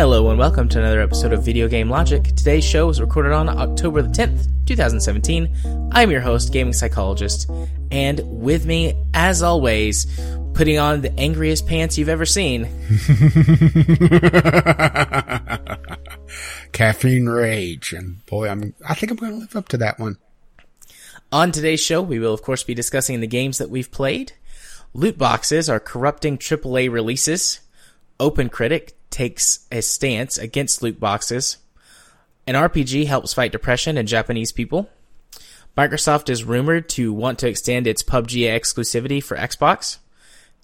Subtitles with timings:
[0.00, 2.22] Hello and welcome to another episode of Video Game Logic.
[2.24, 5.90] Today's show is recorded on October the 10th, 2017.
[5.92, 7.50] I'm your host, gaming psychologist,
[7.90, 10.06] and with me, as always,
[10.54, 12.68] putting on the angriest pants you've ever seen.
[16.80, 20.16] Caffeine Rage, and boy, I'm I think I'm going to live up to that one.
[21.30, 24.32] On today's show, we will of course be discussing the games that we've played.
[24.94, 27.60] Loot boxes are corrupting AAA releases.
[28.18, 31.58] Open Critic takes a stance against loot boxes.
[32.46, 34.88] An RPG helps fight depression in Japanese people.
[35.76, 39.98] Microsoft is rumored to want to extend its PUBG exclusivity for Xbox.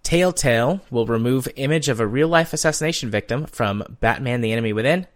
[0.02, 5.07] Telltale will remove image of a real life assassination victim from Batman the Enemy Within.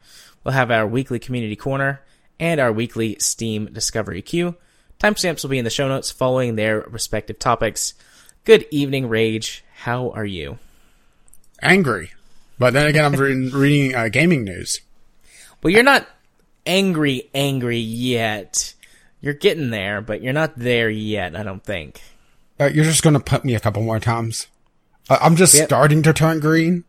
[0.44, 2.00] We'll have our weekly community corner
[2.38, 4.56] and our weekly Steam discovery queue.
[4.98, 7.94] Timestamps will be in the show notes following their respective topics.
[8.44, 9.64] Good evening, Rage.
[9.74, 10.58] How are you?
[11.62, 12.10] Angry.
[12.58, 14.80] But then again, I'm reading, reading uh, gaming news.
[15.62, 16.06] Well, you're not
[16.66, 18.74] angry, angry yet.
[19.20, 22.00] You're getting there, but you're not there yet, I don't think.
[22.58, 24.46] Uh, you're just going to put me a couple more times.
[25.08, 25.66] Uh, I'm just Yep.
[25.68, 26.84] starting to turn green.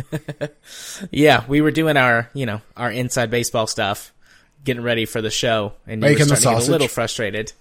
[1.10, 4.12] Yeah, we were doing our, you know, our inside baseball stuff,
[4.64, 6.88] getting ready for the show, and you Making were the starting to get a little
[6.88, 7.52] frustrated.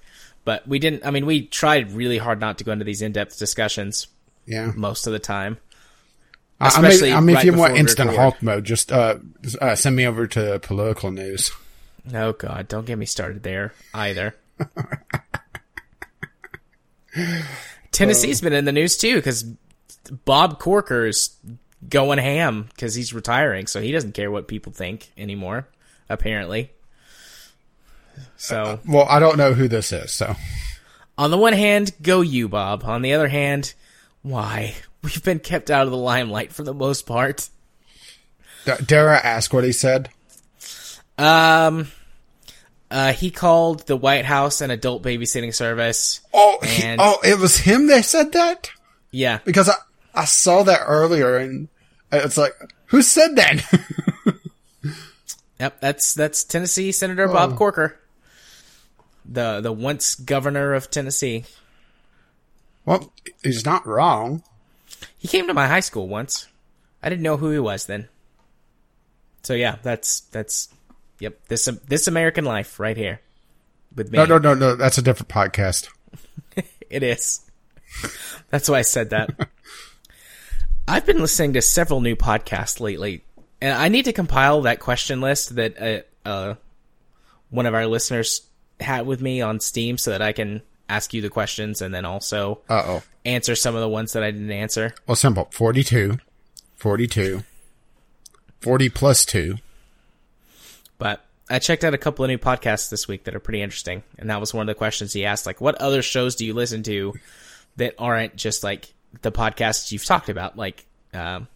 [0.44, 1.06] But we didn't.
[1.06, 4.08] I mean, we tried really hard not to go into these in-depth discussions
[4.46, 4.72] Yeah.
[4.76, 5.58] most of the time.
[6.60, 8.16] I, I mean, I mean, right if you want instant.
[8.16, 9.18] Hulk mode, just uh,
[9.60, 11.52] uh, send me over to political news.
[12.14, 14.36] Oh God, don't get me started there either.
[17.92, 19.44] Tennessee's been in the news too because
[20.26, 21.36] Bob Corker's
[21.90, 25.68] going ham because he's retiring, so he doesn't care what people think anymore.
[26.10, 26.72] Apparently,
[28.38, 30.36] so Well, I don't know who this is, so
[31.18, 32.84] on the one hand, go you, Bob.
[32.84, 33.74] On the other hand,
[34.22, 37.50] why we've been kept out of the limelight for the most part.
[38.66, 40.10] D- dare I ask what he said?
[41.18, 41.92] Um,
[42.90, 46.22] uh, he called the White House an adult babysitting service.
[46.34, 48.70] Oh, he- oh, it was him that said that
[49.12, 49.76] Yeah, because I
[50.14, 51.68] I saw that earlier, and
[52.12, 52.54] it's like,
[52.88, 53.64] who said that?
[55.60, 57.34] Yep, that's that's Tennessee Senator Oh.
[57.34, 58.00] Bob Corker,
[59.24, 61.44] the the once governor of Tennessee.
[62.84, 63.14] well,
[63.44, 64.42] he's not wrong.
[65.20, 66.48] He came to my high school once.
[67.04, 68.10] I didn't know who he was then.
[69.44, 70.70] So yeah, that's that's
[71.20, 73.22] yep this this American life right here
[73.96, 74.18] with me.
[74.18, 74.76] No, no, no, no.
[74.76, 75.90] That's a different podcast.
[76.90, 77.42] It is.
[78.50, 79.30] That's why I said that.
[80.88, 83.24] I've been listening to several new podcasts lately,
[83.62, 86.56] and I need to compile that question list that uh, uh,
[87.50, 88.42] one of our listeners
[88.80, 92.04] had with me on Steam so that I can ask you the questions and then
[92.04, 93.04] also Uh oh.
[93.24, 94.94] answer some of the ones that I didn't answer.
[95.08, 95.48] Well, simple.
[95.52, 96.18] 42,
[96.76, 97.44] 42,
[98.60, 99.56] 40 plus 2.
[100.98, 104.04] But I checked out a couple of new podcasts this week that are pretty interesting,
[104.18, 105.46] and that was one of the questions he asked.
[105.46, 107.14] Like, what other shows do you listen to
[107.78, 111.48] that aren't just like the podcasts you've talked about, like um,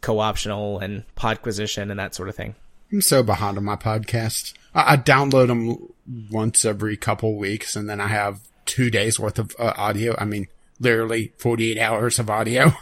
[0.00, 2.54] co-optional and podquisition and that sort of thing?
[2.92, 4.54] I'm so behind on my podcast.
[4.74, 5.92] I, I download them
[6.30, 10.14] once every couple weeks, and then I have two days worth of uh, audio.
[10.18, 10.48] I mean,
[10.80, 12.72] literally 48 hours of audio.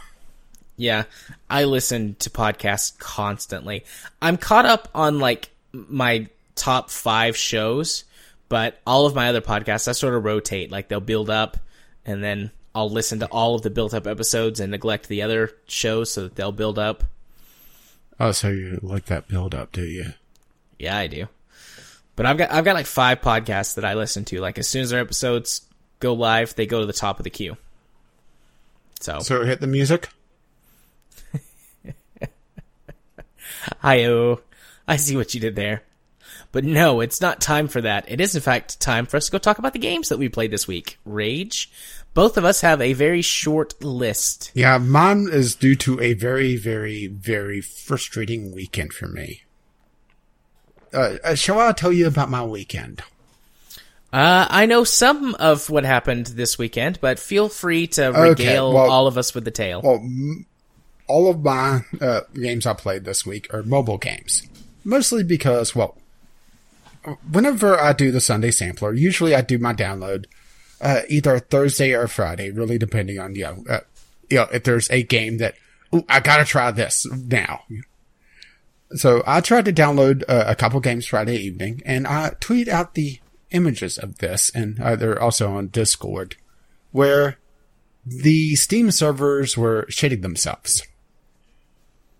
[0.77, 1.03] Yeah,
[1.49, 3.85] I listen to podcasts constantly.
[4.21, 8.03] I'm caught up on like my top five shows,
[8.49, 10.71] but all of my other podcasts, I sort of rotate.
[10.71, 11.57] Like they'll build up,
[12.05, 15.51] and then I'll listen to all of the built up episodes and neglect the other
[15.65, 17.05] shows so that they'll build up.
[18.19, 20.13] Oh, so you like that build up, do you?
[20.77, 21.27] Yeah, I do.
[22.17, 24.41] But I've got I've got like five podcasts that I listen to.
[24.41, 25.61] Like as soon as their episodes
[25.99, 27.57] go live, they go to the top of the queue.
[28.99, 30.09] So, So hit the music.
[33.79, 34.35] hi
[34.87, 35.83] I see what you did there.
[36.51, 38.05] But no, it's not time for that.
[38.07, 40.29] It is in fact time for us to go talk about the games that we
[40.29, 40.97] played this week.
[41.03, 41.69] Rage.
[42.15, 44.49] Both of us have a very short list.
[44.55, 49.43] Yeah, mine is due to a very, very, very frustrating weekend for me.
[50.93, 53.01] Uh, uh, shall I tell you about my weekend?
[54.13, 58.71] Uh, I know some of what happened this weekend, but feel free to Okay, regale
[58.73, 59.81] well- all of us with the tale.
[59.83, 60.45] Well, m-
[61.07, 64.41] all of my uh, games I played this week are mobile games.
[64.85, 65.97] Mostly because, well,
[67.29, 70.25] whenever I do the Sunday sampler, usually I do my download
[70.81, 73.79] uh, either Thursday or Friday, really depending on, you know, uh,
[74.29, 75.55] you know if there's a game that,
[76.09, 77.63] I gotta try this now.
[78.91, 82.93] So I tried to download uh, a couple games Friday evening, and I tweet out
[82.93, 83.19] the
[83.51, 86.35] images of this, and uh, they're also on Discord,
[86.91, 87.37] where
[88.05, 90.83] the Steam servers were shitting themselves.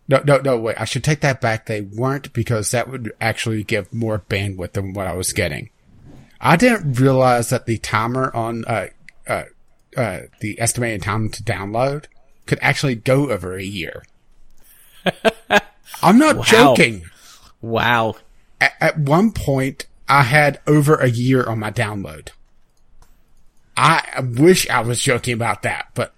[0.07, 1.65] No, no, no, wait, I should take that back.
[1.65, 5.69] They weren't because that would actually give more bandwidth than what I was getting.
[6.41, 8.87] I didn't realize that the timer on, uh,
[9.27, 9.43] uh,
[9.95, 12.05] uh, the estimated time to download
[12.45, 14.03] could actually go over a year.
[16.01, 16.43] I'm not Wow.
[16.43, 17.03] joking.
[17.61, 18.15] Wow.
[18.61, 22.29] At, at one point, I had over a year on my download.
[23.77, 26.13] I wish I was joking about that, but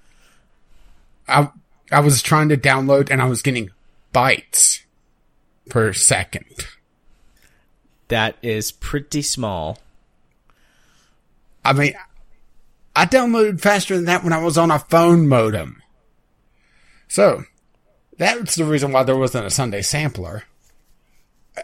[1.28, 1.50] I
[1.92, 3.72] I was trying to download and I was getting
[4.14, 4.82] bytes
[5.70, 6.46] per second.
[8.10, 9.80] That is pretty small.
[11.68, 11.94] I mean,
[12.96, 15.82] I downloaded faster than that when I was on a phone modem.
[17.10, 17.44] So,
[18.18, 20.44] that's the reason why there wasn't a Sunday sampler.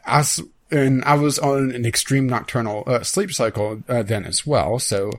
[0.06, 0.26] I
[0.72, 4.78] and I was on an extreme nocturnal uh, sleep cycle uh, then as well.
[4.78, 5.12] So,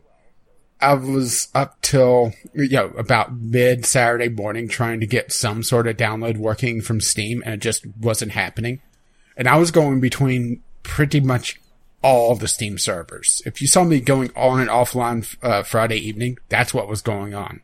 [0.82, 5.86] I was up till you know about mid Saturday morning trying to get some sort
[5.86, 8.82] of download working from Steam, and it just wasn't happening.
[9.34, 11.58] And I was going between pretty much
[12.04, 13.40] all the Steam servers.
[13.46, 17.34] If you saw me going on and offline uh, Friday evening, that's what was going
[17.34, 17.62] on.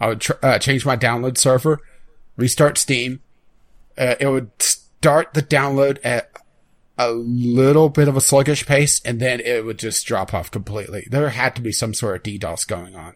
[0.00, 1.78] I would tr- uh, change my download server,
[2.36, 3.20] restart Steam.
[3.96, 6.32] Uh, it would start the download at
[6.96, 11.06] a little bit of a sluggish pace, and then it would just drop off completely.
[11.10, 13.14] There had to be some sort of DDoS going on.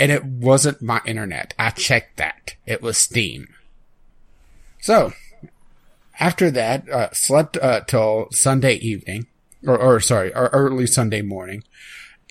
[0.00, 1.54] And it wasn't my internet.
[1.58, 2.56] I checked that.
[2.66, 3.54] It was Steam.
[4.80, 5.12] So,
[6.18, 9.27] after that, uh, slept uh, till Sunday evening,
[9.66, 11.64] or, or sorry, or early Sunday morning,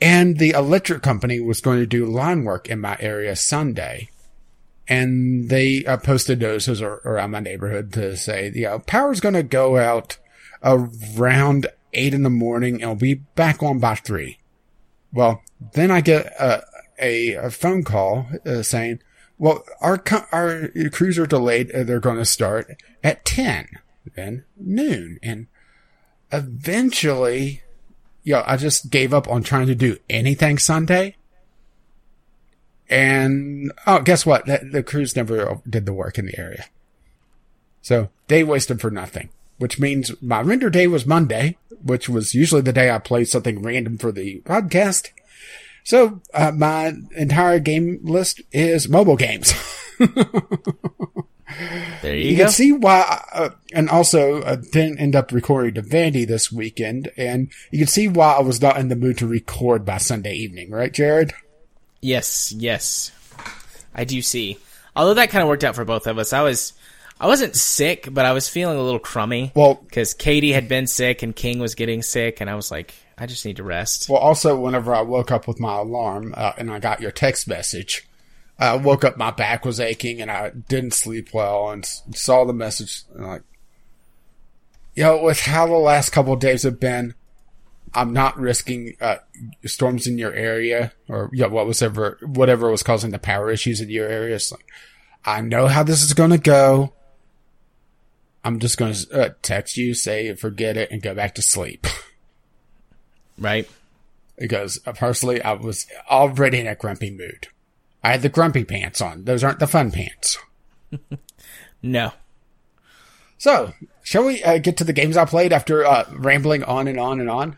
[0.01, 4.09] and the electric company was going to do line work in my area Sunday,
[4.87, 9.43] and they uh, posted notices around my neighborhood to say, you know, power's going to
[9.43, 10.17] go out
[10.63, 14.39] around eight in the morning, and it'll be back on by three.
[15.11, 15.41] Well,
[15.73, 16.63] then I get a,
[17.01, 18.99] a, a phone call uh, saying,
[19.37, 21.71] well, our our crews are delayed.
[21.71, 23.67] Uh, they're going to start at ten,
[24.15, 25.47] then noon, and
[26.31, 27.61] eventually,
[28.23, 31.15] yeah, I just gave up on trying to do anything Sunday.
[32.89, 34.45] And oh, guess what?
[34.45, 36.65] The, the crews never did the work in the area,
[37.81, 39.29] so day wasted for nothing.
[39.57, 43.61] Which means my render day was Monday, which was usually the day I played something
[43.63, 45.09] random for the podcast.
[45.83, 49.53] So uh, my entire game list is mobile games.
[52.01, 52.43] There you, you go.
[52.43, 57.11] can see why, uh, and also uh, didn't end up recording to Vandy this weekend,
[57.15, 60.33] and you can see why I was not in the mood to record by Sunday
[60.33, 61.33] evening, right, Jared?
[62.01, 63.11] Yes, yes.
[63.95, 64.57] I do see.
[64.95, 66.33] Although that kind of worked out for both of us.
[66.33, 66.73] I was
[67.19, 70.85] I wasn't sick, but I was feeling a little crummy Well, cuz Katie had been
[70.87, 74.09] sick and King was getting sick and I was like I just need to rest.
[74.09, 77.47] well, also whenever I woke up with my alarm uh, and I got your text
[77.47, 78.06] message,
[78.59, 82.53] I woke up, my back was aching, and I didn't sleep well, and saw the
[82.53, 83.43] message, and like,
[84.95, 87.13] you know, with how the last couple of days have been,
[87.93, 89.17] I'm not risking uh,
[89.65, 93.79] storms in your area or yeah, what was ever whatever was causing the power issues
[93.79, 94.35] in your area.
[94.35, 94.65] It's like,
[95.23, 96.93] I know how this is going to go.
[98.43, 101.85] I'm just going to uh, text you, say forget it, and go back to sleep.
[103.39, 103.69] Right?
[104.37, 107.47] because uh, personally, I was already in a grumpy mood.
[108.07, 109.25] I had the grumpy pants on.
[109.25, 110.37] Those aren't the fun pants.
[111.83, 112.11] No.
[113.37, 116.99] So, shall we uh, get to the games I played after uh, rambling on and
[116.99, 117.57] on and on?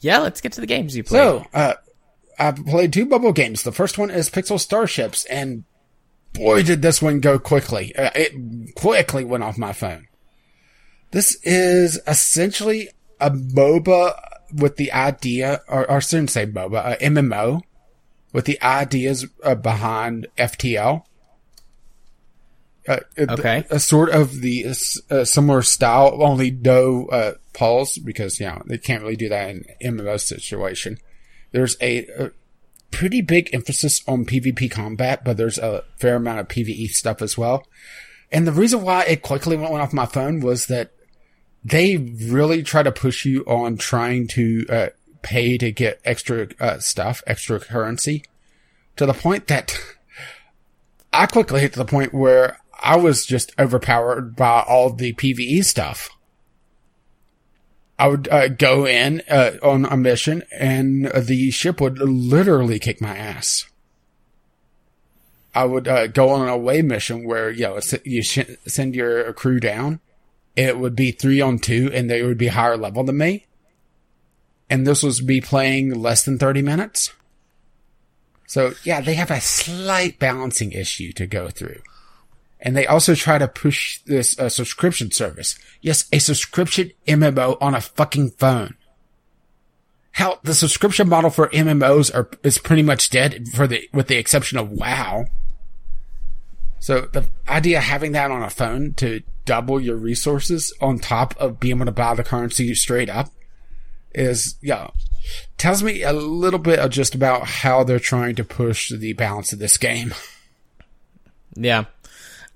[0.00, 1.20] Yeah, let's get to the games you played.
[1.20, 1.74] So, uh,
[2.36, 3.62] I played two bubble games.
[3.62, 5.62] The first one is Pixel Starships, and
[6.32, 7.94] boy, did this one go quickly.
[7.94, 10.08] Uh, it quickly went off my phone.
[11.12, 12.88] This is essentially
[13.20, 14.18] a MOBA
[14.52, 17.62] with the idea, or, or I shouldn't say MOBA, a MMO
[18.34, 21.04] with the ideas uh, behind FTL.
[22.86, 23.64] Uh, Okay.
[23.70, 24.66] A sort of the
[25.08, 29.48] uh, similar style, only no uh, pulse because you know they can't really do that
[29.48, 30.98] in MMO situation.
[31.52, 32.30] There's a, a
[32.90, 37.38] pretty big emphasis on PvP combat, but there's a fair amount of PvE stuff as
[37.38, 37.64] well.
[38.32, 40.90] And the reason why it quickly went off my phone was that
[41.62, 44.88] they really try to push you on trying to uh,
[45.24, 48.24] pay to get extra uh, stuff, extra currency,
[48.96, 49.76] to the point that
[51.12, 55.64] I quickly hit to the point where I was just overpowered by all the PVE
[55.64, 56.10] stuff.
[57.98, 63.00] I would uh, go in uh, on a mission, and the ship would literally kick
[63.00, 63.66] my ass.
[65.54, 69.60] I would uh, go on an away mission where you know you send your crew
[69.60, 70.00] down,
[70.56, 73.46] it would be three on two and they would be higher level than me.
[74.74, 77.12] And this was me playing less than 30 minutes.
[78.48, 81.80] So yeah, they have a slight balancing issue to go through.
[82.58, 85.56] And they also try to push this uh, subscription service.
[85.80, 88.74] Yes, a subscription MMO on a fucking phone.
[90.10, 94.16] Hell, the subscription model for MMOs are, is pretty much dead for the, with the
[94.16, 95.26] exception of WoW.
[96.80, 101.36] So the idea of having that on a phone to double your resources on top
[101.36, 103.30] of being able to buy the currency straight up
[104.14, 104.88] is, yeah,
[105.58, 109.52] tells me a little bit of just about how they're trying to push the balance
[109.52, 110.14] of this game.
[111.56, 111.84] Yeah.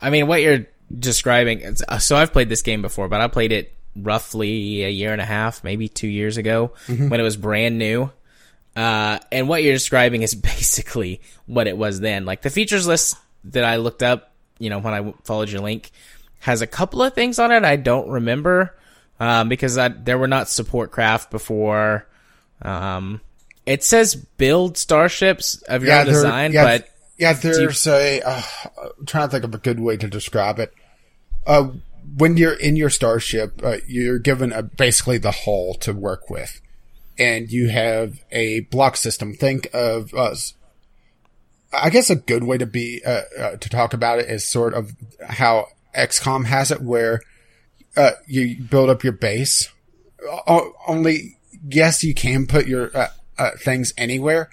[0.01, 3.53] I mean, what you're describing, uh, so I've played this game before, but I played
[3.53, 7.09] it roughly a year and a half, maybe two years ago mm-hmm.
[7.09, 8.11] when it was brand new.
[8.77, 12.25] Uh, and what you're describing is basically what it was then.
[12.25, 15.91] Like the features list that I looked up, you know, when I followed your link,
[16.41, 18.77] has a couple of things on it I don't remember
[19.21, 22.07] um, because I, there were not support craft before.
[22.63, 23.21] Um,
[23.67, 27.93] it says build starships of your yeah, own design, yeah, but yeah, there's you...
[27.93, 28.23] a.
[28.23, 28.43] Uh,
[28.99, 30.73] I'm trying to think of a good way to describe it.
[31.47, 31.71] Uh,
[32.17, 36.61] when you're in your starship, uh, you're given a, basically the hull to work with,
[37.19, 39.35] and you have a block system.
[39.35, 40.55] Think of us.
[41.73, 44.73] I guess a good way to be uh, uh, to talk about it is sort
[44.73, 44.93] of
[45.29, 47.21] how XCOM has it, where
[47.99, 49.69] uh, you build up your base.
[50.47, 51.37] O- only
[51.69, 54.51] yes, you can put your uh, uh, things anywhere,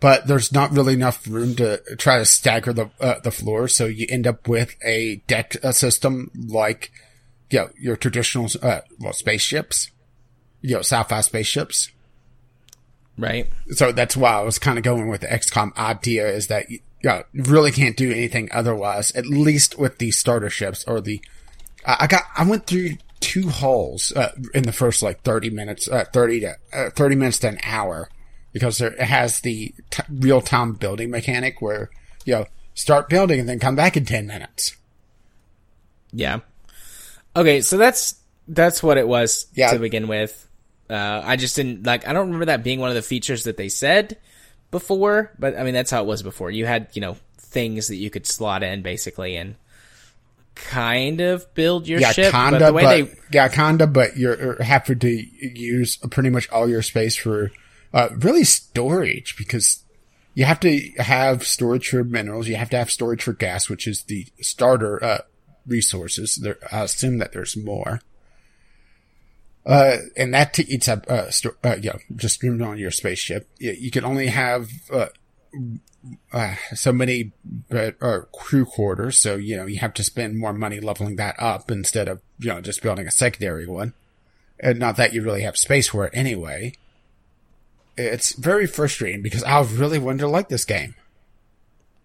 [0.00, 3.68] but there's not really enough room to try to stagger the uh, the floor.
[3.68, 6.90] So you end up with a deck uh, system like
[7.50, 9.90] you know, your traditional uh, well spaceships,
[10.60, 11.90] you know, sci-fi spaceships.
[13.16, 13.48] Right.
[13.70, 16.80] So that's why I was kind of going with the XCOM idea is that you,
[17.02, 21.20] you really can't do anything otherwise, at least with the starter ships or the,
[21.84, 26.04] I got, I went through two hulls uh, in the first like 30 minutes, uh,
[26.12, 28.08] 30 to, uh, 30 minutes to an hour
[28.52, 31.90] because there, it has the t- real time building mechanic where,
[32.24, 34.76] you know, start building and then come back in 10 minutes.
[36.12, 36.40] Yeah.
[37.36, 37.60] Okay.
[37.60, 38.16] So that's,
[38.46, 39.72] that's what it was yeah.
[39.72, 40.46] to begin with.
[40.88, 43.56] Uh, I just didn't like, I don't remember that being one of the features that
[43.56, 44.16] they said
[44.70, 46.50] before, but I mean, that's how it was before.
[46.50, 49.56] You had, you know, things that you could slot in basically and,
[50.64, 52.32] kind of build your yeah, ship.
[52.32, 56.48] Kinda, but the way but, they yeah, kinda, but you have to use pretty much
[56.50, 57.50] all your space for
[57.92, 59.84] uh, really storage because
[60.34, 62.48] you have to have storage for minerals.
[62.48, 65.20] You have to have storage for gas, which is the starter uh,
[65.66, 66.36] resources.
[66.36, 68.00] There, I assume that there's more.
[69.66, 73.48] Uh, and that t- eats up, uh, sto- uh, yeah, just on your spaceship.
[73.58, 74.70] You, you can only have,
[76.32, 77.32] uh, so many
[77.70, 79.18] uh, crew quarters.
[79.18, 82.48] So, you know, you have to spend more money leveling that up instead of, you
[82.48, 83.94] know, just building a secondary one.
[84.60, 86.72] And not that you really have space for it anyway.
[87.96, 90.94] It's very frustrating because I really wanted to like this game.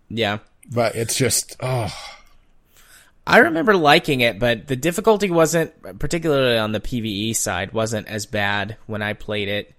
[0.10, 0.40] Yeah.
[0.72, 1.94] But it's just, oh.
[3.26, 8.26] I remember liking it, but the difficulty wasn't, particularly on the PVE side, wasn't as
[8.26, 9.74] bad when I played it.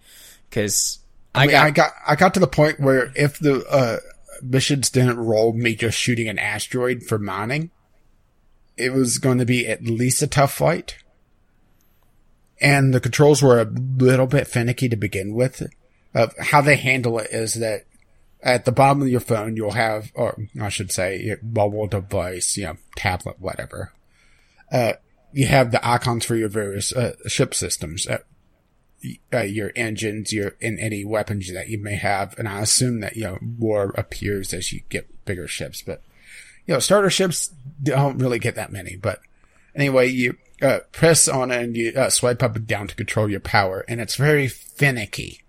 [0.50, 1.00] Cause
[1.34, 3.96] I, I, mean, got, I got I got to the point where if the uh,
[4.44, 7.70] missions didn't roll me just shooting an asteroid for mining,
[8.76, 10.96] it was going to be at least a tough fight.
[12.60, 15.62] And the controls were a little bit finicky to begin with.
[16.14, 17.84] Uh, how they handle it is that
[18.42, 22.56] at the bottom of your phone, you'll have, or I should say, your mobile device,
[22.56, 23.92] you know, tablet, whatever.
[24.70, 24.92] Uh,
[25.32, 28.06] you have the icons for your various uh, ship systems.
[28.06, 28.18] Uh,
[29.32, 33.16] uh, your engines, your and any weapons that you may have, and I assume that
[33.16, 35.82] you know more appears as you get bigger ships.
[35.82, 36.02] But
[36.66, 38.96] you know, starter ships don't really get that many.
[38.96, 39.20] But
[39.74, 43.40] anyway, you uh, press on and you uh, swipe up and down to control your
[43.40, 45.40] power, and it's very finicky.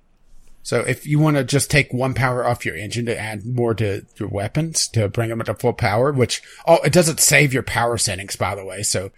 [0.63, 3.75] So if you want to just take one power off your engine to add more
[3.75, 7.61] to your weapons to bring them to full power, which oh, it doesn't save your
[7.61, 8.81] power settings by the way.
[8.81, 9.11] So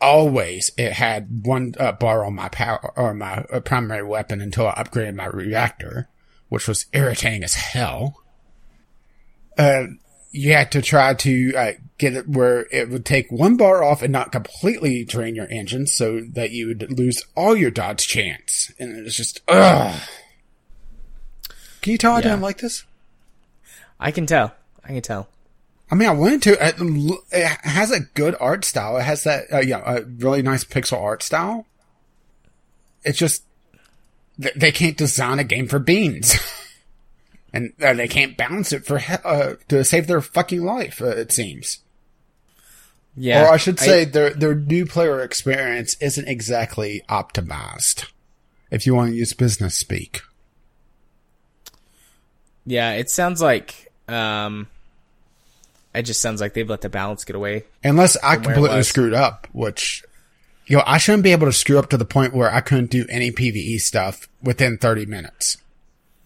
[0.00, 4.68] always it had one uh, bar on my power or my uh, primary weapon until
[4.68, 6.08] I upgraded my reactor,
[6.48, 8.22] which was irritating as hell.
[9.58, 9.86] Uh,
[10.30, 14.02] you had to try to uh, get it where it would take one bar off
[14.02, 18.70] and not completely drain your engine so that you would lose all your dodge chance.
[18.78, 19.98] And it was just, ugh.
[21.80, 22.84] Can you tell I didn't like this?
[23.98, 24.52] I can tell.
[24.84, 25.28] I can tell.
[25.90, 26.66] I mean, I wanted to.
[27.30, 28.96] It has a good art style.
[28.96, 31.66] It has that, uh, yeah, a really nice pixel art style.
[33.04, 33.44] It's just
[34.36, 36.34] they can't design a game for beans,
[37.52, 41.00] and uh, they can't balance it for uh, to save their fucking life.
[41.00, 41.78] Uh, it seems.
[43.16, 48.10] Yeah, or I should say their their new player experience isn't exactly optimized.
[48.70, 50.22] If you want to use business speak.
[52.66, 54.66] Yeah, it sounds like um
[55.96, 57.64] it just sounds like they've let the balance get away.
[57.82, 60.04] Unless I From where it completely screwed up, which
[60.66, 62.90] you know, I shouldn't be able to screw up to the point where I couldn't
[62.90, 65.56] do any PvE stuff within 30 minutes.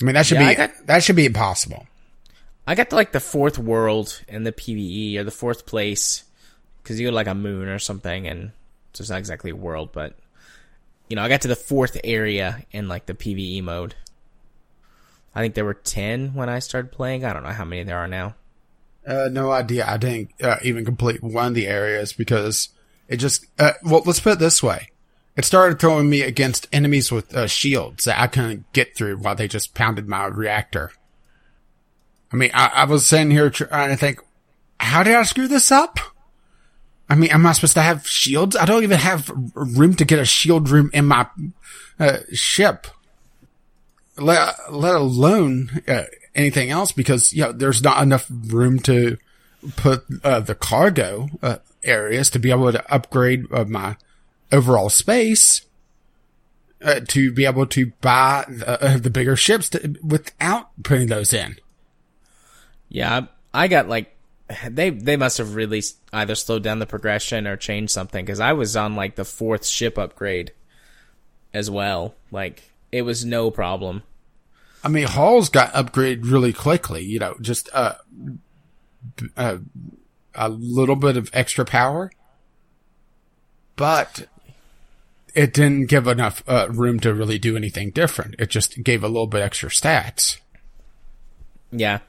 [0.01, 1.87] I mean, that should Yeah, be got- that should be impossible.
[2.67, 6.25] I got to like the fourth world in the PVE or the fourth place
[6.83, 8.53] because you go to like a moon or something, and
[8.95, 10.15] so it's not exactly a world, but
[11.09, 13.95] you know, I got to the fourth area in like the PVE mode.
[15.35, 17.25] I think there were ten when I started playing.
[17.25, 18.35] I don't know how many there are now.
[19.11, 19.85] Uh, no idea.
[19.87, 22.69] I didn't uh, even complete one of the areas because
[23.09, 24.89] it just, uh, well, let's put it this way.
[25.37, 29.35] It started throwing me against enemies with uh, shields that I couldn't get through while
[29.35, 30.93] they just pounded my reactor.
[32.33, 34.21] I mean, I, I was sitting here trying to think,
[34.79, 35.99] how did I screw this up?
[37.09, 38.55] I mean, am I supposed to have shields?
[38.55, 41.27] I don't even have room to get a shield room in my
[41.99, 42.87] uh, ship
[44.21, 49.17] let, let alone uh, anything else because you know there's not enough room to
[49.77, 53.97] put uh, the cargo uh, areas to be able to upgrade uh, my
[54.53, 55.63] overall space
[56.83, 61.33] uh, to be able to buy the, uh, the bigger ships to, without putting those
[61.33, 61.57] in.
[62.89, 64.17] Yeah, I got like
[64.69, 65.83] they they must have really
[66.13, 69.65] either slowed down the progression or changed something because I was on like the fourth
[69.65, 70.53] ship upgrade
[71.55, 72.15] as well.
[72.31, 74.03] Like it was no problem.
[74.83, 77.05] I mean, hulls got upgraded really quickly.
[77.05, 77.95] You know, just uh,
[79.37, 79.59] uh,
[80.35, 82.11] a little bit of extra power,
[83.77, 84.27] but
[85.35, 88.35] it didn't give enough uh, room to really do anything different.
[88.39, 90.39] It just gave a little bit extra stats.
[91.73, 92.01] Yeah,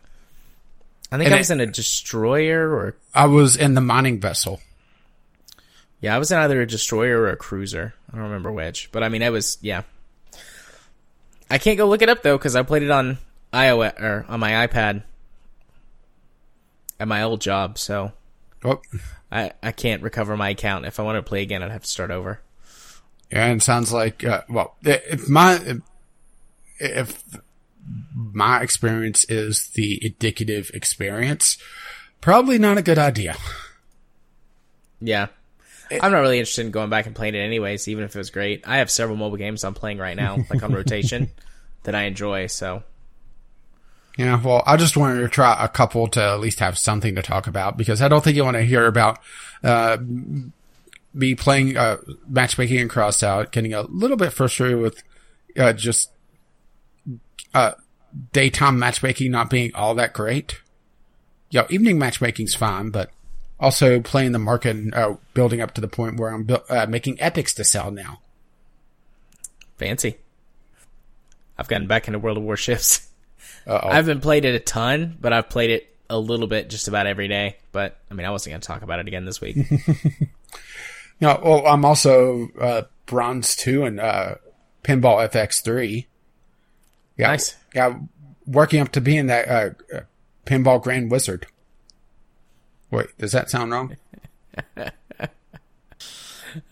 [1.12, 4.20] I think And I it- was in a destroyer or I was in the mining
[4.20, 4.62] vessel.
[6.00, 7.94] yeah, I was in either a destroyer or a cruiser.
[8.12, 9.84] I don't remember which, but I mean, I was yeah.
[11.52, 13.18] I can't go look it up though because I played it on
[13.54, 15.04] iOS or on my iPad
[17.00, 18.14] at my old job, so
[18.64, 18.82] Oh,
[19.32, 20.86] I I can't recover my account.
[20.86, 22.40] If I want to play again, I'd have to start over.
[23.32, 25.80] Yeah, and it sounds like uh, well, if my
[26.80, 27.24] if
[28.14, 31.58] my experience is the indicative experience,
[32.20, 33.36] probably not a good idea.
[35.00, 35.28] Yeah.
[35.92, 38.30] I'm not really interested in going back and playing it anyways, even if it was
[38.30, 38.68] great.
[38.68, 41.32] I have several mobile games I'm playing right now, like on rotation,
[41.84, 42.84] that I enjoy, so
[44.18, 47.22] Yeah, well, I just wanted to try a couple to at least have something to
[47.22, 49.20] talk about because I don't think you want to hear about
[49.64, 49.98] uh,
[51.14, 55.04] me playing uh, matchmaking and cross out, getting a little bit frustrated with
[55.58, 56.12] uh, just
[57.54, 57.74] uh,
[58.34, 60.62] daytime matchmaking not being all that great.
[61.50, 63.12] Yeah, evening matchmaking's fine, but
[63.62, 66.88] also playing the market and uh, building up to the point where I'm bu- uh,
[66.90, 68.20] making epics to sell now.
[69.78, 70.18] fancy.
[71.58, 73.08] I've gotten back into World of Warships.
[73.68, 73.90] Uh-oh.
[73.90, 77.06] I haven't played it a ton, but I've played it a little bit just about
[77.06, 77.58] every day.
[77.72, 79.58] But I mean I wasn't gonna talk about it again this week.
[81.22, 84.36] No, well, I'm also uh, bronze two and uh,
[84.84, 86.08] pinball FX3.
[87.16, 87.56] Yeah, Nice.
[87.76, 88.00] Yeah,
[88.48, 90.00] working up to being that uh, uh,
[90.48, 91.46] pinball grand wizard.
[92.92, 93.96] Wait, does that sound wrong?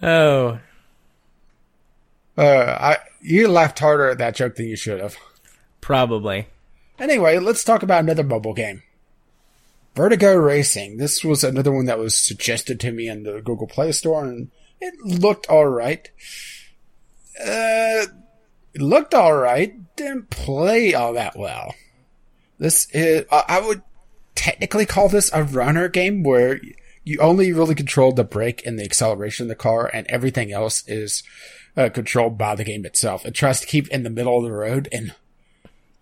[0.04, 0.60] oh.
[2.38, 5.18] Uh, I you laughed harder at that joke than you should have.
[5.82, 6.48] Probably.
[7.00, 8.84] Anyway, let's talk about another mobile game.
[9.96, 10.98] Vertigo Racing.
[10.98, 14.52] This was another one that was suggested to me in the Google Play Store, and
[14.80, 16.10] it looked alright.
[17.40, 18.08] Uh,
[18.74, 19.96] it looked alright.
[19.96, 21.74] Didn't play all that well.
[22.58, 23.82] This is, I I would
[24.40, 26.62] technically call this a runner game where
[27.04, 30.88] you only really control the brake and the acceleration of the car, and everything else
[30.88, 31.24] is
[31.76, 33.26] uh, controlled by the game itself.
[33.26, 35.14] It tries to keep in the middle of the road and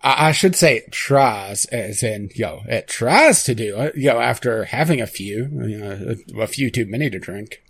[0.02, 4.20] I, I should say it tries, as in, yo, it tries to do it, yo,
[4.20, 7.62] after having a few, you know, a, a few too many to drink.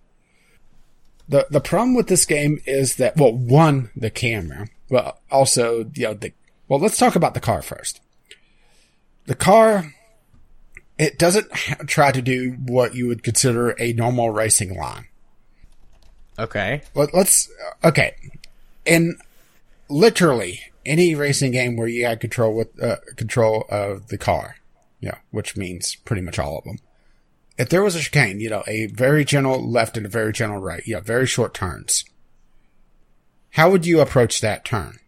[1.28, 6.04] The, the problem with this game is that, well, one, the camera, but also, you
[6.04, 6.33] know, the,
[6.68, 8.00] well, let's talk about the car first.
[9.26, 9.94] The car,
[10.99, 11.51] it doesn't
[11.87, 15.07] try to do what you would consider a normal racing line.
[16.39, 16.83] Okay.
[16.95, 17.51] Let, let's
[17.85, 18.15] okay.
[18.85, 19.19] In
[19.89, 24.57] literally any racing game where you had control with uh, control of the car,
[25.01, 26.79] yeah, which means pretty much all of them.
[27.59, 30.59] If there was a chicane, you know, a very gentle left and a very gentle
[30.59, 32.05] right, you know, very short turns.
[33.51, 34.99] How would you approach that turn?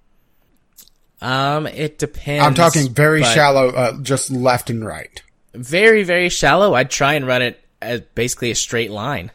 [1.20, 2.44] Um, it depends.
[2.44, 5.22] I'm talking very but shallow, uh, just left and right.
[5.54, 6.74] Very, very shallow.
[6.74, 9.30] I'd try and run it as basically a straight line.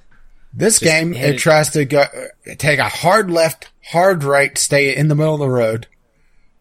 [0.54, 2.06] This game, it it- tries to go,
[2.58, 5.88] take a hard left, hard right, stay in the middle of the road.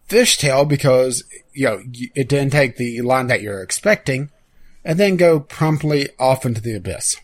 [0.08, 1.82] Fishtail because, you know,
[2.14, 4.30] it didn't take the line that you're expecting
[4.84, 7.16] and then go promptly off into the abyss.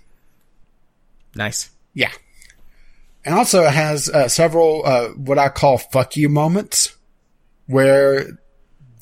[1.35, 1.71] Nice.
[1.93, 2.12] Yeah.
[3.25, 6.97] And also it has uh, several, uh, what I call fuck you moments
[7.66, 8.38] where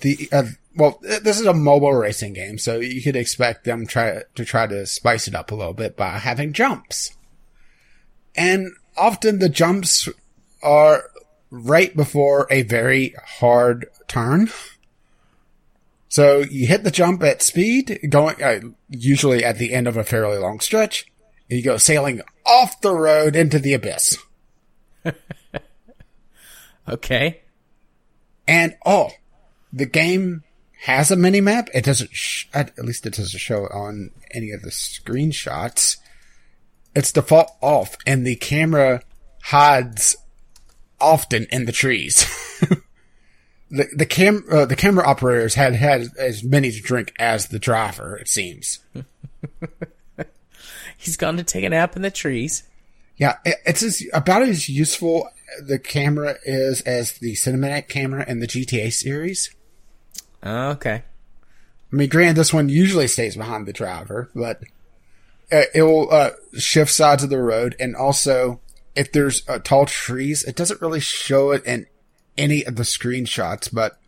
[0.01, 0.45] the, uh,
[0.79, 4.67] well, this is a mobile racing game, so you could expect them try to try
[4.67, 7.17] to spice it up a little bit by having jumps.
[8.37, 10.09] And often the jumps
[10.63, 11.11] are
[11.51, 14.51] right before a very hard turn.
[16.09, 20.05] So you hit the jump at speed, going, uh, usually at the end of a
[20.05, 21.07] fairly long stretch,
[21.51, 24.17] and you go sailing off the road into the abyss.
[26.89, 27.43] Okay.
[28.47, 29.11] And oh,
[29.73, 30.43] the game
[30.83, 31.69] has a mini map.
[31.75, 35.97] It doesn't, sh- at least it doesn't show on any of the screenshots.
[36.95, 39.03] It's default off, and the camera
[39.43, 40.17] hides
[41.01, 42.25] often in the trees.
[43.71, 47.59] the the cam uh, the camera operators had had as many to drink as the
[47.59, 48.17] driver.
[48.17, 48.81] It seems.
[50.97, 52.65] He's gone to take a nap in the trees.
[53.17, 55.29] Yeah, it, it's as, about as useful
[55.63, 59.55] the camera is as the cinematic camera in the GTA series.
[60.45, 61.03] Okay.
[61.93, 64.63] I mean, granted, this one usually stays behind the driver, but
[65.51, 68.61] uh, it will uh, shift sides of the road, and also
[68.95, 71.87] if there's uh, tall trees, it doesn't really show it in
[72.37, 73.99] any of the screenshots, but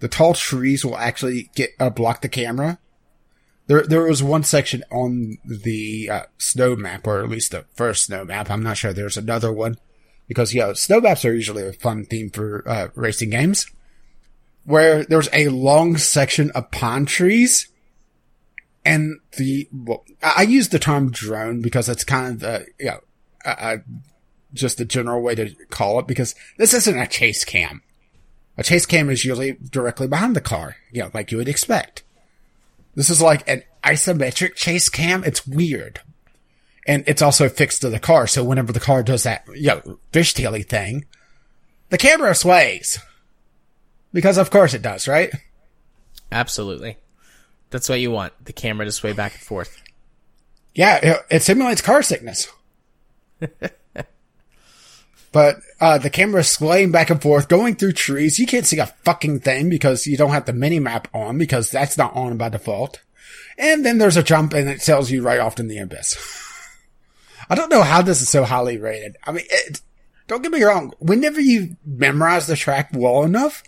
[0.00, 2.78] the tall trees will actually get uh, block the camera.
[3.68, 8.06] There, there was one section on the uh, snow map, or at least the first
[8.06, 8.50] snow map.
[8.50, 9.78] I'm not sure there's another one
[10.26, 13.66] because yeah, snow maps are usually a fun theme for uh, racing games
[14.64, 17.68] where there's a long section of pine trees
[18.84, 23.00] and the, well, I use the term drone because it's kind of the, you know,
[23.44, 23.76] uh, uh,
[24.52, 27.82] just a general way to call it because this isn't a chase cam.
[28.56, 32.02] A chase cam is usually directly behind the car, you know, like you would expect.
[32.94, 35.24] This is like an isometric chase cam.
[35.24, 36.00] It's weird.
[36.86, 38.26] And it's also fixed to the car.
[38.26, 41.04] So whenever the car does that, you know, fishtaily thing,
[41.90, 42.98] the camera sways.
[44.12, 45.30] Because of course it does, right?
[46.32, 46.98] Absolutely.
[47.70, 48.32] That's what you want.
[48.44, 49.82] The camera to sway back and forth.
[50.74, 52.48] Yeah, it, simulates car sickness.
[55.32, 58.38] but uh, the camera is swaying back and forth, going through trees.
[58.38, 61.70] You can't see a fucking thing because you don't have the mini map on because
[61.70, 63.02] that's not on by default.
[63.58, 66.16] And then there's a jump and it tells you right off in the abyss.
[67.50, 69.16] I don't know how this is so highly rated.
[69.24, 69.80] I mean, it,
[70.28, 70.92] don't get me wrong.
[71.00, 73.64] Whenever you memorize the track well enough,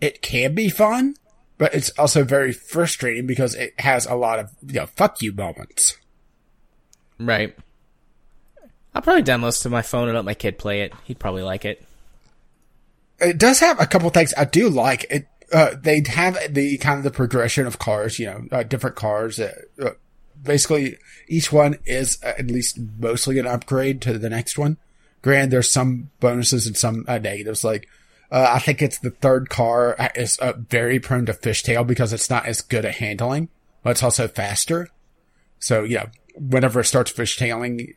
[0.00, 1.14] it can be fun,
[1.58, 5.32] but it's also very frustrating because it has a lot of, you know, fuck you
[5.32, 5.96] moments.
[7.18, 7.56] Right.
[8.94, 10.92] I'll probably download this to my phone and let my kid play it.
[11.04, 11.84] He'd probably like it.
[13.20, 15.04] it does have a couple things I do like.
[15.10, 18.96] It uh, they have the kind of the progression of cars, you know, uh, different
[18.96, 19.40] cars.
[19.40, 19.52] Uh,
[20.40, 20.96] basically,
[21.28, 24.76] each one is at least mostly an upgrade to the next one.
[25.22, 27.64] Granted, there's some bonuses and some uh, negatives.
[27.64, 27.88] Like
[28.30, 32.30] uh, I think it's the third car is uh, very prone to fishtail because it's
[32.30, 33.48] not as good at handling,
[33.82, 34.88] but it's also faster.
[35.58, 37.94] So you know, whenever it starts fishtailing,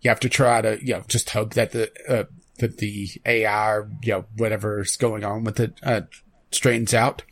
[0.00, 2.24] you have to try to you know just hope that the uh,
[2.58, 6.02] that the AI or you know whatever's going on with it uh,
[6.50, 7.22] straightens out.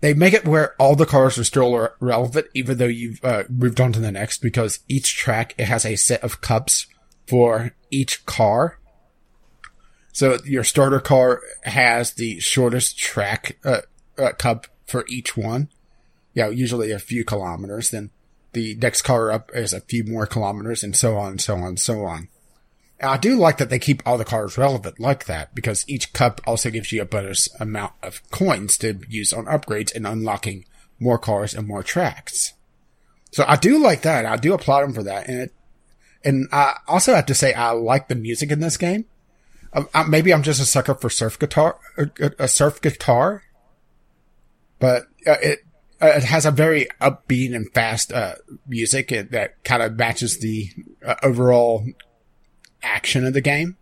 [0.00, 3.80] They make it where all the cars are still relevant, even though you've uh, moved
[3.80, 6.86] on to the next, because each track it has a set of cups
[7.26, 8.78] for each car.
[10.16, 13.82] So your starter car has the shortest track uh,
[14.16, 15.68] uh, cup for each one.
[16.32, 17.90] Yeah, usually a few kilometers.
[17.90, 18.08] Then
[18.54, 21.64] the next car up is a few more kilometers, and so on, and so on,
[21.64, 22.28] and so on.
[22.98, 26.14] And I do like that they keep all the cars relevant like that because each
[26.14, 30.64] cup also gives you a bonus amount of coins to use on upgrades and unlocking
[30.98, 32.54] more cars and more tracks.
[33.32, 34.24] So I do like that.
[34.24, 35.28] I do applaud them for that.
[35.28, 35.54] And it,
[36.24, 39.04] and I also have to say I like the music in this game.
[39.94, 43.42] I, maybe I'm just a sucker for surf guitar, a, a surf guitar,
[44.78, 45.64] but uh, it
[46.00, 48.34] uh, it has a very upbeat and fast uh,
[48.66, 50.70] music it, that kind of matches the
[51.04, 51.86] uh, overall
[52.82, 53.76] action of the game.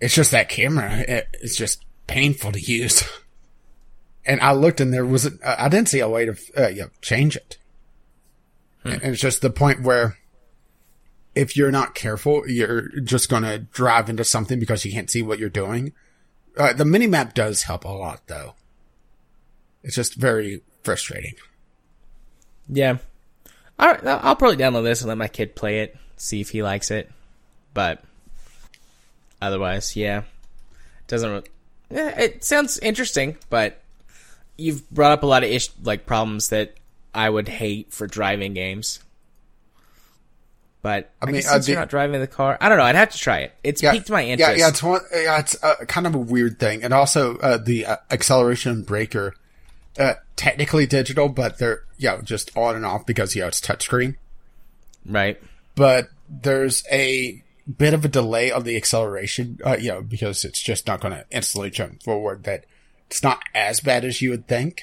[0.00, 3.04] It's just that camera; it, it's just painful to use.
[4.24, 5.42] And I looked, and there wasn't.
[5.42, 7.58] Uh, I didn't see a way to uh, you know, change it.
[8.84, 10.16] And it's just the point where,
[11.34, 15.22] if you're not careful, you're just going to drive into something because you can't see
[15.22, 15.92] what you're doing.
[16.56, 18.54] Uh, the mini map does help a lot, though.
[19.82, 21.34] It's just very frustrating.
[22.68, 22.98] Yeah.
[23.78, 26.62] All right, I'll probably download this and let my kid play it, see if he
[26.62, 27.10] likes it.
[27.74, 28.04] But
[29.40, 30.22] otherwise, yeah,
[31.08, 31.48] doesn't.
[31.90, 33.82] Yeah, it sounds interesting, but
[34.56, 36.74] you've brought up a lot of ish like problems that
[37.14, 39.00] I would hate for driving games.
[40.82, 42.76] But I, I mean, guess since uh, the, you're not driving the car, I don't
[42.76, 42.84] know.
[42.84, 43.54] I'd have to try it.
[43.62, 44.58] It's yeah, piqued my interest.
[44.58, 44.68] Yeah, yeah.
[44.68, 45.00] It's one.
[45.12, 49.34] Yeah, it's uh, kind of a weird thing, and also uh, the uh, acceleration breaker,
[49.98, 53.60] uh, technically digital, but they're you know just on and off because you know it's
[53.60, 54.16] touchscreen.
[55.06, 55.40] Right.
[55.76, 57.42] But there's a
[57.78, 61.14] bit of a delay on the acceleration, uh, you know, because it's just not going
[61.14, 62.42] to instantly jump forward.
[62.42, 62.66] That
[63.06, 64.82] it's not as bad as you would think.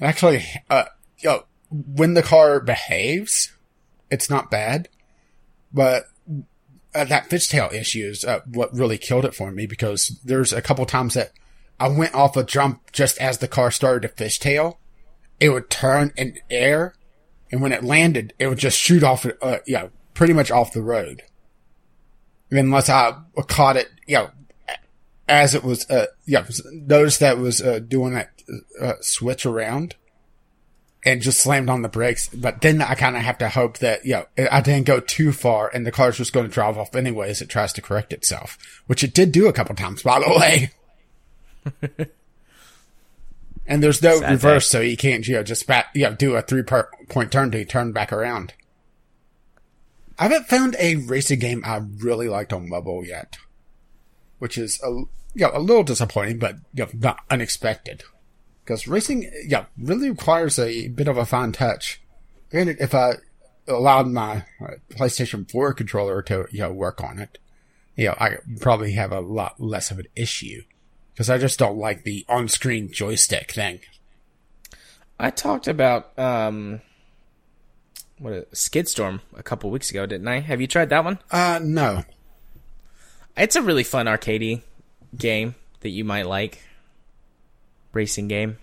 [0.00, 0.84] Actually, uh,
[1.26, 3.52] know, when the car behaves,
[4.10, 4.88] it's not bad,
[5.72, 6.04] but
[6.94, 10.62] uh, that fishtail issue is uh, what really killed it for me because there's a
[10.62, 11.32] couple times that
[11.78, 14.78] I went off a jump just as the car started to fishtail.
[15.38, 16.94] It would turn in air,
[17.52, 20.82] and when it landed, it would just shoot off, uh, yeah, pretty much off the
[20.82, 21.22] road.
[22.50, 24.30] Unless I caught it, you know,
[25.28, 28.30] as it was, uh, yeah, noticed that was, uh, doing that,
[28.80, 29.96] uh, switch around
[31.06, 32.28] and just slammed on the brakes.
[32.28, 35.32] But then I kind of have to hope that, you know, I didn't go too
[35.32, 38.12] far and the car's just going to drive off anyway as it tries to correct
[38.12, 40.70] itself, which it did do a couple times, by the way.
[43.66, 44.78] and there's no Sad reverse, day.
[44.78, 47.64] so you can't, you know, just back, you know, do a three point turn to
[47.64, 48.52] turn back around.
[50.18, 53.36] I haven't found a racing game I really liked on mobile yet,
[54.40, 58.02] which is a, you know, a little disappointing, but you know, not unexpected.
[58.66, 62.00] Because racing, yeah, really requires a bit of a fine touch.
[62.50, 63.12] Granted, if I
[63.68, 67.38] allowed my uh, PlayStation 4 controller to, you know, work on it,
[67.94, 70.62] you know, I probably have a lot less of an issue.
[71.12, 73.80] Because I just don't like the on-screen joystick thing.
[75.18, 76.80] I talked about, um,
[78.18, 80.40] what a Skidstorm a couple weeks ago, didn't I?
[80.40, 81.20] Have you tried that one?
[81.30, 82.02] Uh, no.
[83.36, 84.62] It's a really fun arcadey
[85.16, 86.60] game that you might like
[87.92, 88.58] racing game.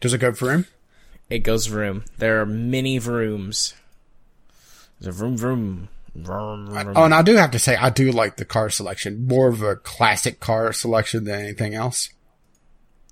[0.00, 0.66] Does it go vroom?
[1.28, 2.04] It goes vroom.
[2.18, 3.74] There are many vrooms.
[5.00, 5.88] There's a vroom vroom.
[6.14, 6.92] vroom, vroom.
[6.96, 9.26] Oh, and I do have to say, I do like the car selection.
[9.26, 12.10] More of a classic car selection than anything else.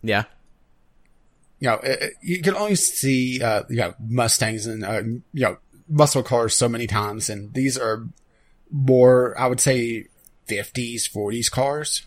[0.02, 0.24] Yeah.
[1.59, 5.59] You know, it, you can only see, uh, you know, Mustangs and, uh, you know,
[5.88, 8.07] muscle cars so many times, and these are
[8.70, 10.07] more, I would say,
[10.48, 12.07] 50s, 40s cars.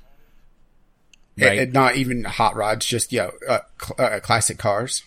[1.38, 1.60] Right.
[1.60, 5.04] It, not even hot rods, just, you know, uh, cl- uh, classic cars.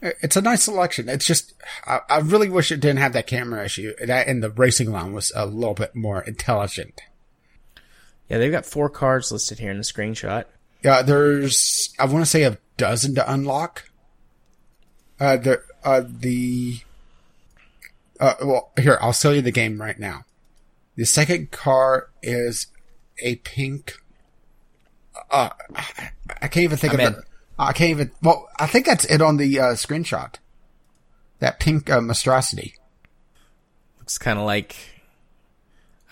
[0.00, 1.08] It's a nice selection.
[1.08, 1.52] It's just,
[1.86, 3.92] I, I, really wish it didn't have that camera issue.
[4.04, 7.00] That and the racing line was a little bit more intelligent.
[8.28, 10.46] Yeah, they've got four cars listed here in the screenshot.
[10.82, 13.84] Yeah, there's, I want to say a dozen to unlock.
[15.20, 16.80] Uh, the, uh, the,
[18.18, 20.24] uh, well, here, I'll sell you the game right now.
[20.96, 22.68] The second car is
[23.18, 24.02] a pink
[25.32, 25.50] uh,
[26.40, 27.24] I can't even think I'm of it.
[27.58, 28.10] I can't even.
[28.22, 30.34] Well, I think that's it on the uh, screenshot.
[31.40, 32.74] That pink uh, monstrosity.
[33.98, 34.76] Looks kind of like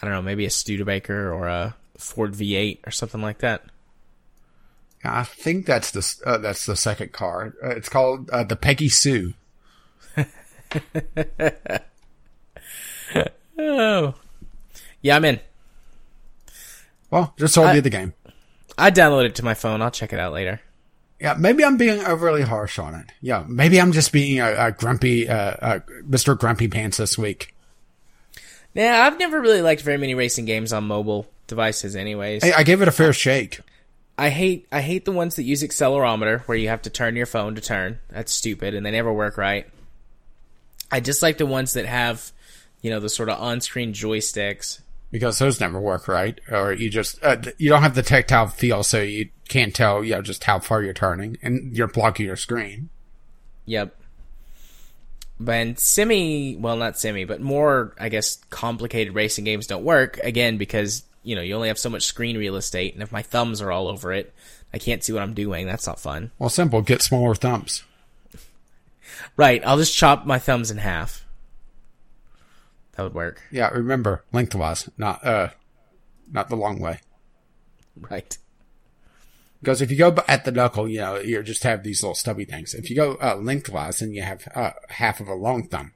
[0.00, 3.64] I don't know, maybe a Studebaker or a Ford V8 or something like that.
[5.04, 7.54] I think that's the uh, that's the second car.
[7.62, 9.34] Uh, it's called uh, the Peggy Sue.
[13.58, 14.14] oh,
[15.00, 15.40] yeah, I'm in.
[17.10, 18.12] Well, just sold you the game.
[18.80, 19.82] I downloaded it to my phone.
[19.82, 20.60] I'll check it out later.
[21.20, 23.12] Yeah, maybe I'm being overly harsh on it.
[23.20, 26.36] Yeah, maybe I'm just being a, a grumpy, uh, uh, Mr.
[26.36, 27.54] Grumpy Pants this week.
[28.72, 32.42] Yeah, I've never really liked very many racing games on mobile devices, anyways.
[32.42, 33.60] Hey, I gave it a fair shake.
[34.16, 37.26] I hate I hate the ones that use accelerometer where you have to turn your
[37.26, 37.98] phone to turn.
[38.10, 39.66] That's stupid, and they never work right.
[40.90, 42.32] I just like the ones that have,
[42.82, 47.22] you know, the sort of on-screen joysticks because those never work right, or you just
[47.22, 50.58] uh, you don't have the tactile feel, so you can't tell you know just how
[50.58, 52.90] far you're turning, and you're blocking your screen.
[53.66, 53.96] Yep.
[55.42, 60.58] But semi, well, not semi, but more, I guess, complicated racing games don't work again
[60.58, 63.62] because you know you only have so much screen real estate, and if my thumbs
[63.62, 64.34] are all over it,
[64.72, 65.66] I can't see what I'm doing.
[65.66, 66.30] That's not fun.
[66.38, 66.82] Well, simple.
[66.82, 67.82] Get smaller thumbs.
[69.36, 69.62] Right.
[69.64, 71.24] I'll just chop my thumbs in half.
[73.00, 73.40] That would work.
[73.50, 75.48] Yeah, remember lengthwise, not uh,
[76.30, 77.00] not the long way.
[77.96, 78.36] Right.
[79.58, 82.44] Because if you go at the knuckle, you know, you just have these little stubby
[82.44, 82.74] things.
[82.74, 85.92] If you go uh, lengthwise, then you have uh, half of a long thumb.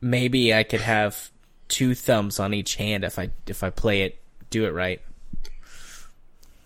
[0.00, 1.30] Maybe I could have
[1.68, 5.02] two thumbs on each hand if I if I play it, do it right.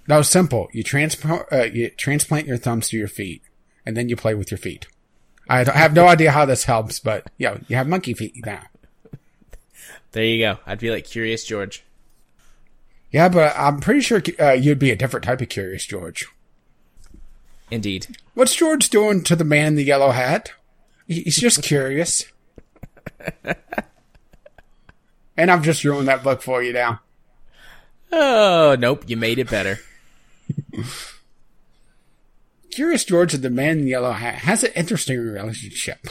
[0.07, 0.69] No, simple.
[0.73, 3.43] You transplant uh, you transplant your thumbs to your feet,
[3.85, 4.87] and then you play with your feet.
[5.49, 8.35] I don't- have no idea how this helps, but you know, you have monkey feet
[8.47, 8.63] now.
[10.13, 10.59] There you go.
[10.67, 11.85] I'd be like Curious George.
[13.11, 16.29] Yeah, but I'm pretty sure uh, you'd be a different type of curious George.
[17.71, 18.17] Indeed.
[18.35, 20.53] What's George doing to the man in the yellow hat?
[21.07, 22.25] He's just curious.
[25.37, 27.01] and I've just ruined that book for you now.
[28.13, 29.05] Oh, nope.
[29.07, 29.81] You made it better.
[32.71, 36.07] Curious George and the man in the yellow hat has an interesting relationship.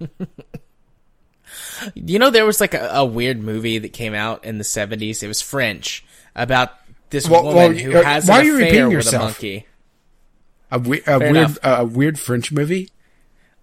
[1.94, 5.22] You know, there was like a, a weird movie that came out in the 70s.
[5.22, 6.04] It was French
[6.36, 6.70] about
[7.10, 9.22] this Well- woman well, who uh, has why an are you affair repeating with yourself?
[9.22, 9.66] a monkey.
[10.70, 12.90] A, we- a weird, uh, a weird French movie.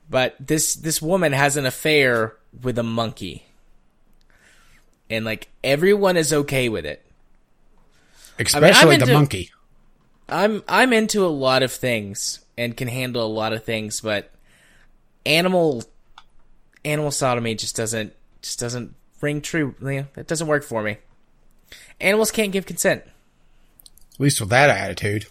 [0.10, 3.46] But this this woman has an affair with a monkey.
[5.10, 7.06] And like everyone is okay with it.
[8.40, 9.52] Especially the into- monkey.
[10.30, 14.32] I'm I'm into a lot of things and can handle a lot of things, but
[15.26, 15.84] animal
[16.84, 19.76] animal sodomy just doesn't just doesn't ring true.
[19.82, 20.98] You know, it doesn't work for me.
[22.00, 23.04] Animals can't give consent.
[24.14, 25.28] At least with that attitude.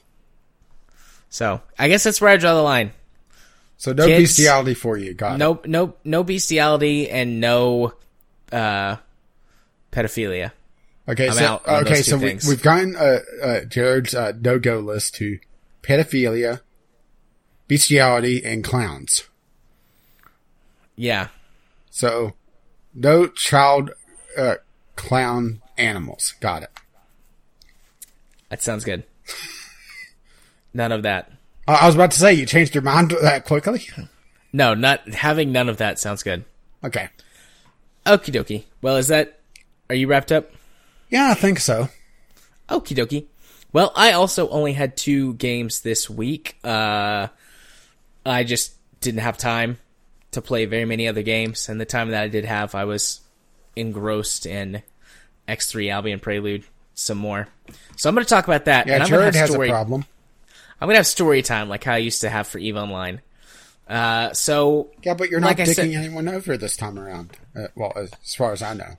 [1.28, 2.92] So I guess that's where I draw the line.
[3.78, 5.14] So no Kids- bestiality for you.
[5.14, 5.38] Got it.
[5.38, 7.94] No no no bestiality and no
[8.52, 8.96] uh
[9.92, 10.52] pedophilia.
[11.08, 12.46] Okay, I'm so okay, so we, things.
[12.46, 15.40] we've gotten uh, uh, Jared's uh, no-go list to
[15.82, 16.60] pedophilia,
[17.66, 19.24] bestiality, and clowns.
[20.94, 21.28] Yeah.
[21.90, 22.34] So
[22.94, 23.90] no child
[24.38, 24.56] uh,
[24.96, 26.34] clown animals.
[26.40, 26.70] Got it.
[28.48, 29.04] That sounds good.
[30.72, 31.32] None of that.
[31.68, 33.86] I was about to say you changed your mind that quickly.
[34.52, 36.44] No, not having none of that sounds good.
[36.82, 37.08] Okay.
[38.06, 38.64] Okie dokie.
[38.82, 39.38] Well, is that
[39.88, 40.50] are you wrapped up?
[41.08, 41.88] Yeah, I think so.
[42.68, 43.26] Okie dokie.
[43.72, 46.58] Well, I also only had two games this week.
[46.64, 47.28] Uh,
[48.26, 49.78] I just didn't have time
[50.32, 53.20] to play very many other games, and the time that I did have, I was
[53.76, 54.82] engrossed in
[55.48, 56.64] X3 Albion Prelude
[56.94, 57.48] some more.
[57.96, 58.86] So I'm going to talk about that.
[58.86, 60.04] Yeah, and I'm gonna Jared has story- a problem.
[60.80, 63.20] I'm going to have story time like how I used to have for EVE Online.
[63.88, 67.36] Uh, so Yeah, but you're not Like I dicking said- anyone over this time around.
[67.56, 68.96] Uh, well, as, as far as I know.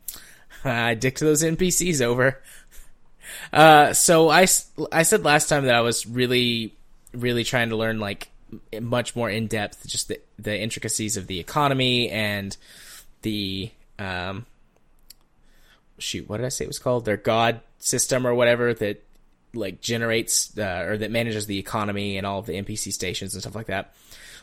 [0.64, 2.40] I dicked those NPCs over.
[3.52, 6.74] Uh, so I said last time that I was really,
[7.12, 8.28] really trying to learn like
[8.80, 12.56] much more in depth, just the, the intricacies of the economy and
[13.22, 14.46] the, um,
[15.98, 17.04] shoot, what did I say it was called?
[17.04, 19.04] Their god system or whatever that
[19.54, 23.42] like generates, uh, or that manages the economy and all of the NPC stations and
[23.42, 23.94] stuff like that.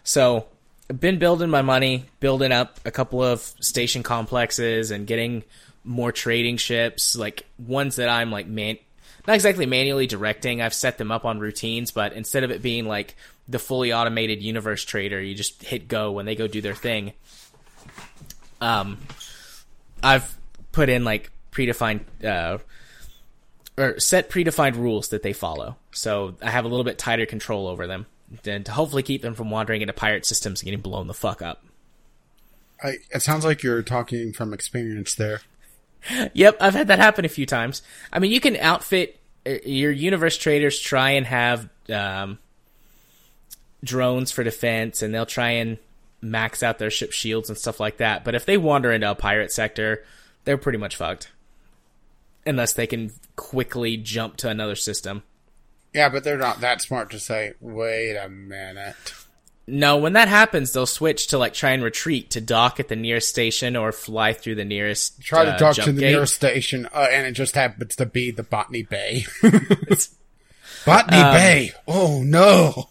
[0.03, 0.45] So
[0.89, 5.43] I've been building my money, building up a couple of station complexes and getting
[5.83, 8.77] more trading ships, like ones that I'm like man
[9.27, 10.61] not exactly manually directing.
[10.61, 13.15] I've set them up on routines, but instead of it being like
[13.47, 17.13] the fully automated universe trader, you just hit go when they go do their thing.
[18.61, 18.97] Um
[20.03, 20.37] I've
[20.71, 22.59] put in like predefined uh
[23.77, 25.77] or set predefined rules that they follow.
[25.91, 28.05] So I have a little bit tighter control over them
[28.45, 31.41] and to hopefully keep them from wandering into pirate systems and getting blown the fuck
[31.41, 31.63] up.
[32.83, 35.41] I, it sounds like you're talking from experience there.
[36.33, 37.81] Yep, I've had that happen a few times.
[38.13, 42.37] I mean, you can outfit uh, your universe traders try and have um,
[43.83, 45.77] drones for defense, and they'll try and
[46.21, 48.23] max out their ship shields and stuff like that.
[48.23, 50.03] But if they wander into a pirate sector,
[50.43, 51.31] they're pretty much fucked,
[52.45, 55.23] unless they can quickly jump to another system.
[55.93, 58.95] Yeah, but they're not that smart to say, wait a minute.
[59.67, 62.95] No, when that happens, they'll switch to like try and retreat to dock at the
[62.95, 65.19] nearest station or fly through the nearest.
[65.21, 66.11] Try uh, to talk to the gate.
[66.11, 69.25] nearest station, uh, and it just happens to be the Botany Bay.
[70.85, 71.71] Botany Um, Bay!
[71.87, 72.89] Oh no!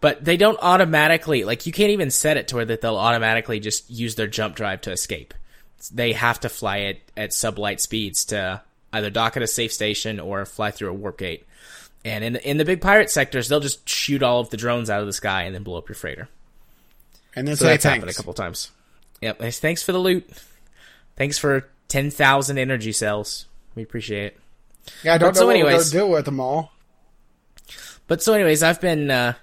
[0.00, 3.60] But they don't automatically like you can't even set it to where that they'll automatically
[3.60, 5.34] just use their jump drive to escape.
[5.92, 10.20] They have to fly it at sublight speeds to either dock at a safe station
[10.20, 11.46] or fly through a warp gate.
[12.04, 15.00] And in in the big pirate sectors, they'll just shoot all of the drones out
[15.00, 16.28] of the sky and then blow up your freighter.
[17.36, 18.70] And then So that's happened a couple times.
[19.20, 19.38] Yep.
[19.38, 20.28] thanks- Thanks for the loot.
[21.16, 23.46] Thanks for ten thousand energy cells.
[23.74, 24.40] We appreciate it.
[25.04, 26.72] Yeah, I don't But know so what anyways- we're gonna do with them all.
[28.06, 29.34] But so, anyways, I've been uh,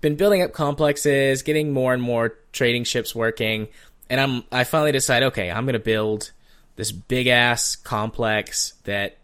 [0.00, 3.68] been building up complexes, getting more and more trading ships working,
[4.08, 6.30] and I'm I finally decide, okay, I'm gonna build
[6.76, 9.18] this big ass complex that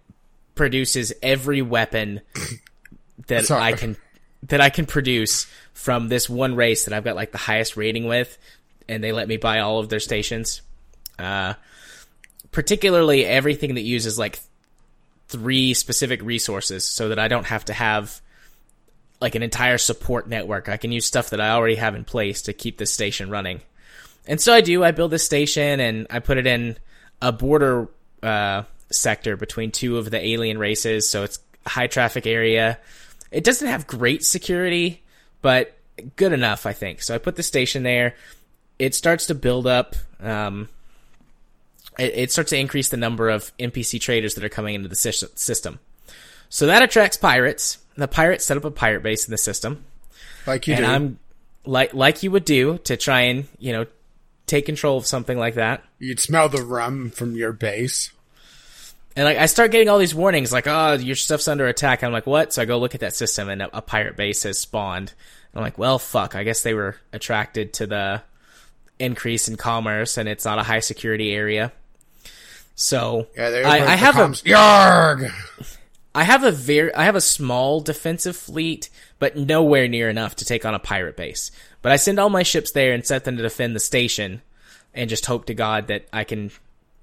[0.55, 2.21] produces every weapon
[3.27, 3.63] that Sorry.
[3.63, 3.97] I can
[4.45, 8.07] that I can produce from this one race that I've got like the highest rating
[8.07, 8.37] with,
[8.89, 10.63] and they let me buy all of their stations.
[11.19, 11.55] Uh,
[12.53, 14.39] particularly everything that uses like
[15.29, 18.21] three specific resources so that I don't have to have
[19.21, 20.69] like an entire support network.
[20.69, 23.61] I can use stuff that I already have in place to keep this station running.
[24.27, 24.85] And so I do.
[24.85, 26.77] I build this station and I put it in
[27.23, 27.89] a border
[28.23, 31.09] uh, sector between two of the alien races.
[31.09, 32.79] So it's a high traffic area.
[33.31, 35.03] It doesn't have great security,
[35.43, 35.77] but
[36.17, 37.03] good enough, I think.
[37.03, 38.15] So I put the station there.
[38.79, 39.97] It starts to build up.
[40.21, 40.69] Um,
[41.99, 44.97] it, it starts to increase the number of NPC traders that are coming into the
[44.97, 45.79] system.
[46.49, 47.79] So that attracts pirates.
[47.97, 49.85] The pirates set up a pirate base in the system.
[50.47, 50.91] Like you and do.
[50.91, 51.19] I'm
[51.65, 53.87] like like you would do to try and, you know,
[54.47, 55.83] take control of something like that.
[55.99, 58.13] You'd smell the rum from your base.
[59.17, 62.13] And like I start getting all these warnings like, "Oh, your stuff's under attack." I'm
[62.13, 64.59] like, "What?" So I go look at that system and a, a pirate base has
[64.59, 65.13] spawned.
[65.55, 66.35] I'm like, "Well, fuck.
[66.35, 68.23] I guess they were attracted to the
[68.99, 71.73] increase in commerce and it's not a high security area."
[72.75, 74.45] So Yeah, I, I have a comms.
[74.45, 75.33] Yarg!
[76.17, 78.89] I have a very I have a small defensive fleet,
[79.19, 81.51] but nowhere near enough to take on a pirate base.
[81.83, 84.41] But I send all my ships there and set them to defend the station,
[84.95, 86.53] and just hope to God that I can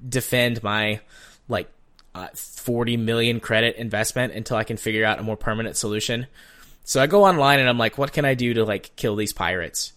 [0.09, 0.99] defend my
[1.47, 1.69] like
[2.15, 6.25] uh, 40 million credit investment until I can figure out a more permanent solution.
[6.83, 9.31] So I go online and I'm like, what can I do to like kill these
[9.31, 9.93] pirates?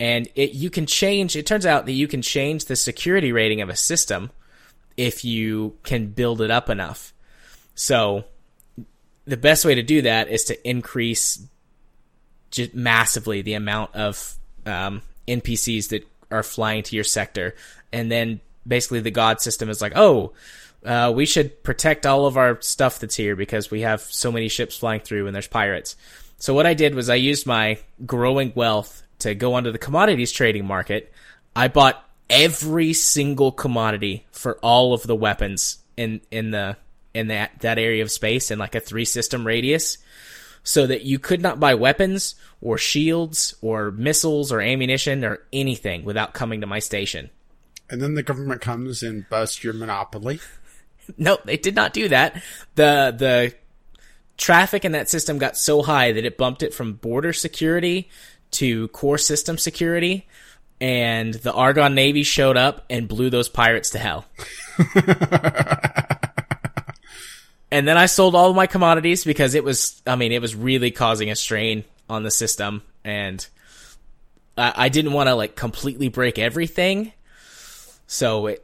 [0.00, 1.36] And it you can change.
[1.36, 4.32] It turns out that you can change the security rating of a system
[4.96, 7.14] if you can build it up enough.
[7.76, 8.24] So
[9.26, 11.44] the best way to do that is to increase
[12.50, 17.54] just massively the amount of um, NPCs that are flying to your sector,
[17.92, 20.32] and then basically the god system is like, oh,
[20.84, 24.48] uh, we should protect all of our stuff that's here because we have so many
[24.48, 25.96] ships flying through and there's pirates.
[26.38, 30.30] So what I did was I used my growing wealth to go onto the commodities
[30.30, 31.12] trading market.
[31.54, 36.76] I bought every single commodity for all of the weapons in in the
[37.16, 39.98] in that that area of space in like a three system radius
[40.62, 46.04] so that you could not buy weapons or shields or missiles or ammunition or anything
[46.04, 47.30] without coming to my station.
[47.88, 50.40] And then the government comes and busts your monopoly.
[51.16, 52.42] Nope, they did not do that.
[52.74, 53.54] The the
[54.36, 58.10] traffic in that system got so high that it bumped it from border security
[58.50, 60.26] to core system security
[60.80, 64.26] and the Argon Navy showed up and blew those pirates to hell.
[67.70, 70.54] and then I sold all of my commodities because it was, I mean, it was
[70.54, 73.46] really causing a strain on the system, and
[74.56, 77.12] I, I didn't want to like completely break everything,
[78.06, 78.62] so it.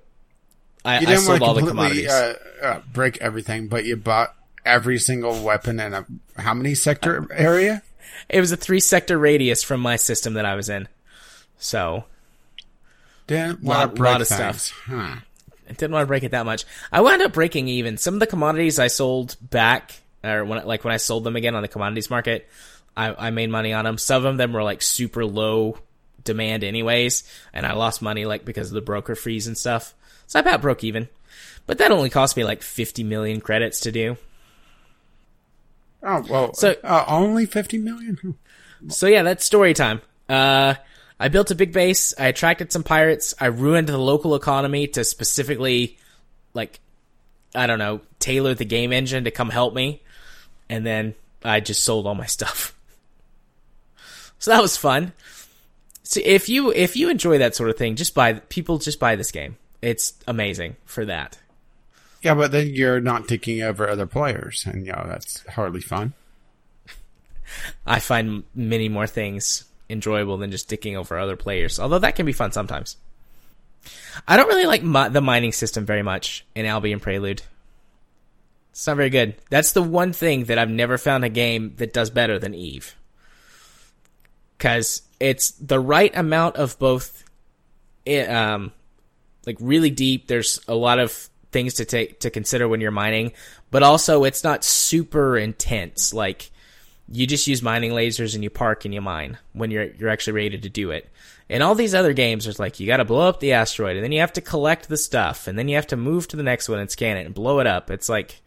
[0.84, 2.40] I, You didn't sold want all to the completely commodities.
[2.62, 4.34] uh, uh, break everything, but you bought
[4.64, 6.04] every single weapon in a
[6.36, 7.82] how many sector area?
[8.28, 10.88] it was a three sector radius from my system that I was in,
[11.58, 12.04] so
[13.28, 14.62] Didn't Lot- lot of things.
[14.62, 14.82] stuff.
[14.86, 15.14] Huh.
[15.72, 16.64] I didn't want to break it that much.
[16.92, 17.96] I wound up breaking even.
[17.96, 19.92] Some of the commodities I sold back,
[20.22, 22.48] or when like when I sold them again on the commodities market,
[22.96, 23.98] I, I made money on them.
[23.98, 25.78] Some of them were like super low
[26.24, 29.94] demand anyways, and I lost money like because of the broker fees and stuff.
[30.26, 31.08] So I about broke even.
[31.66, 34.16] But that only cost me like 50 million credits to do.
[36.02, 38.36] Oh well, So- uh, only fifty million.
[38.88, 40.00] So yeah, that's story time.
[40.28, 40.74] Uh,
[41.22, 42.12] I built a big base.
[42.18, 43.32] I attracted some pirates.
[43.38, 45.96] I ruined the local economy to specifically,
[46.52, 46.80] like,
[47.54, 50.02] I don't know, tailor the game engine to come help me.
[50.68, 51.14] And then
[51.44, 52.76] I just sold all my stuff.
[54.40, 55.12] So that was fun.
[56.02, 59.14] So if you if you enjoy that sort of thing, just buy people just buy
[59.14, 59.56] this game.
[59.80, 61.38] It's amazing for that.
[62.22, 66.14] Yeah, but then you're not taking over other players, and you know that's hardly fun.
[67.86, 69.62] I find many more things
[69.92, 72.96] enjoyable than just dicking over other players, although that can be fun sometimes.
[74.26, 77.42] I don't really like the mining system very much in Albion Prelude.
[78.70, 79.36] It's not very good.
[79.50, 82.96] That's the one thing that I've never found a game that does better than Eve.
[84.56, 87.24] Because it's the right amount of both,
[88.06, 88.72] eh, um,
[89.46, 90.26] like really deep.
[90.26, 93.32] There's a lot of things to take to consider when you're mining,
[93.70, 96.14] but also it's not super intense.
[96.14, 96.50] Like
[97.08, 100.34] you just use mining lasers and you park and you mine when you're you're actually
[100.34, 101.08] ready to do it.
[101.48, 104.04] And all these other games, there's like you got to blow up the asteroid and
[104.04, 106.42] then you have to collect the stuff and then you have to move to the
[106.42, 107.90] next one and scan it and blow it up.
[107.90, 108.40] It's like,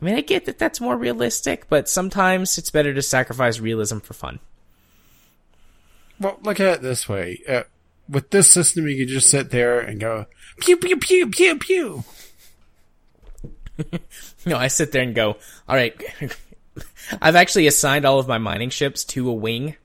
[0.00, 3.98] I mean, I get that that's more realistic, but sometimes it's better to sacrifice realism
[3.98, 4.38] for fun.
[6.18, 7.64] Well, look at it this way: uh,
[8.08, 10.26] with this system, you can just sit there and go
[10.60, 12.04] pew pew pew pew pew.
[14.46, 15.36] No, I sit there and go,
[15.68, 15.94] all right.
[17.20, 19.76] I've actually assigned all of my mining ships to a wing.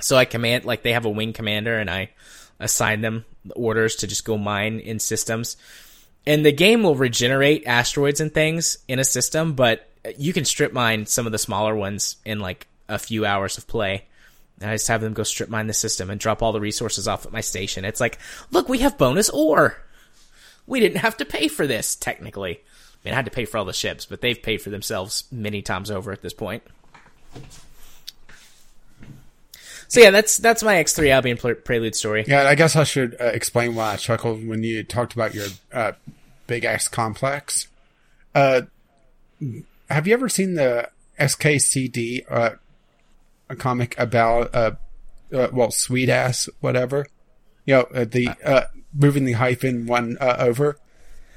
[0.00, 2.10] So I command, like, they have a wing commander and I
[2.58, 3.24] assign them
[3.56, 5.56] orders to just go mine in systems.
[6.26, 10.72] And the game will regenerate asteroids and things in a system, but you can strip
[10.72, 14.06] mine some of the smaller ones in like a few hours of play.
[14.60, 17.08] And I just have them go strip mine the system and drop all the resources
[17.08, 17.84] off at my station.
[17.84, 18.18] It's like,
[18.52, 19.82] look, we have bonus ore.
[20.66, 22.62] We didn't have to pay for this, technically.
[23.04, 25.24] I mean, I had to pay for all the ships, but they've paid for themselves
[25.32, 26.62] many times over at this point.
[29.88, 32.24] So yeah, that's that's my X3 Albion Prelude story.
[32.26, 35.48] Yeah, I guess I should uh, explain why I chuckled when you talked about your
[35.72, 35.92] uh,
[36.46, 37.68] big X complex.
[38.34, 38.62] Uh,
[39.90, 40.88] have you ever seen the
[41.18, 42.50] XKCD uh,
[43.56, 44.72] comic about uh,
[45.32, 47.06] uh, well, sweet ass whatever?
[47.66, 48.62] You know, uh, the uh,
[48.94, 50.78] moving the hyphen one uh, over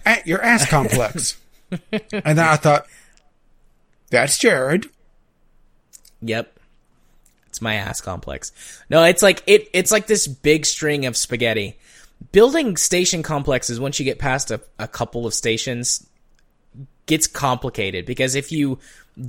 [0.06, 1.38] at your ass complex.
[2.12, 2.86] and then I thought,
[4.10, 4.90] that's Jared.
[6.22, 6.60] Yep.
[7.48, 8.52] It's my ass complex.
[8.90, 9.70] No, it's like it.
[9.74, 11.78] It's like this big string of spaghetti.
[12.32, 16.06] Building station complexes once you get past a, a couple of stations
[17.06, 18.80] gets complicated because if you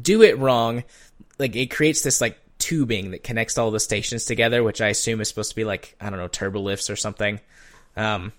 [0.03, 0.82] do it wrong,
[1.38, 5.20] like it creates this like tubing that connects all the stations together, which I assume
[5.20, 7.38] is supposed to be like I don't know turbo lifts or something.
[7.97, 8.32] Um,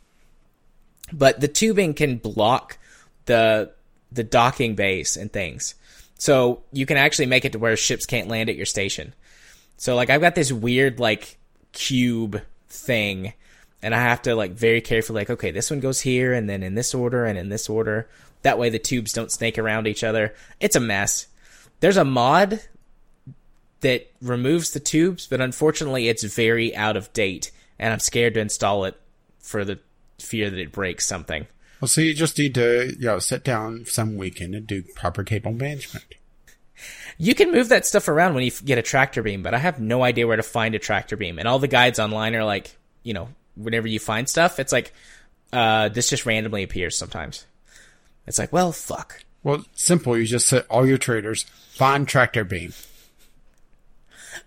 [1.14, 2.78] but the tubing can block
[3.26, 3.72] the
[4.12, 5.76] the docking base and things,
[6.18, 9.14] so you can actually make it to where ships can't land at your station.
[9.78, 11.38] So like I've got this weird like
[11.72, 13.34] cube thing
[13.82, 16.64] and I have to like very carefully like okay, this one goes here and then
[16.64, 18.10] in this order and in this order.
[18.41, 20.34] That way the tubes don't snake around each other.
[20.60, 21.28] It's a mess.
[21.80, 22.62] There's a mod
[23.82, 28.39] that removes the tubes, but unfortunately it's very out of date and I'm scared to
[28.39, 28.99] install it
[29.39, 29.80] for the
[30.18, 31.45] fear that it breaks something.
[31.80, 35.23] Well, so you just need to, you know, sit down some weekend and do proper
[35.23, 36.05] cable management.
[37.17, 39.80] You can move that stuff around when you get a tractor beam, but I have
[39.80, 41.39] no idea where to find a tractor beam.
[41.39, 44.93] And all the guides online are like, you know, whenever you find stuff, it's like,
[45.51, 47.45] uh, this just randomly appears sometimes.
[48.28, 49.23] It's like, well, fuck.
[49.43, 50.17] Well, simple.
[50.17, 52.73] You just set all your traders find tractor beam.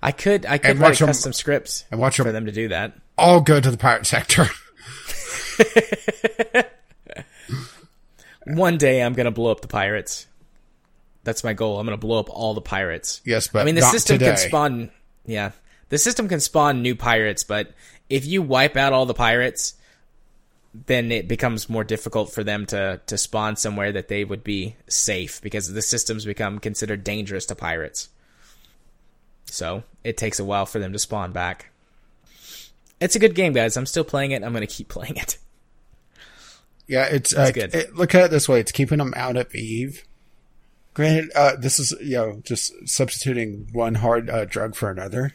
[0.03, 2.95] I could, I could write custom scripts and watch for them to do that.
[3.19, 4.47] All go to the pirate sector.
[8.57, 10.27] One day I'm gonna blow up the pirates.
[11.23, 11.79] That's my goal.
[11.79, 13.21] I'm going to blow up all the pirates.
[13.25, 14.31] Yes, but I mean the system today.
[14.31, 14.91] can spawn.
[15.27, 15.53] Yeah,
[15.91, 17.73] the system can spawn new pirates, but
[18.09, 19.75] if you wipe out all the pirates,
[20.87, 24.77] then it becomes more difficult for them to to spawn somewhere that they would be
[24.89, 28.09] safe because the systems become considered dangerous to pirates.
[29.47, 31.71] So it takes a while for them to spawn back.
[33.01, 33.77] It's a good game, guys.
[33.77, 34.43] I'm still playing it.
[34.45, 35.39] I'm going to keep playing it.
[36.91, 37.75] Yeah, it's, uh, good.
[37.75, 40.05] It, look at it this way: it's keeping them out of Eve
[40.93, 45.33] Granted, uh, this is you know just substituting one hard uh, drug for another.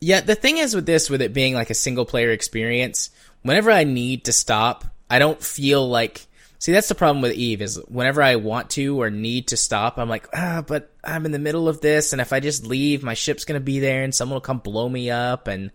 [0.00, 3.10] Yeah, the thing is with this, with it being like a single player experience,
[3.42, 6.26] whenever I need to stop, I don't feel like.
[6.58, 9.98] See, that's the problem with Eve is whenever I want to or need to stop,
[9.98, 13.02] I'm like, ah, but I'm in the middle of this, and if I just leave,
[13.02, 15.72] my ship's gonna be there, and someone will come blow me up, and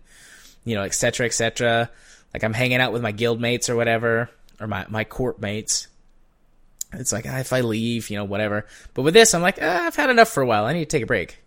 [0.64, 1.90] you know, etc., etc.
[2.32, 5.88] Like I'm hanging out with my guild mates or whatever, or my my court mates,
[6.92, 8.66] it's like, ah, if I leave, you know, whatever.
[8.94, 10.64] But with this, I'm like, ah, I've had enough for a while.
[10.64, 11.38] I need to take a break.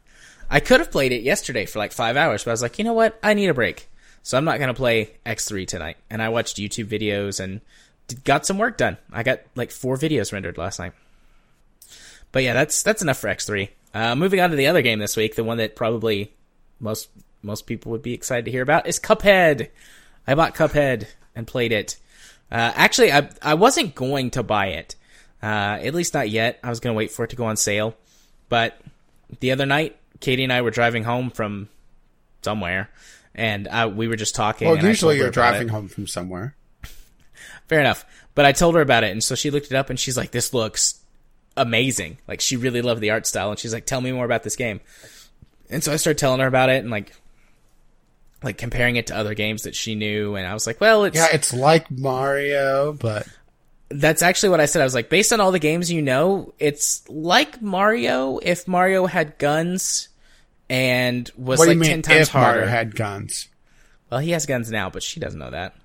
[0.49, 2.83] I could have played it yesterday for like five hours, but I was like, you
[2.83, 3.17] know what?
[3.23, 3.87] I need a break.
[4.23, 5.97] So I'm not to play X3 tonight.
[6.09, 7.61] And I watched YouTube videos and
[8.23, 8.97] got some work done.
[9.11, 10.93] I got like four videos rendered last night.
[12.31, 13.69] But yeah, that's that's enough for X3.
[13.93, 16.33] Uh, moving on to the other game this week, the one that probably
[16.79, 17.09] most
[17.41, 19.69] most people would be excited to hear about is Cuphead.
[20.27, 21.97] I bought Cuphead and played it.
[22.51, 24.95] Uh, actually, I I wasn't going to buy it.
[25.41, 26.59] Uh, at least not yet.
[26.63, 27.95] I was going to wait for it to go on sale.
[28.49, 28.79] But
[29.39, 31.69] the other night, Katie and I were driving home from
[32.41, 32.89] somewhere,
[33.33, 34.67] and I, we were just talking.
[34.67, 36.55] Well, usually you're driving home from somewhere.
[37.67, 38.05] Fair enough.
[38.35, 40.31] But I told her about it, and so she looked it up, and she's like,
[40.31, 40.99] "This looks
[41.57, 44.43] amazing!" Like she really loved the art style, and she's like, "Tell me more about
[44.43, 44.81] this game."
[45.69, 47.13] And so I started telling her about it, and like,
[48.43, 51.15] like comparing it to other games that she knew, and I was like, "Well, it's
[51.15, 53.27] yeah, it's like Mario, but
[53.89, 54.81] that's actually what I said.
[54.81, 59.05] I was like, based on all the games you know, it's like Mario if Mario
[59.05, 60.09] had guns
[60.69, 62.59] and was what like do you ten mean times if harder.
[62.59, 63.47] Mario had guns.
[64.09, 65.75] Well, he has guns now, but she doesn't know that.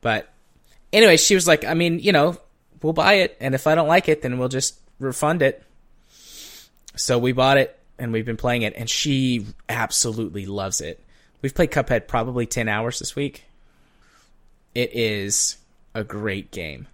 [0.00, 0.30] But
[0.92, 2.38] anyway, she was like, I mean, you know,
[2.82, 5.62] we'll buy it, and if I don't like it, then we'll just refund it.
[6.96, 11.03] So we bought it, and we've been playing it, and she absolutely loves it.
[11.44, 13.44] We've played Cuphead probably ten hours this week.
[14.74, 15.58] It is
[15.94, 16.86] a great game.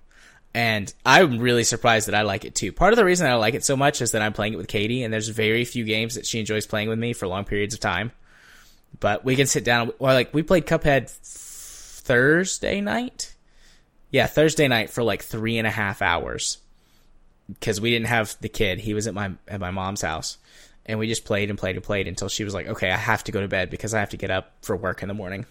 [0.53, 2.73] And I'm really surprised that I like it too.
[2.73, 4.67] Part of the reason I like it so much is that I'm playing it with
[4.67, 7.75] Katie, and there's very few games that she enjoys playing with me for long periods
[7.75, 8.11] of time.
[8.99, 9.93] But we can sit down.
[10.01, 13.33] Well, like we played Cuphead Thursday night.
[14.11, 16.59] Yeah, Thursday night for like three and a half hours
[17.47, 18.81] because we didn't have the kid.
[18.81, 20.39] He was at my at my mom's house,
[20.87, 23.25] and we just played and played and played until she was like, "Okay, I have
[23.25, 25.47] to go to bed because I have to get up for work in the morning."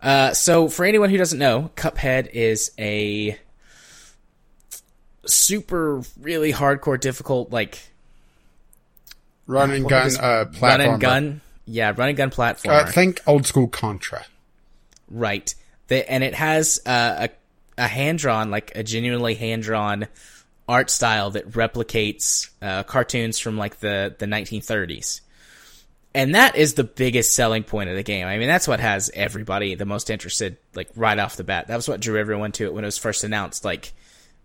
[0.00, 3.38] Uh, so for anyone who doesn't know, Cuphead is a
[5.24, 7.78] super really hardcore difficult like
[9.46, 12.74] Run and gun is- uh, run and gun yeah run and gun platform.
[12.74, 14.24] Uh, think old school Contra.
[15.10, 15.54] Right.
[15.88, 20.06] The, and it has uh, a a hand drawn, like a genuinely hand drawn
[20.72, 25.20] art style that replicates uh, cartoons from like the the 1930s.
[26.14, 28.26] And that is the biggest selling point of the game.
[28.26, 31.68] I mean, that's what has everybody the most interested, like right off the bat.
[31.68, 33.92] That was what drew everyone to it when it was first announced, like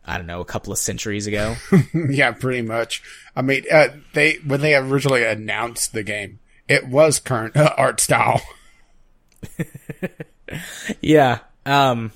[0.06, 1.56] I don't know, a couple of centuries ago.
[1.94, 3.04] yeah, pretty much.
[3.36, 8.00] I mean, uh, they when they originally announced the game, it was current uh, art
[8.00, 8.42] style.
[11.02, 11.40] Yeah.
[11.66, 12.12] Um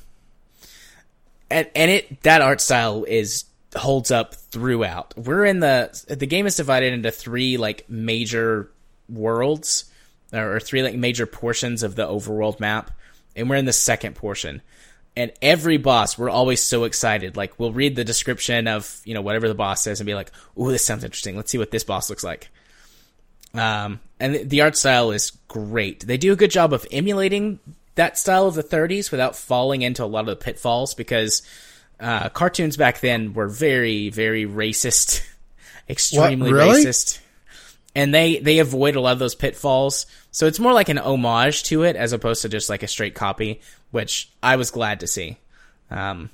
[1.49, 3.45] and and it that art style is
[3.75, 5.13] holds up throughout.
[5.17, 8.71] We're in the the game is divided into three like major
[9.09, 9.85] worlds
[10.33, 12.91] or three like major portions of the overworld map
[13.35, 14.61] and we're in the second portion.
[15.15, 17.35] And every boss, we're always so excited.
[17.35, 20.31] Like we'll read the description of, you know, whatever the boss says and be like,
[20.57, 21.35] "Ooh, this sounds interesting.
[21.35, 22.49] Let's see what this boss looks like."
[23.53, 26.07] Um, and the art style is great.
[26.07, 27.59] They do a good job of emulating
[27.95, 31.41] that style of the 30s without falling into a lot of the pitfalls because
[32.01, 35.21] uh, cartoons back then were very, very racist,
[35.89, 36.83] extremely really?
[36.83, 37.19] racist,
[37.95, 40.05] and they they avoid a lot of those pitfalls.
[40.31, 43.15] So it's more like an homage to it as opposed to just like a straight
[43.15, 45.37] copy, which I was glad to see.
[45.89, 46.29] Um,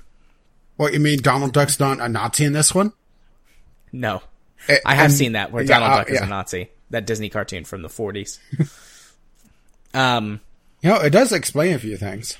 [0.76, 2.92] What you mean, Donald Duck's not a Nazi in this one?
[3.92, 4.22] no,
[4.68, 6.26] Eh, I have and- seen that where yeah, Donald uh, Duck is yeah.
[6.26, 6.70] a Nazi.
[6.90, 8.38] That Disney cartoon from the 40s.
[9.94, 10.40] um.
[10.80, 12.38] You know, it does explain a few things.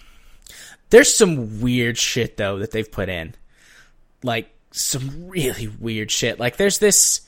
[0.91, 3.34] There's some weird shit though that they've put in.
[4.22, 6.39] Like some really weird shit.
[6.39, 7.22] Like there's this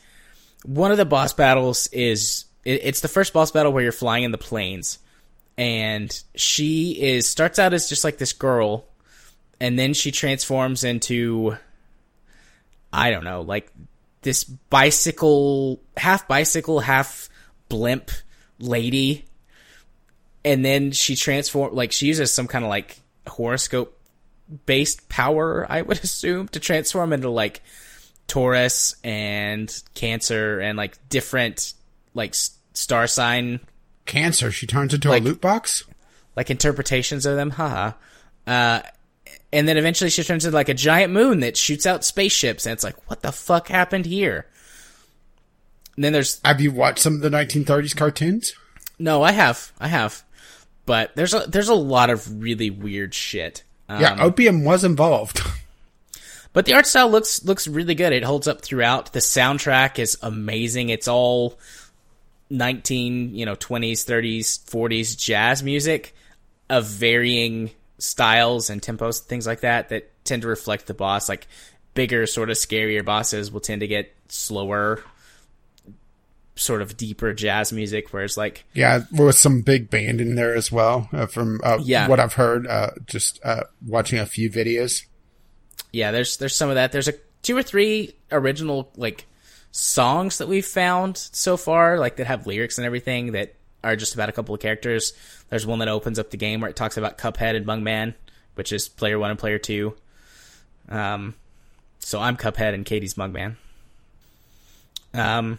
[0.65, 4.25] one of the boss battles is it, it's the first boss battle where you're flying
[4.25, 4.99] in the planes
[5.57, 8.87] and she is starts out as just like this girl
[9.61, 11.57] and then she transforms into
[12.93, 13.71] I don't know, like
[14.23, 17.29] this bicycle half bicycle, half
[17.69, 18.11] blimp
[18.59, 19.25] lady
[20.45, 22.99] and then she transform like she uses some kind of like
[23.31, 23.97] horoscope
[24.67, 27.63] based power i would assume to transform into like
[28.27, 31.73] taurus and cancer and like different
[32.15, 32.33] like
[32.75, 33.59] star sign.
[34.07, 35.85] Cancer, she turns into Like- a loot box?
[36.37, 37.93] like interpretations of them haha.
[38.47, 38.83] Uh
[39.53, 42.73] and then eventually she turns into like a giant moon that shoots out spaceships and
[42.73, 44.47] it's like what the fuck happened here?
[45.97, 48.53] And then there's Have you watched some of the 1930s cartoons?
[48.99, 49.73] no i have.
[49.81, 50.23] I have
[50.87, 55.41] but there's a there's a lot of really weird shit um, yeah, opium was involved.
[56.53, 58.13] But the art style looks looks really good.
[58.13, 59.13] It holds up throughout.
[59.13, 60.89] The soundtrack is amazing.
[60.89, 61.57] It's all
[62.51, 66.13] 19, you know, 20s, 30s, 40s jazz music
[66.69, 71.29] of varying styles and tempos, things like that that tend to reflect the boss.
[71.29, 71.47] Like
[71.95, 75.05] bigger, sort of scarier bosses will tend to get slower,
[76.61, 80.35] sort of deeper jazz music, where it's like yeah, there was some big band in
[80.35, 82.07] there as well, uh, from uh, Yeah.
[82.09, 85.05] what I've heard, uh, just uh, watching a few videos.
[85.93, 86.93] yeah, there's there's some of that.
[86.93, 89.27] There's a two or three original like
[89.73, 94.15] songs that we've found so far, like that have lyrics and everything that are just
[94.15, 95.13] about a couple of characters.
[95.49, 98.15] There's one that opens up the game where it talks about Cuphead and Mugman,
[98.55, 99.97] which is player one and player two.
[100.91, 101.35] Um,
[102.01, 103.57] so I'm Cuphead and Katie's Mugman.
[105.15, 105.59] Um,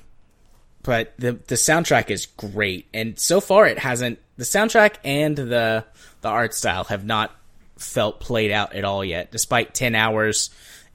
[0.83, 4.19] but the the soundtrack is great, and so far it hasn't.
[4.37, 5.85] The soundtrack and the
[6.21, 7.35] the art style have not
[7.77, 10.49] felt played out at all yet, despite ten hours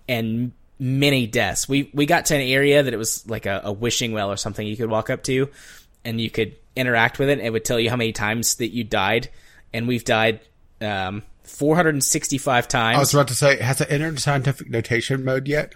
[0.09, 1.69] and many deaths.
[1.69, 4.37] We we got to an area that it was like a, a wishing well or
[4.37, 5.49] something you could walk up to,
[6.05, 7.39] and you could interact with it.
[7.39, 9.29] It would tell you how many times that you died,
[9.73, 10.41] and we've died
[10.81, 12.97] um, 465 times.
[12.97, 15.75] I was about to say, has it entered scientific notation mode yet?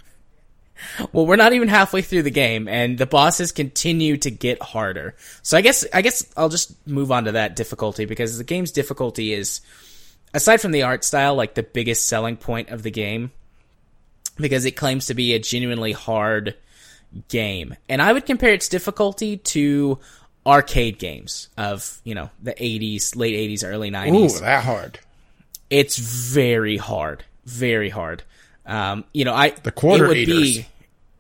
[1.13, 5.15] Well, we're not even halfway through the game, and the bosses continue to get harder.
[5.43, 8.73] So I guess I guess I'll just move on to that difficulty because the game's
[8.73, 9.61] difficulty is,
[10.35, 13.31] aside from the art style, like the biggest selling point of the game,
[14.37, 16.57] because it claims to be a genuinely hard
[17.29, 19.99] game, and I would compare its difficulty to
[20.47, 24.09] arcade games of you know the 80s, late 80s, early 90s.
[24.09, 24.99] Ooh, 90s that hard.
[25.69, 28.23] it's very hard, very hard.
[28.71, 30.59] Um, you know, I The quarter it would eaters.
[30.59, 30.67] be,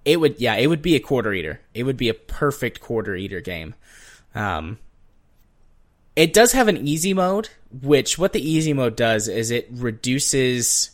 [0.04, 1.60] it would yeah, it would be a quarter eater.
[1.74, 3.74] It would be a perfect quarter eater game.
[4.34, 4.78] Um,
[6.14, 7.48] it does have an easy mode,
[7.82, 10.90] which what the easy mode does is it reduces.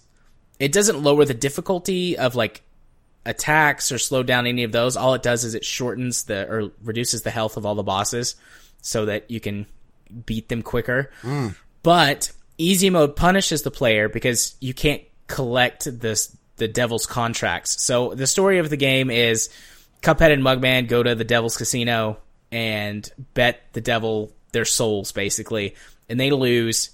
[0.59, 2.63] It doesn't lower the difficulty of like
[3.27, 4.97] attacks or slow down any of those.
[4.97, 8.35] All it does is it shortens the or reduces the health of all the bosses
[8.81, 9.67] so that you can
[10.25, 11.11] beat them quicker.
[11.83, 17.83] But easy mode punishes the player because you can't collect this the devil's contracts.
[17.85, 19.49] So the story of the game is
[20.03, 22.19] Cuphead and Mugman go to the devil's casino
[22.53, 25.75] and bet the devil their souls basically,
[26.09, 26.91] and they lose.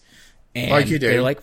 [0.55, 1.09] And Like you do.
[1.09, 1.41] they're like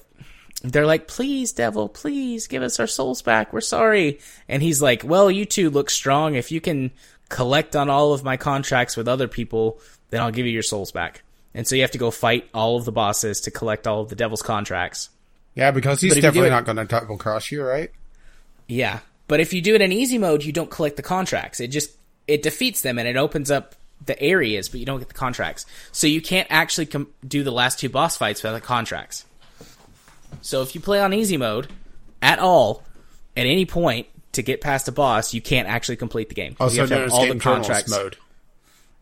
[0.62, 3.54] they're like, please, devil, please give us our souls back.
[3.54, 4.20] We're sorry.
[4.50, 6.36] And he's like, well, you two look strong.
[6.36, 6.92] If you can
[7.30, 10.92] collect on all of my contracts with other people, then I'll give you your souls
[10.92, 11.24] back.
[11.54, 14.10] And so you have to go fight all of the bosses to collect all of
[14.10, 15.10] the devil's contracts.
[15.56, 17.64] Yeah, because he's But if you do definitely it- not going to double cross you,
[17.64, 17.90] right?
[18.70, 19.00] Yeah.
[19.28, 21.60] But if you do it in easy mode, you don't collect the contracts.
[21.60, 21.92] It just,
[22.28, 25.66] it defeats them and it opens up the areas, but you don't get the contracts.
[25.92, 29.26] So you can't actually com- do the last two boss fights without the contracts.
[30.42, 31.68] So if you play on easy mode
[32.22, 32.84] at all,
[33.36, 36.52] at any point to get past a boss, you can't actually complete the game.
[36.60, 37.90] You Also have to have all the contracts.
[37.92, 38.18] mode.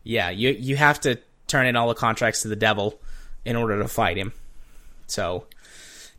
[0.02, 2.98] Yeah, you you have to turn in all the contracts to the devil
[3.44, 4.32] in order to fight him.
[5.06, 5.46] So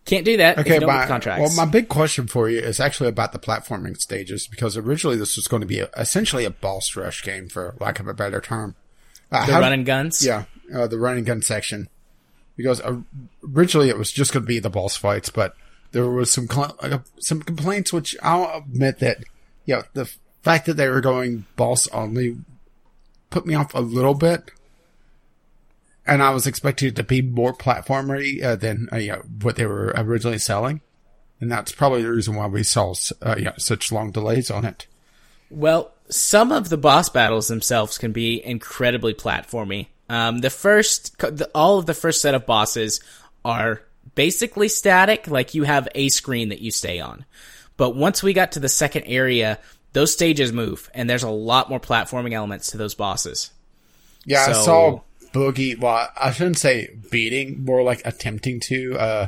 [0.10, 1.56] can't do that Okay, you my, contracts.
[1.56, 5.36] well, my big question for you is actually about the platforming stages because originally this
[5.36, 8.42] was going to be a, essentially a boss rush game, for lack of a better
[8.42, 8.76] term.
[9.32, 10.26] Uh, the how- run and guns.
[10.26, 11.90] Yeah, uh, the running gun section.
[12.58, 12.98] Because uh,
[13.56, 15.56] originally it was just going to be the boss fights, but
[15.92, 19.24] there was some cl- uh, some complaints, which I'll admit that,
[19.66, 22.38] yeah, the fact that they were going boss only
[23.30, 24.52] put me off a little bit.
[26.10, 29.56] And I was expecting it to be more platformery uh, than uh, you know, what
[29.56, 30.82] they were originally selling,
[31.40, 34.88] and that's probably the reason why we saw uh, yeah, such long delays on it.
[35.50, 39.88] Well, some of the boss battles themselves can be incredibly platformy.
[40.10, 43.00] Um, the first, the, all of the first set of bosses
[43.46, 43.82] are
[44.16, 47.26] basically static, like you have a screen that you stay on.
[47.78, 49.60] But once we got to the second area,
[49.94, 53.52] those stages move, and there's a lot more platforming elements to those bosses.
[54.26, 55.02] Yeah, I saw
[55.34, 55.80] Boogie.
[55.80, 58.98] Well, I shouldn't say beating, more like attempting to.
[58.98, 59.28] Uh,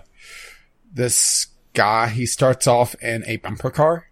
[0.94, 4.08] this guy, he starts off in a bumper car.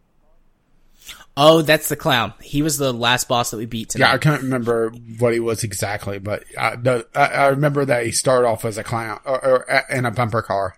[1.41, 2.33] Oh, that's the clown.
[2.41, 5.63] He was the last boss that we beat Yeah, I can't remember what he was
[5.63, 9.45] exactly, but I, the, I, I remember that he started off as a clown or,
[9.45, 10.77] or in a bumper car,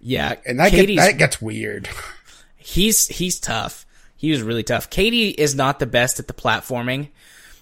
[0.00, 1.88] Yeah, and that get, that gets weird.
[2.56, 3.86] he's he's tough.
[4.16, 4.90] He was really tough.
[4.90, 7.10] Katie is not the best at the platforming,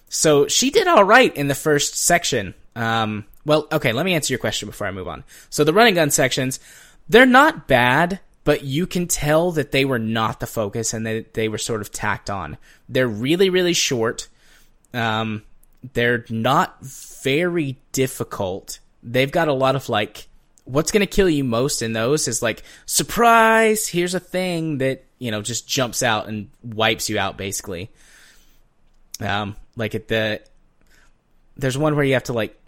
[0.09, 2.55] so she did all right in the first section.
[2.77, 5.25] Um, well, okay, let me answer your question before I move on.
[5.51, 6.61] So the running gun sections,
[7.09, 11.27] they're not bad, but you can tell that they were not the focus and they
[11.35, 12.59] they were sort of tacked on.
[12.89, 14.29] They're really really short.
[14.93, 15.43] Um,
[15.93, 18.79] they're not very difficult.
[19.03, 20.29] They've got a lot of like,
[20.65, 25.05] what's going to kill you most in those is like, surprise, here's a thing that,
[25.19, 27.91] you know, just jumps out and wipes you out basically.
[29.21, 30.41] Um, like at the,
[31.57, 32.59] there's one where you have to like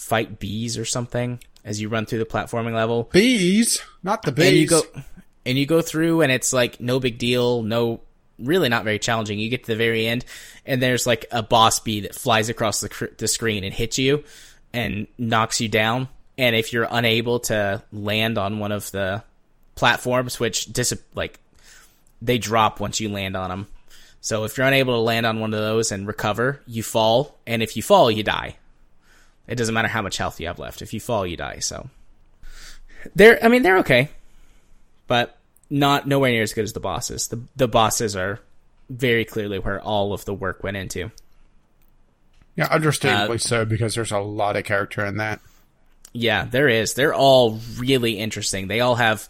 [0.00, 3.10] fight bees or something as you run through the platforming level.
[3.12, 4.46] Bees, not the bees.
[4.46, 4.82] and you go
[5.44, 8.00] and you go through and it's like no big deal no
[8.38, 9.38] really not very challenging.
[9.38, 10.24] You get to the very end
[10.64, 13.98] and there's like a boss bee that flies across the, cr- the screen and hits
[13.98, 14.24] you
[14.72, 16.08] and knocks you down.
[16.38, 19.22] And if you're unable to land on one of the
[19.74, 21.38] platforms which dis- like
[22.22, 23.66] they drop once you land on them
[24.22, 27.38] so if you're unable to land on one of those and recover you fall.
[27.46, 28.56] And if you fall you die
[29.50, 31.90] it doesn't matter how much health you have left if you fall you die so
[33.14, 34.08] they're I mean they're okay,
[35.06, 35.36] but
[35.68, 37.28] not nowhere near as good as the bosses.
[37.28, 38.40] The the bosses are
[38.88, 41.10] very clearly where all of the work went into.
[42.56, 45.40] yeah, understandably uh, so because there's a lot of character in that.
[46.12, 46.94] Yeah, there is.
[46.94, 48.66] They're all really interesting.
[48.66, 49.28] They all have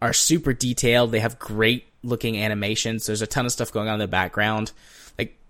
[0.00, 1.10] are super detailed.
[1.10, 3.06] They have great looking animations.
[3.06, 4.72] There's a ton of stuff going on in the background.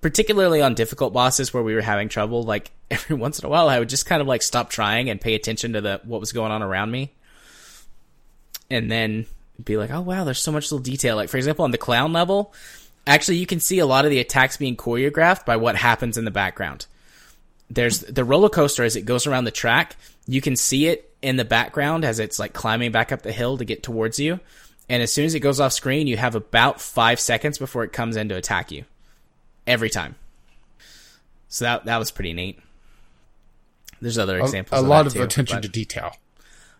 [0.01, 3.68] Particularly on difficult bosses where we were having trouble, like every once in a while
[3.68, 6.32] I would just kind of like stop trying and pay attention to the what was
[6.32, 7.12] going on around me.
[8.70, 9.26] And then
[9.62, 12.12] be like, "Oh wow, there's so much little detail." Like for example, on the clown
[12.12, 12.53] level,
[13.07, 16.24] actually you can see a lot of the attacks being choreographed by what happens in
[16.24, 16.86] the background
[17.70, 19.96] there's the roller coaster as it goes around the track.
[20.26, 23.59] You can see it in the background as it's like climbing back up the hill
[23.59, 24.40] to get towards you.
[24.88, 27.92] And as soon as it goes off screen, you have about five seconds before it
[27.92, 28.84] comes in to attack you.
[29.68, 30.16] Every time.
[31.48, 32.58] So that that was pretty neat.
[34.00, 34.80] There's other examples.
[34.80, 36.12] a of lot of too, attention to detail.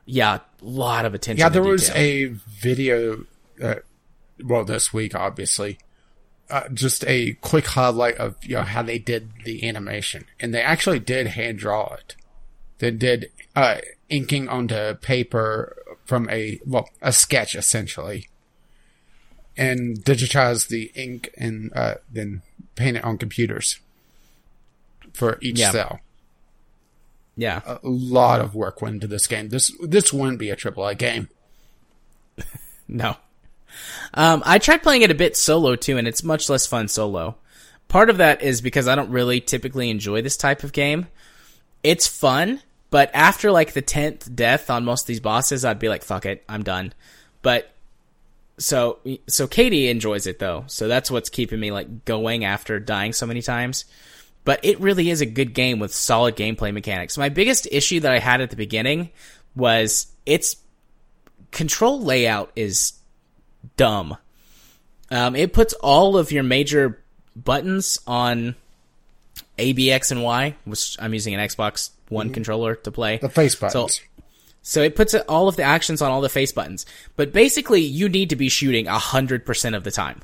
[0.07, 1.41] yeah, a lot of attention.
[1.41, 3.25] Yeah, there was a video,
[3.63, 3.77] uh,
[4.43, 5.79] well, this week, obviously,
[6.49, 10.63] uh, just a quick highlight of you know how they did the animation, and they
[10.63, 12.17] actually did hand draw it.
[12.79, 13.79] They did uh,
[14.09, 18.29] inking onto paper from a well a sketch essentially,
[19.57, 22.43] and digitized the ink and uh, then
[22.79, 23.79] paint it on computers
[25.13, 25.71] for each Yeah.
[25.73, 26.01] cell.
[27.37, 27.61] Yeah.
[27.67, 29.49] A lot of work went into this game.
[29.51, 31.29] This this wouldn't be a AAA game.
[32.91, 33.17] No.
[34.15, 37.37] Um, I tried playing it a bit solo too, and it's much less fun solo.
[37.89, 41.07] Part of that is because I don't really typically enjoy this type of game.
[41.83, 45.91] It's fun, but after like the tenth death on most of these bosses, I'd be
[45.91, 46.95] like, "Fuck it, I'm done."
[47.43, 47.71] But
[48.59, 53.13] so so Katie enjoys it though, so that's what's keeping me like going after dying
[53.13, 53.85] so many times.
[54.45, 57.19] But it really is a good game with solid gameplay mechanics.
[57.19, 59.11] My biggest issue that I had at the beginning
[59.55, 60.57] was its
[61.51, 62.95] control layout is
[63.77, 64.17] dumb.
[65.11, 67.03] Um, it puts all of your major
[67.37, 68.55] buttons on
[69.59, 73.19] A, B, X, and Y, which I'm using an Xbox One controller to play.
[73.19, 73.95] The face buttons.
[73.97, 74.05] so
[74.83, 76.85] it puts all of the actions on all the face buttons.
[77.17, 80.21] But basically, you need to be shooting 100% of the time.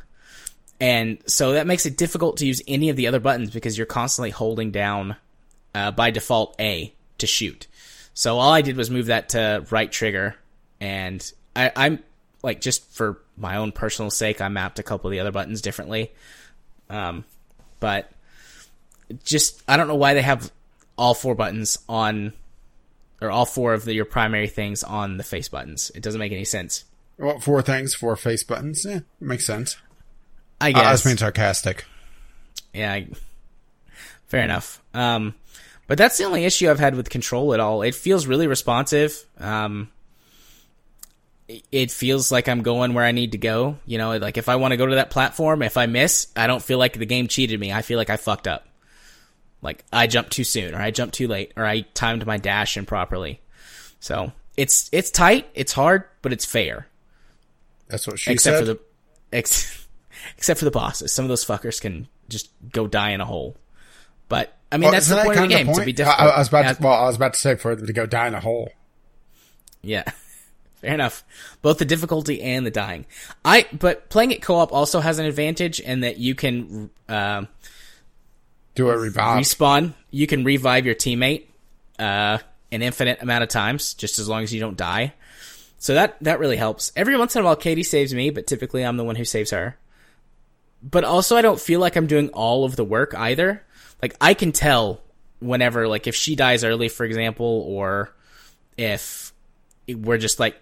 [0.79, 3.87] And so that makes it difficult to use any of the other buttons because you're
[3.87, 5.17] constantly holding down,
[5.75, 7.69] uh, by default, A to shoot.
[8.13, 10.37] So all I did was move that to right trigger.
[10.79, 12.03] And I, I'm
[12.43, 15.63] like, just for my own personal sake, I mapped a couple of the other buttons
[15.63, 16.13] differently.
[16.91, 17.25] Um,
[17.81, 18.11] but
[19.25, 20.53] just, I don't know why they have
[20.99, 22.35] all four buttons on
[23.25, 25.91] or all four of the, your primary things on the face buttons.
[25.95, 26.85] It doesn't make any sense.
[27.19, 28.85] Well, four things, four face buttons.
[28.89, 29.77] Yeah, makes sense.
[30.61, 30.93] I guess I guess.
[30.93, 31.85] was being sarcastic.
[32.73, 32.93] yeah.
[32.93, 33.09] I-
[34.27, 34.83] fair enough.
[34.95, 35.35] Um,
[35.87, 37.83] but that's the only issue I've had with control at all.
[37.83, 39.25] It feels really responsive.
[39.39, 39.91] Um,
[41.71, 43.77] it feels like I'm going where I need to go.
[43.87, 46.47] You know, like if I want to go to that platform, if I miss, I
[46.47, 47.73] don't feel like the game cheated me.
[47.73, 48.67] I feel like I fucked up.
[49.65, 52.77] Like I jumped too soon, or I jumped too late, or I timed my dash
[52.77, 53.41] improperly.
[53.99, 56.87] So it's it's tight, it's hard, but it's fair.
[57.89, 58.33] That's what she said.
[58.35, 58.67] except said.
[58.67, 58.81] for the
[59.33, 59.87] ex,
[60.39, 61.13] except for the bosses.
[61.13, 63.57] Some of those fuckers can just go die in a hole.
[64.29, 66.21] But I mean, Well, that's the that point of the game to be I, difficult.
[66.21, 68.07] I was about Yeah, to, well, I was about to say for them to go
[68.07, 68.71] die in a hole.
[69.83, 70.05] yeah,
[70.77, 71.25] fair enough.
[71.63, 73.07] Both the difficulty and the dying.
[73.45, 77.49] I but playing it co-op also has an advantage in that you can um,
[78.75, 79.43] Do a revive.
[79.43, 79.95] respawn.
[80.11, 81.45] You can revive your teammate
[81.99, 82.39] uh,
[82.73, 85.15] an infinite amount of times, just as long as you don't die.
[85.79, 86.93] So that that really helps.
[86.97, 89.51] Every once in a while, Katie saves me, but typically I'm the one who saves
[89.51, 89.77] her.
[90.83, 93.63] But also, I don't feel like I'm doing all of the work either.
[94.03, 95.01] Like I can tell
[95.41, 98.15] whenever, like if she dies early, for example, or
[98.77, 99.33] if
[99.89, 100.57] we're just like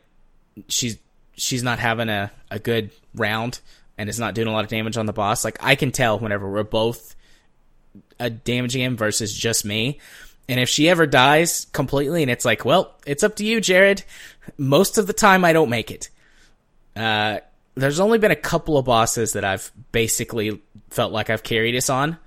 [0.69, 0.99] she's
[1.35, 3.61] she's not having a, a good round
[3.97, 5.45] and is not doing a lot of damage on the boss.
[5.45, 7.15] Like I can tell whenever we're both
[8.23, 9.99] uh, damaging him versus just me.
[10.49, 14.03] And if she ever dies completely and it's like, well, it's up to you, Jared.
[14.59, 16.11] Most of the time I don't make it.
[16.95, 17.39] Uh,
[17.75, 20.61] there's only been a couple of bosses that I've basically
[20.91, 22.19] felt like I've carried us on.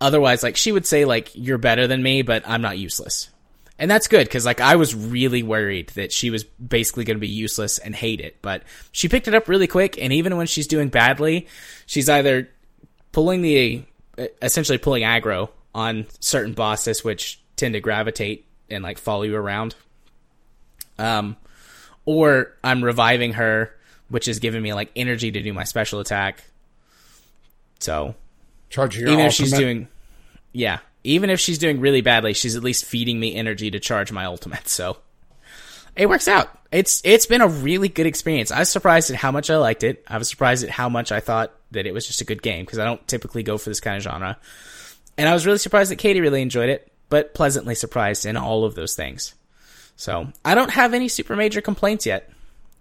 [0.00, 3.28] Otherwise, like she would say like, you're better than me, but I'm not useless.
[3.78, 7.20] And that's good because like I was really worried that she was basically going to
[7.20, 10.00] be useless and hate it, but she picked it up really quick.
[10.00, 11.46] And even when she's doing badly,
[11.86, 12.48] she's either
[13.12, 13.84] pulling the
[14.42, 19.74] essentially pulling aggro on certain bosses, which tend to gravitate and like follow you around.
[20.98, 21.36] Um,
[22.04, 23.74] or I'm reviving her,
[24.08, 26.44] which is giving me like energy to do my special attack.
[27.80, 28.14] So
[28.70, 29.88] Charge your even if she's doing,
[30.52, 34.12] yeah, even if she's doing really badly, she's at least feeding me energy to charge
[34.12, 34.68] my ultimate.
[34.68, 34.98] So
[35.96, 36.57] it works out.
[36.70, 38.50] It's it's been a really good experience.
[38.50, 40.04] I was surprised at how much I liked it.
[40.06, 42.64] I was surprised at how much I thought that it was just a good game
[42.64, 44.36] because I don't typically go for this kind of genre.
[45.16, 48.64] And I was really surprised that Katie really enjoyed it, but pleasantly surprised in all
[48.64, 49.34] of those things.
[49.96, 52.30] So I don't have any super major complaints yet.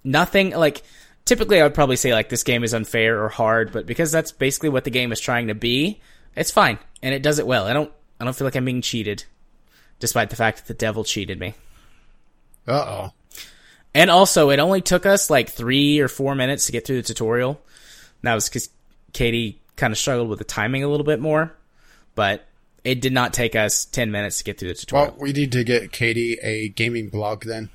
[0.04, 0.84] Nothing like
[1.26, 4.32] typically I would probably say like this game is unfair or hard, but because that's
[4.32, 6.02] basically what the game is trying to be,
[6.36, 7.66] it's fine and it does it well.
[7.66, 9.24] I don't I don't feel like I'm being cheated,
[10.00, 11.54] despite the fact that the devil cheated me.
[12.68, 13.14] Uh oh.
[13.98, 17.08] And also, it only took us like three or four minutes to get through the
[17.08, 17.50] tutorial.
[17.50, 18.70] And that was because
[19.12, 21.52] Katie kind of struggled with the timing a little bit more,
[22.14, 22.46] but
[22.84, 25.14] it did not take us 10 minutes to get through the tutorial.
[25.14, 27.72] Well, we need to get Katie a gaming blog then.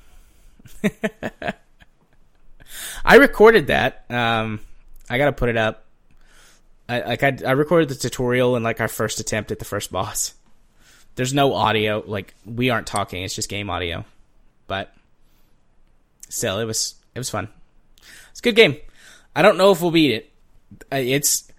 [3.03, 4.05] I recorded that.
[4.09, 4.61] Um,
[5.09, 5.83] I gotta put it up.
[6.87, 9.91] I, like I, I recorded the tutorial and like our first attempt at the first
[9.91, 10.35] boss.
[11.15, 12.01] There's no audio.
[12.07, 13.23] Like we aren't talking.
[13.23, 14.05] It's just game audio.
[14.67, 14.95] But
[16.33, 17.47] still, it was it was fun.
[18.31, 18.77] It's a good game.
[19.35, 20.31] I don't know if we'll beat it.
[20.91, 21.51] It's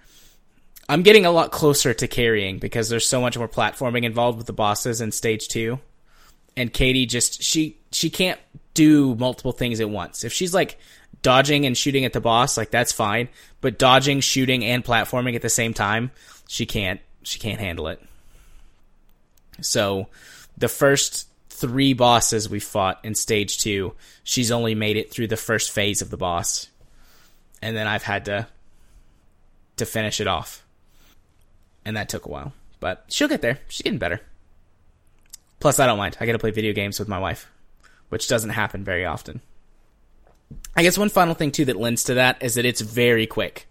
[0.88, 4.46] I'm getting a lot closer to carrying because there's so much more platforming involved with
[4.46, 5.78] the bosses in stage two.
[6.56, 8.40] And Katie just she she can't
[8.74, 10.24] do multiple things at once.
[10.24, 10.78] If she's like
[11.22, 13.28] dodging and shooting at the boss, like that's fine.
[13.60, 16.10] But dodging, shooting, and platforming at the same time,
[16.48, 17.00] she can't.
[17.22, 18.02] She can't handle it.
[19.62, 20.08] So,
[20.58, 21.28] the first
[21.64, 26.02] three bosses we fought in stage two, she's only made it through the first phase
[26.02, 26.68] of the boss,
[27.62, 28.46] and then I've had to
[29.78, 30.62] to finish it off,
[31.86, 32.52] and that took a while.
[32.80, 33.60] But she'll get there.
[33.68, 34.20] She's getting better.
[35.58, 36.18] Plus, I don't mind.
[36.20, 37.50] I get to play video games with my wife,
[38.10, 39.40] which doesn't happen very often.
[40.76, 43.66] I guess one final thing too that lends to that is that it's very quick.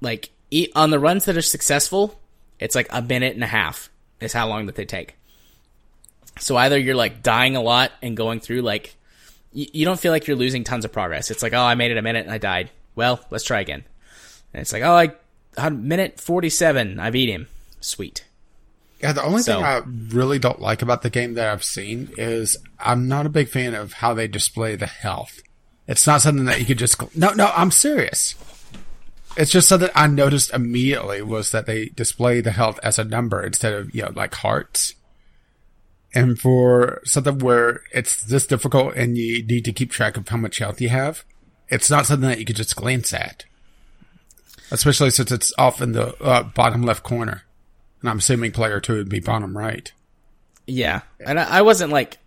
[0.00, 0.30] Like
[0.76, 2.20] on the runs that are successful,
[2.60, 3.90] it's like a minute and a half
[4.20, 5.16] is how long that they take.
[6.38, 8.96] So either you're like dying a lot and going through like
[9.52, 11.30] you, you don't feel like you're losing tons of progress.
[11.30, 12.70] It's like, oh, I made it a minute and I died.
[12.94, 13.84] Well, let's try again.
[14.52, 14.94] And it's like, oh,
[15.56, 17.48] I minute 47, I beat him.
[17.80, 18.24] Sweet.
[19.00, 19.82] Yeah, the only so, thing I
[20.14, 23.74] really don't like about the game that I've seen is I'm not a big fan
[23.74, 25.42] of how they display the health.
[25.86, 27.52] It's not something that you could just no, no.
[27.54, 28.34] I'm serious.
[29.36, 33.44] It's just something I noticed immediately was that they display the health as a number
[33.44, 34.94] instead of you know like hearts.
[36.14, 40.36] And for something where it's this difficult and you need to keep track of how
[40.36, 41.24] much health you have,
[41.68, 43.44] it's not something that you could just glance at.
[44.70, 47.42] Especially since it's off in the uh, bottom left corner.
[48.00, 49.92] And I'm assuming player two would be bottom right.
[50.66, 51.02] Yeah.
[51.24, 52.18] And I, I wasn't like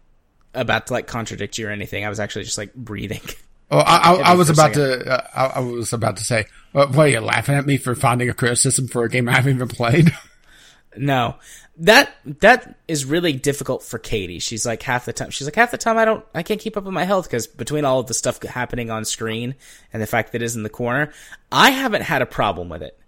[0.53, 2.05] about to like contradict you or anything.
[2.05, 3.21] I was actually just like breathing.
[3.69, 5.13] Oh, I, I, I was about to.
[5.13, 7.95] Uh, I, I, was about to say, what, what, are you laughing at me for
[7.95, 10.13] finding a criticism for a game I haven't even played?
[10.97, 11.35] no,
[11.79, 14.39] that that is really difficult for Katie.
[14.39, 15.29] She's like half the time.
[15.29, 16.25] She's like half the time I don't.
[16.33, 19.05] I can't keep up with my health because between all of the stuff happening on
[19.05, 19.55] screen
[19.93, 21.11] and the fact that it is in the corner,
[21.51, 22.99] I haven't had a problem with it.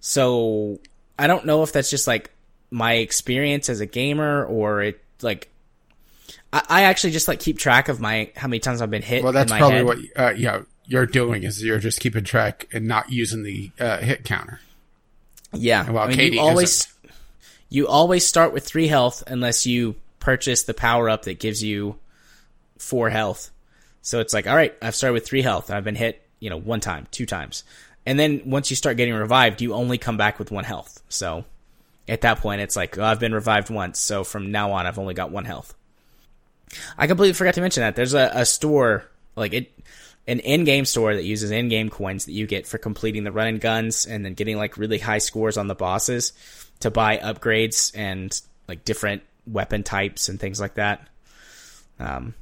[0.00, 0.80] So
[1.18, 2.30] I don't know if that's just like
[2.70, 5.48] my experience as a gamer or it like
[6.52, 9.22] I, I actually just like keep track of my how many times I've been hit.
[9.22, 9.86] Well, that's probably head.
[9.86, 13.98] what uh, yeah you're doing is you're just keeping track and not using the uh,
[13.98, 14.60] hit counter.
[15.52, 16.92] Yeah, well, I mean, Katie you always isn't.
[17.68, 21.96] You always start with three health unless you purchase the power up that gives you
[22.78, 23.50] four health.
[24.02, 25.70] So it's like, all right, I've started with three health.
[25.70, 27.64] I've been hit, you know, one time, two times.
[28.04, 31.02] And then once you start getting revived, you only come back with one health.
[31.08, 31.44] So
[32.06, 33.98] at that point, it's like, oh, I've been revived once.
[33.98, 35.74] So from now on, I've only got one health.
[36.96, 37.96] I completely forgot to mention that.
[37.96, 39.72] There's a, a store, like it,
[40.28, 43.60] an in-game store that uses in-game coins that you get for completing the run and
[43.60, 46.32] guns and then getting like really high scores on the bosses
[46.80, 51.08] to buy upgrades and like different weapon types and things like that.
[51.98, 52.34] Um,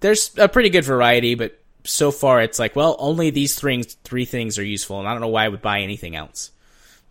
[0.00, 4.24] there's a pretty good variety, but so far it's like, well, only these three three
[4.24, 6.50] things are useful, and I don't know why I would buy anything else.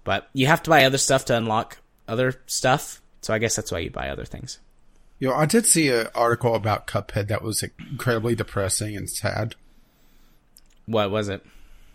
[0.03, 1.77] But you have to buy other stuff to unlock
[2.07, 4.59] other stuff, so I guess that's why you buy other things.
[5.19, 9.55] You know, I did see an article about Cuphead that was incredibly depressing and sad.
[10.85, 11.45] What was it?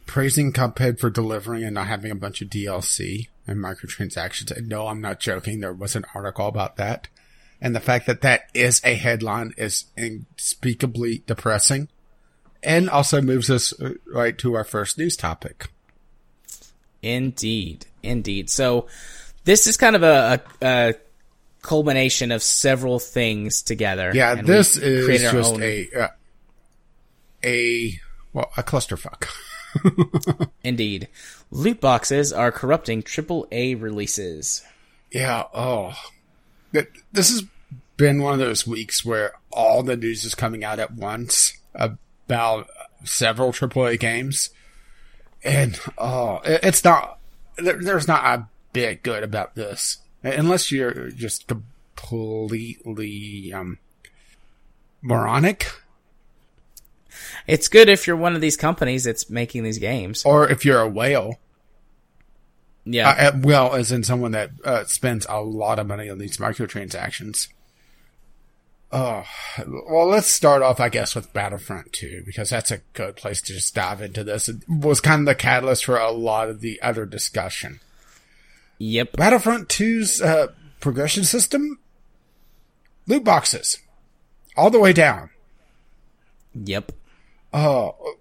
[0.06, 4.54] Praising Cuphead for delivering and not having a bunch of DLC and microtransactions.
[4.56, 5.60] And no, I'm not joking.
[5.60, 7.08] There was an article about that.
[7.60, 11.88] And the fact that that is a headline is unspeakably depressing
[12.62, 15.68] and also moves us uh, right to our first news topic.
[17.02, 18.50] Indeed, indeed.
[18.50, 18.88] So
[19.44, 20.94] this is kind of a, a, a
[21.62, 24.12] culmination of several things together.
[24.14, 26.08] Yeah, this is just a uh,
[27.44, 28.00] a
[28.32, 29.28] well a clusterfuck.
[30.62, 31.08] Indeed,
[31.50, 34.62] loot boxes are corrupting AAA releases.
[35.10, 35.44] Yeah.
[35.54, 35.94] Oh,
[36.72, 37.44] this has
[37.96, 42.68] been one of those weeks where all the news is coming out at once about
[43.04, 44.50] several AAA games,
[45.42, 47.18] and oh, it's not.
[47.56, 53.78] There's not a bit good about this, unless you're just completely um,
[55.02, 55.70] moronic.
[57.46, 60.80] It's good if you're one of these companies that's making these games, or if you're
[60.80, 61.38] a whale.
[62.84, 66.36] Yeah, uh, well, as in someone that uh, spends a lot of money on these
[66.36, 67.48] microtransactions.
[68.92, 69.24] Oh,
[69.66, 73.52] well, let's start off, I guess, with Battlefront 2, because that's a good place to
[73.52, 74.48] just dive into this.
[74.48, 77.80] It was kind of the catalyst for a lot of the other discussion.
[78.78, 79.16] Yep.
[79.16, 80.48] Battlefront 2's uh,
[80.80, 81.80] progression system
[83.06, 83.78] loot boxes
[84.56, 85.30] all the way down.
[86.54, 86.92] Yep.
[87.54, 88.16] Oh.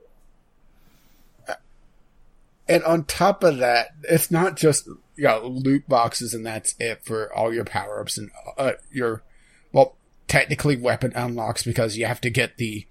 [2.69, 7.03] And on top of that, it's not just you know, loot boxes and that's it
[7.03, 9.23] for all your power ups and uh, your
[9.71, 9.95] well
[10.27, 12.87] technically weapon unlocks because you have to get the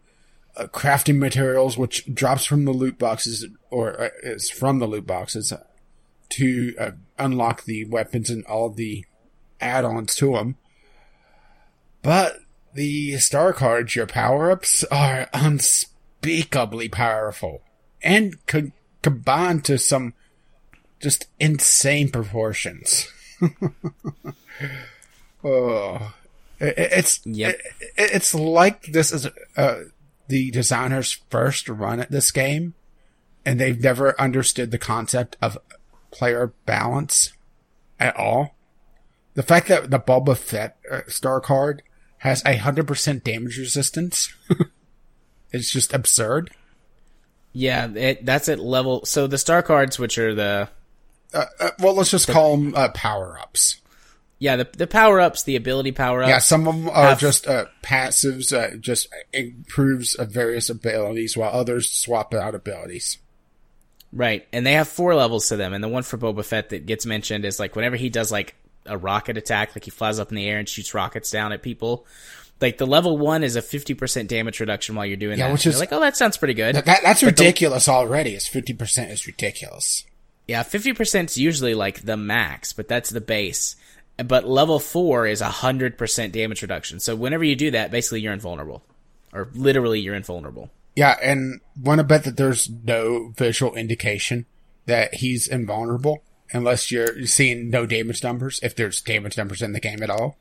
[0.57, 5.07] uh, crafting materials, which drops from the loot boxes or uh, is from the loot
[5.07, 5.53] boxes
[6.29, 9.05] to uh, unlock the weapons and all the
[9.61, 10.57] add-ons to them.
[12.03, 12.41] But
[12.75, 15.29] the star cards, your power-ups, are
[16.23, 17.63] unspeakably powerful
[18.03, 18.71] and co-
[19.03, 20.15] combined to some
[21.01, 23.09] just insane proportions.
[25.45, 26.15] oh,
[26.61, 27.55] it, it's Yep.
[27.97, 29.81] it- it's like this is uh,
[30.29, 32.75] the designer's first run at this game,
[33.45, 35.59] and they've never understood the concept of
[36.11, 37.33] player balance
[37.99, 38.55] at all.
[39.35, 41.83] The fact that the Boba Fett uh, star card
[42.19, 44.33] has a hundred percent damage resistance
[45.53, 46.51] is just absurd.
[47.53, 49.05] Yeah, it, that's at level.
[49.05, 50.69] So the star cards, which are the
[51.35, 53.77] Uh, uh, well, let's just call them uh, power ups.
[54.39, 56.31] yeah the the power ups, the ability power ups.
[56.31, 61.51] Yeah, some of them are have- just uh, passives, uh, just improves various abilities, while
[61.53, 63.19] others swap out abilities.
[64.15, 65.73] Right, and they have four levels to them.
[65.73, 68.55] And the one for Boba Fett that gets mentioned is like whenever he does like
[68.85, 71.63] a rocket attack, like he flies up in the air and shoots rockets down at
[71.63, 72.07] people.
[72.63, 75.53] Like the level one is a fifty percent damage reduction while you're doing Yeah, that.
[75.53, 76.77] which is- like, oh, that sounds pretty good.
[76.77, 78.35] That, that's ridiculous already.
[78.35, 80.05] It's fifty percent is ridiculous.
[80.49, 83.77] Yeah, fifty percent is usually like the max, but that's the base.
[84.17, 87.01] But level four is hundred percent damage reduction.
[87.01, 88.83] So whenever you do that, basically you're invulnerable,
[89.33, 90.71] or literally you're invulnerable.
[90.95, 94.47] Yeah, and want to bet that there's no visual indication
[94.87, 98.61] that he's invulnerable unless you're seeing no damage numbers.
[98.63, 100.37] If there's damage numbers in the game at all.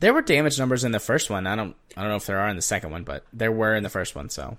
[0.00, 1.46] There were damage numbers in the first one.
[1.46, 3.74] I don't I don't know if there are in the second one, but there were
[3.74, 4.28] in the first one.
[4.28, 4.58] So,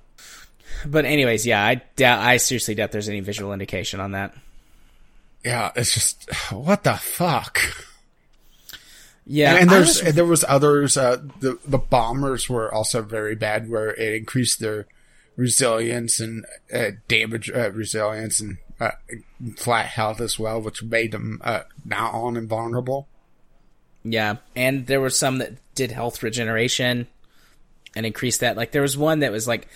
[0.86, 4.33] but anyways, yeah, I doubt I seriously doubt there's any visual indication on that.
[5.43, 7.59] Yeah, it's just what the fuck.
[9.27, 10.97] Yeah, and, and there's was- and there was others.
[10.97, 14.88] Uh, the the bombers were also very bad, where it increased their
[15.36, 18.91] resilience and uh, damage uh, resilience and uh,
[19.57, 23.07] flat health as well, which made them uh, now on invulnerable.
[24.05, 27.07] Yeah, and there were some that did health regeneration
[27.95, 28.55] and increased that.
[28.55, 29.67] Like there was one that was like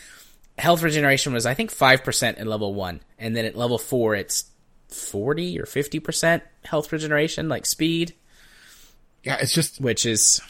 [0.57, 4.15] health regeneration was I think five percent in level one, and then at level four
[4.15, 4.45] it's
[4.88, 8.13] forty or fifty percent health regeneration, like speed,
[9.23, 10.41] Yeah, it's just which is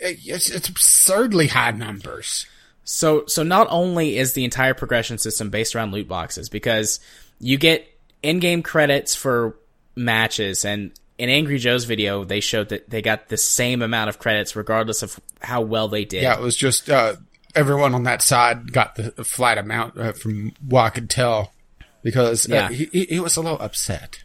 [0.00, 2.46] it's, it's absurdly high numbers.
[2.84, 7.00] So so not only is the entire progression system based around loot boxes because
[7.38, 7.86] you get
[8.22, 9.56] in-game credits for
[9.94, 14.18] matches and in Angry Joe's video they showed that they got the same amount of
[14.18, 16.22] credits regardless of how well they did.
[16.22, 17.16] Yeah, it was just uh,
[17.54, 21.52] everyone on that side got the flat amount uh, from what I could tell
[22.02, 22.68] because uh, Yeah.
[22.70, 24.22] he, he he was a little upset.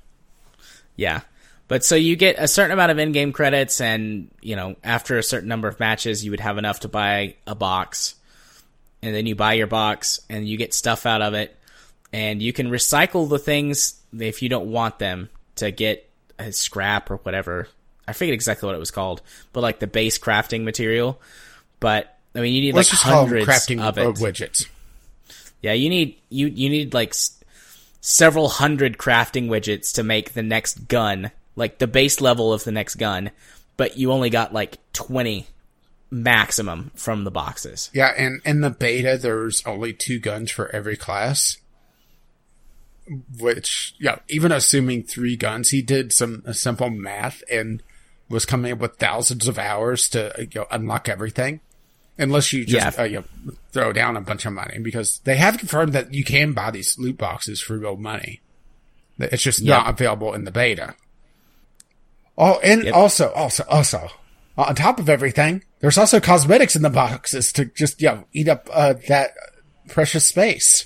[0.96, 1.22] Yeah.
[1.70, 5.24] But so you get a certain amount of in-game credits and, you know, after a
[5.24, 8.16] certain number of matches you would have enough to buy a box.
[9.02, 11.58] And then you buy your box and you get stuff out of it
[12.12, 16.08] and you can recycle the things if you don't want them to get
[16.52, 17.68] scrap or whatever.
[18.08, 19.22] I forget exactly what it was called,
[19.54, 21.22] but like the base crafting material.
[21.80, 24.06] But I mean, you need Let's like hundreds crafting of it.
[24.16, 24.68] widgets.
[25.62, 27.42] Yeah, you need you you need like s-
[28.02, 32.72] several hundred crafting widgets to make the next gun, like the base level of the
[32.72, 33.32] next gun,
[33.78, 35.48] but you only got like 20
[36.12, 37.90] maximum from the boxes.
[37.94, 41.58] Yeah, and in the beta, there's only two guns for every class.
[43.40, 47.84] Which, yeah, even assuming three guns, he did some simple math and
[48.30, 51.60] was coming up with thousands of hours to uh, you know, unlock everything.
[52.18, 53.02] Unless you just Yeah.
[53.04, 56.24] uh, you know, throw down a bunch of money, because they have confirmed that you
[56.24, 58.40] can buy these loot boxes for real money.
[59.20, 60.96] It's just not available in the beta.
[62.38, 62.94] Oh, and Yep.
[62.94, 64.10] also, also, also,
[64.58, 68.48] on top of everything, there's also cosmetics in the boxes to just, you know, eat
[68.48, 69.32] up, uh, that
[69.90, 70.86] precious space.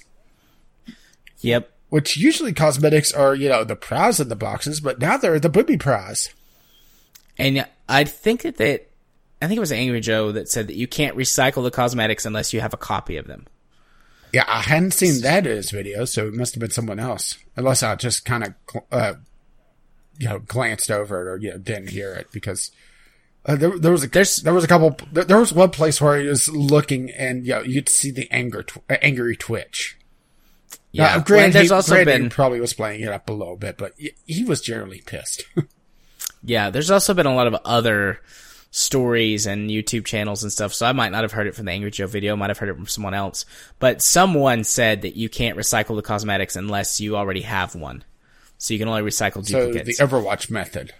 [1.42, 1.72] Yep.
[1.90, 5.50] Which usually cosmetics are, you know, the prize in the boxes, but now they're the
[5.50, 6.34] booby prize.
[7.38, 8.82] And I think that they,
[9.42, 12.52] I think it was Angry Joe that said that you can't recycle the cosmetics unless
[12.52, 13.46] you have a copy of them.
[14.34, 17.38] Yeah, I hadn't seen that in his video, so it must have been someone else.
[17.56, 18.54] Unless I just kind of,
[18.92, 19.14] uh,
[20.18, 22.72] you know, glanced over it or, you know, didn't hear it because,
[23.46, 26.02] uh, there, there was a, There's- there was a couple, there, there was one place
[26.02, 29.38] where he was looking and, you know, you could see the anger, tw- uh, angry
[29.38, 29.97] twitch.
[30.98, 31.18] Yeah.
[31.18, 33.78] Well, granted, there's he, also granted been probably was playing it up a little bit,
[33.78, 33.94] but
[34.26, 35.46] he, was generally pissed.
[36.44, 38.22] Yeah, there's also been a lot of other
[38.72, 40.74] stories and YouTube channels and stuff.
[40.74, 42.70] So I might not have heard it from the Angry Joe video, might have heard
[42.70, 43.44] it from someone else.
[43.80, 48.04] But someone said that you can't recycle the cosmetics unless you already have one.
[48.60, 49.98] So you can only recycle duplicates.
[49.98, 50.12] so the.
[50.12, 50.94] Overwatch method.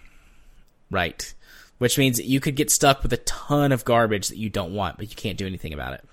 [0.90, 1.32] right.
[1.78, 4.74] Which means that you could get stuck with a ton of garbage that you don't
[4.74, 6.04] want, but you can't do anything about it.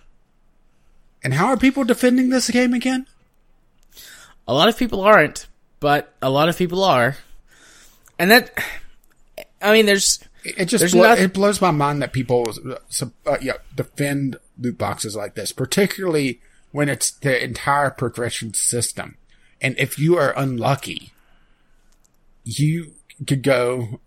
[1.24, 3.08] And how are people defending this game again?
[4.48, 5.48] A lot of people aren't,
[5.80, 7.18] but a lot of people are.
[8.20, 8.58] And that,
[9.62, 13.38] I mean, there's, It just There's noth- it blows my mind that people uh, uh,
[13.42, 16.40] yeah, defend loot boxes like this, particularly
[16.72, 19.18] when it's the entire progression system.
[19.62, 21.12] And if you are unlucky,
[22.44, 22.94] you
[23.26, 24.00] could go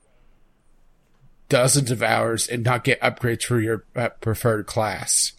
[1.48, 5.32] dozens of hours and not get upgrades for your uh, preferred class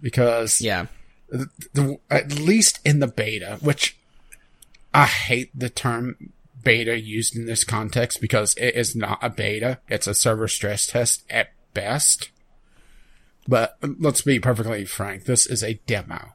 [0.00, 0.86] because Yeah.
[1.28, 3.96] the, the, at least in the beta, which
[4.94, 9.80] I hate the term beta used in this context because it is not a beta.
[9.88, 12.30] It's a server stress test at best.
[13.46, 15.24] But let's be perfectly frank.
[15.24, 16.34] This is a demo.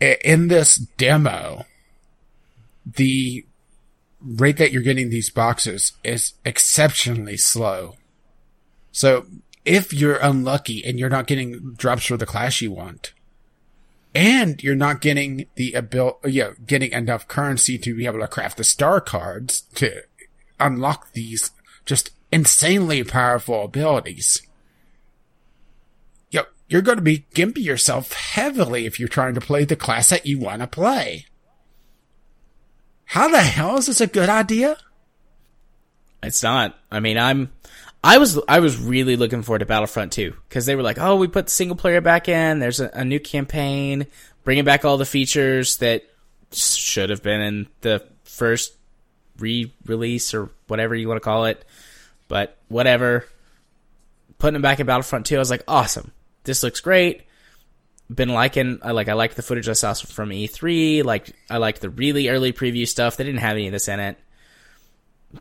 [0.00, 1.66] In this demo,
[2.84, 3.46] the
[4.20, 7.94] rate that you're getting these boxes is exceptionally slow.
[8.90, 9.26] So
[9.64, 13.12] if you're unlucky and you're not getting drops for the class you want,
[14.18, 18.56] and you're not getting the abil, yeah, getting enough currency to be able to craft
[18.56, 20.02] the star cards to
[20.58, 21.52] unlock these
[21.86, 24.42] just insanely powerful abilities.
[26.32, 30.10] Yo, you're going to be gimpy yourself heavily if you're trying to play the class
[30.10, 31.26] that you want to play.
[33.04, 34.78] How the hell is this a good idea?
[36.24, 36.76] It's not.
[36.90, 37.52] I mean, I'm.
[38.02, 41.16] I was I was really looking forward to Battlefront 2 because they were like, oh,
[41.16, 42.60] we put the single player back in.
[42.60, 44.06] There's a, a new campaign,
[44.44, 46.04] bringing back all the features that
[46.52, 48.74] should have been in the first
[49.38, 51.64] re-release or whatever you want to call it.
[52.28, 53.26] But whatever,
[54.38, 56.12] putting them back in Battlefront 2, I was like, awesome.
[56.44, 57.22] This looks great.
[58.12, 61.04] Been liking, I like, I liked the footage I saw from E3.
[61.04, 63.16] Like, I liked the really early preview stuff.
[63.16, 64.18] They didn't have any of this in it.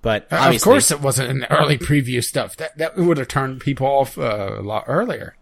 [0.01, 2.57] But Uh, Of course, it wasn't in the early preview stuff.
[2.57, 5.35] That that would have turned people off uh, a lot earlier.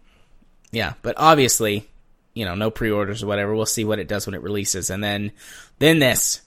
[0.70, 1.88] Yeah, but obviously,
[2.34, 3.54] you know, no pre-orders or whatever.
[3.54, 5.32] We'll see what it does when it releases, and then,
[5.78, 6.42] then this,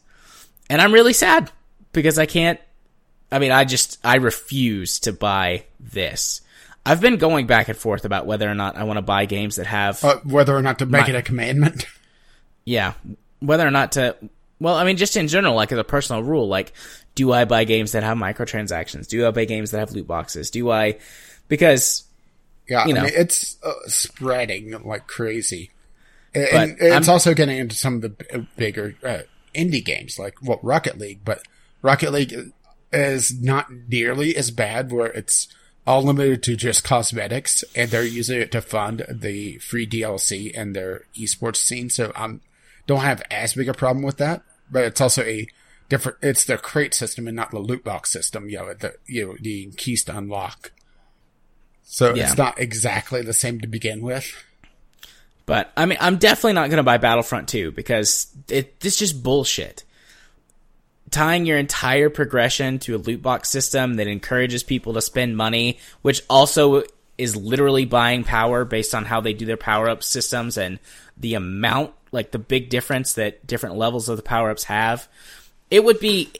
[0.69, 1.51] and I'm really sad
[1.91, 2.59] because I can't.
[3.31, 6.41] I mean, I just I refuse to buy this.
[6.85, 9.57] I've been going back and forth about whether or not I want to buy games
[9.57, 11.85] that have, Uh, whether or not to make My- it a commandment.
[12.65, 12.93] yeah,
[13.39, 14.15] whether or not to.
[14.59, 16.73] Well, I mean, just in general, like as a personal rule, like,
[17.15, 19.07] do I buy games that have microtransactions?
[19.07, 20.51] Do I buy games that have loot boxes?
[20.51, 20.97] Do I?
[21.47, 22.03] Because
[22.67, 25.71] Yeah, You I mean, it's uh, spreading like crazy.
[26.33, 29.19] And it's I'm- also getting into some of the b- bigger uh,
[29.55, 31.41] indie games like well, Rocket League, but
[31.81, 32.35] Rocket League
[32.91, 35.47] is not nearly as bad where it's
[35.87, 40.75] all limited to just cosmetics and they're using it to fund the free DLC and
[40.75, 41.89] their esports scene.
[41.89, 42.41] So I'm
[42.85, 45.47] don't have as big a problem with that, but it's also a
[45.89, 49.27] different, it's the crate system and not the loot box system, you know, the, you
[49.27, 50.71] know, the keys to unlock.
[51.83, 52.27] So Yeah.
[52.27, 54.31] it's not exactly the same to begin with.
[55.47, 59.23] But I mean, I'm definitely not going to buy Battlefront 2 because it it's just
[59.23, 59.83] bullshit.
[61.09, 65.79] Tying your entire progression to a loot box system that encourages people to spend money,
[66.03, 66.83] which also
[67.17, 70.77] is literally buying power based on how they do their power up systems and
[71.17, 75.07] the amount, like the big difference that different levels of the power ups have.
[75.69, 76.31] It would be,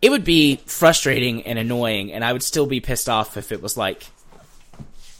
[0.00, 3.62] it would be frustrating and annoying, and I would still be pissed off if it
[3.62, 4.06] was like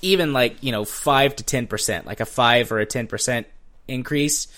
[0.02, 3.46] even like you know five to ten percent, like a five or a ten percent
[3.88, 4.48] increase.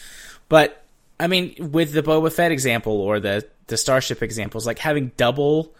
[0.48, 0.84] But
[1.18, 5.74] I mean, with the Boba Fett example or the the Starship examples, like having double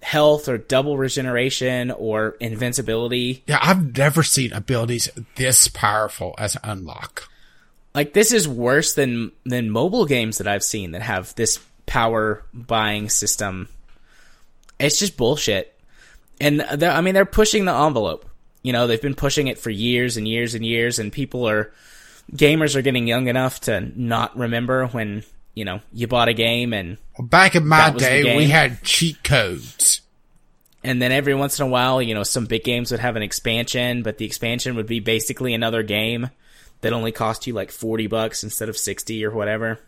[0.00, 7.28] health or double regeneration or invincibility, Yeah, I've never seen abilities this powerful as unlock.
[7.94, 12.44] Like this is worse than than mobile games that I've seen that have this power
[12.54, 13.68] buying system.
[14.78, 15.78] It's just bullshit.
[16.40, 18.28] And I mean, they're pushing the envelope.
[18.62, 21.72] You know, they've been pushing it for years and years and years, and people are
[22.32, 25.24] gamers are getting young enough to not remember when
[25.54, 28.46] you know you bought a game and Back in my That was the day, we
[28.46, 30.00] had cheat codes.
[30.82, 33.22] and then every once in a while, you know, some big games would have an
[33.22, 36.30] expansion, but the expansion would be basically another game
[36.82, 39.80] that only cost you like 40 bucks instead of 60 or whatever.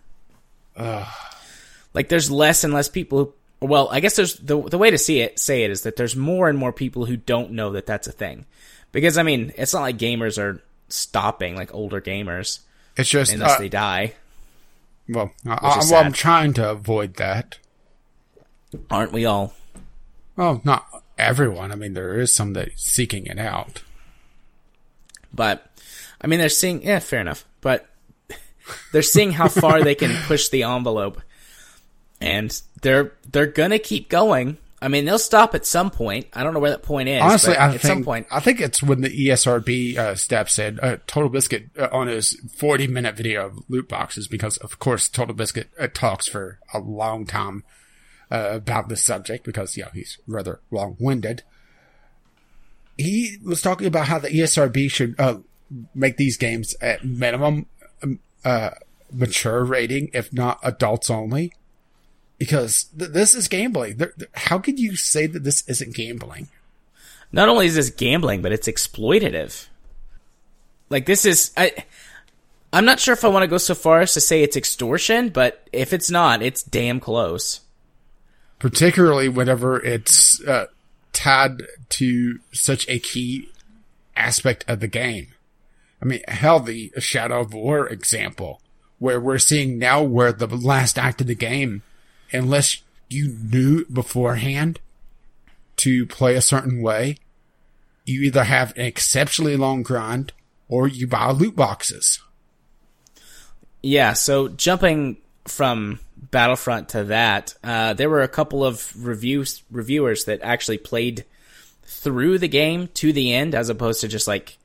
[1.92, 4.98] Like there's less and less people who well, I guess there's the the way to
[4.98, 7.86] see it say it is that there's more and more people who don't know that
[7.86, 8.46] that's a thing.
[8.92, 12.60] Because I mean, it's not like gamers are stopping like older gamers
[12.96, 14.14] It's just, unless uh, they die,
[15.08, 17.58] well, I, well, I'm trying to avoid that.
[18.90, 19.54] aren't we all?
[20.36, 20.86] Well, not
[21.18, 21.72] everyone.
[21.72, 23.82] I mean, there is some that seeking it out.
[25.32, 25.70] But
[26.24, 27.44] I mean, they're seeing yeah, fair enough.
[27.60, 27.86] But
[28.92, 31.20] they're seeing how far they can push the envelope,
[32.20, 34.56] and they're they're gonna keep going.
[34.80, 36.26] I mean, they'll stop at some point.
[36.32, 37.22] I don't know where that point is.
[37.22, 40.58] Honestly, but I at think some point, I think it's when the ESRB uh, steps
[40.58, 40.80] in.
[40.80, 45.08] Uh, Total Biscuit uh, on his 40 minute video of loot boxes, because of course
[45.08, 47.64] Total Biscuit uh, talks for a long time
[48.30, 51.42] uh, about this subject because you know he's rather long winded.
[52.96, 55.38] He was talking about how the ESRB should uh,
[55.94, 57.66] make these games at minimum
[58.02, 58.70] um, uh,
[59.12, 61.52] mature rating, if not adults only,
[62.38, 63.98] because th- this is gambling.
[63.98, 66.48] Th- how could you say that this isn't gambling?
[67.32, 69.66] Not only is this gambling, but it's exploitative.
[70.90, 71.72] Like this is I.
[72.72, 75.28] I'm not sure if I want to go so far as to say it's extortion,
[75.28, 77.60] but if it's not, it's damn close.
[78.58, 80.66] Particularly whenever it's uh,
[81.12, 83.48] tied to such a key
[84.16, 85.28] aspect of the game.
[86.02, 88.60] I mean, hell, the Shadow of War example,
[88.98, 91.82] where we're seeing now where the last act of the game,
[92.32, 94.80] unless you knew beforehand
[95.76, 97.18] to play a certain way,
[98.04, 100.32] you either have an exceptionally long grind
[100.68, 102.20] or you buy loot boxes.
[103.82, 110.24] Yeah, so jumping from Battlefront to that, uh, there were a couple of reviews reviewers
[110.24, 111.24] that actually played
[111.82, 114.56] through the game to the end, as opposed to just like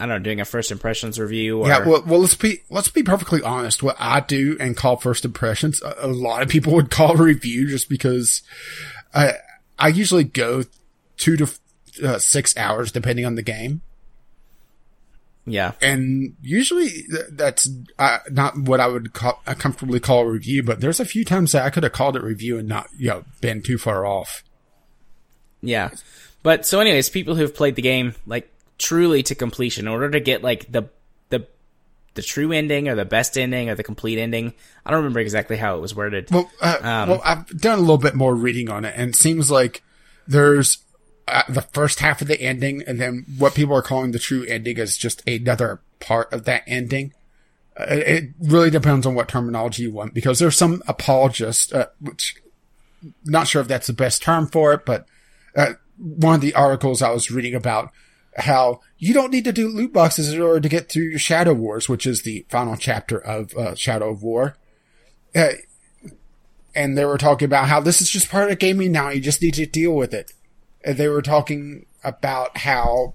[0.00, 1.60] I don't know, doing a first impressions review.
[1.60, 1.68] Or...
[1.68, 3.82] Yeah, well, well, let's be let's be perfectly honest.
[3.82, 7.68] What I do and call first impressions, a, a lot of people would call review
[7.68, 8.42] just because
[9.12, 9.34] I
[9.78, 10.62] I usually go
[11.16, 11.50] two to
[12.04, 13.82] uh, six hours depending on the game.
[15.46, 17.68] Yeah, and usually that's
[17.98, 20.62] uh, not what I would call uh, comfortably call a review.
[20.62, 23.08] But there's a few times that I could have called it review and not you
[23.08, 24.44] know been too far off.
[25.62, 25.90] Yeah,
[26.42, 30.20] but so anyways, people who've played the game like truly to completion in order to
[30.20, 30.88] get like the
[31.28, 31.46] the
[32.14, 34.54] the true ending or the best ending or the complete ending.
[34.86, 36.30] I don't remember exactly how it was worded.
[36.30, 39.16] Well, uh, um, well, I've done a little bit more reading on it, and it
[39.16, 39.82] seems like
[40.26, 40.78] there's
[41.26, 44.44] uh, the first half of the ending, and then what people are calling the true
[44.44, 47.12] ending is just another part of that ending.
[47.78, 52.36] Uh, it really depends on what terminology you want, because there's some apologists, uh, which
[53.24, 55.06] not sure if that's the best term for it, but
[55.56, 57.90] uh, one of the articles I was reading about
[58.38, 61.88] how you don't need to do loot boxes in order to get through Shadow Wars,
[61.88, 64.56] which is the final chapter of uh, Shadow of War.
[65.34, 65.52] Uh,
[66.74, 69.10] and they were talking about how this is just part of gaming now.
[69.10, 70.32] You just need to deal with it.
[70.84, 73.14] And they were talking about how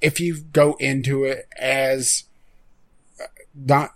[0.00, 2.24] if you go into it as
[3.20, 3.94] uh, not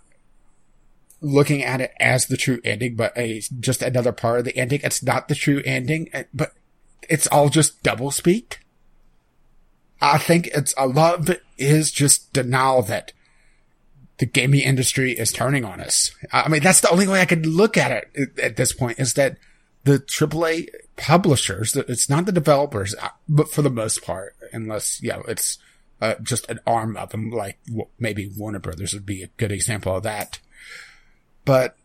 [1.19, 4.81] looking at it as the true ending, but a just another part of the ending,
[4.83, 6.53] it's not the true ending, uh, but
[7.09, 8.59] it's all just double speak.
[10.01, 13.13] I think it's a lot of it is just denial that
[14.17, 16.11] the gaming industry is turning on us.
[16.31, 19.13] I mean, that's the only way I could look at it at this point is
[19.13, 19.37] that
[19.83, 25.09] the AAA publishers, it's not the developers, uh, but for the most part, unless, you
[25.09, 25.57] know, it's
[26.01, 27.59] uh, just an arm of them, like
[27.99, 30.39] maybe Warner Brothers would be a good example of that.
[31.45, 31.75] But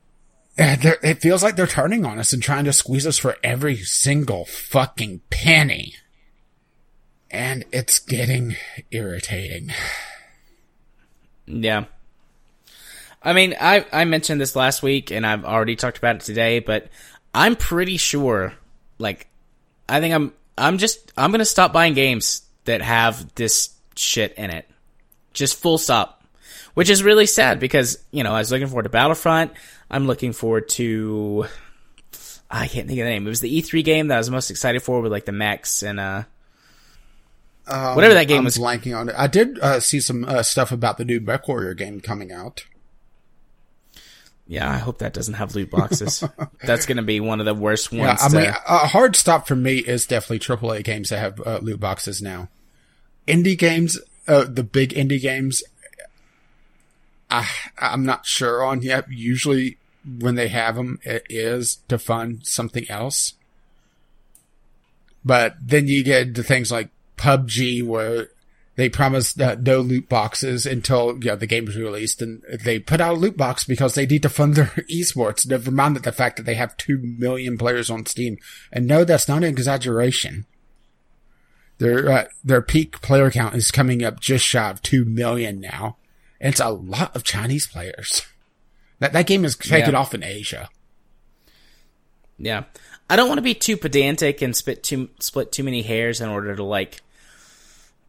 [0.59, 3.76] uh, it feels like they're turning on us and trying to squeeze us for every
[3.76, 5.94] single fucking penny
[7.30, 8.56] and it's getting
[8.90, 9.72] irritating.
[11.46, 11.84] Yeah.
[13.22, 16.60] I mean, I I mentioned this last week and I've already talked about it today,
[16.60, 16.88] but
[17.34, 18.54] I'm pretty sure
[18.98, 19.28] like
[19.88, 24.34] I think I'm I'm just I'm going to stop buying games that have this shit
[24.34, 24.68] in it.
[25.32, 26.12] Just full stop.
[26.74, 29.52] Which is really sad because, you know, I was looking forward to Battlefront.
[29.90, 31.46] I'm looking forward to
[32.50, 33.26] I can't think of the name.
[33.26, 35.82] It was the E3 game that I was most excited for with like the mechs
[35.82, 36.24] and uh
[37.68, 38.59] um, Whatever that game I'm was.
[38.59, 39.14] blanking on it.
[39.18, 42.64] I did uh, see some uh, stuff about the new Mech Warrior game coming out.
[44.48, 46.22] Yeah, I hope that doesn't have loot boxes.
[46.62, 48.20] That's going to be one of the worst ones.
[48.20, 51.40] Yeah, I to- mean, a hard stop for me is definitely AAA games that have
[51.44, 52.48] uh, loot boxes now.
[53.26, 53.98] Indie games,
[54.28, 55.64] uh, the big indie games,
[57.28, 59.10] I, I'm not sure on yet.
[59.10, 59.78] Usually
[60.20, 63.34] when they have them, it is to fund something else.
[65.24, 68.28] But then you get into things like PUBG where
[68.76, 72.78] they promised uh, no loot boxes until you know, the game was released, and they
[72.78, 75.47] put out a loot box because they need to fund their esports.
[75.47, 78.36] Never mind the fact that they have two million players on Steam,
[78.70, 80.44] and no, that's not an exaggeration.
[81.78, 85.97] Their uh, their peak player count is coming up just shy of two million now.
[86.40, 88.22] And it's a lot of Chinese players.
[88.98, 89.98] That that game is taken Yeah.
[89.98, 90.70] off in Asia.
[92.38, 92.64] yeah.
[93.10, 96.30] I don't want to be too pedantic and spit too split too many hairs in
[96.30, 97.02] order to like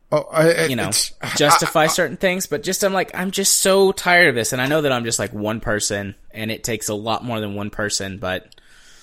[0.10, 0.92] Oh, I, you know
[1.36, 4.68] justify certain things, but just I'm like I'm just so tired of this, and I
[4.68, 7.70] know that I'm just like one person, and it takes a lot more than one
[7.70, 8.56] person, but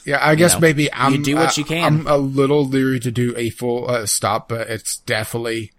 [0.07, 1.13] Yeah, I guess know, maybe I'm.
[1.13, 1.85] you do what uh, you can.
[1.85, 5.73] I'm a little leery to do a full uh, stop, but it's definitely,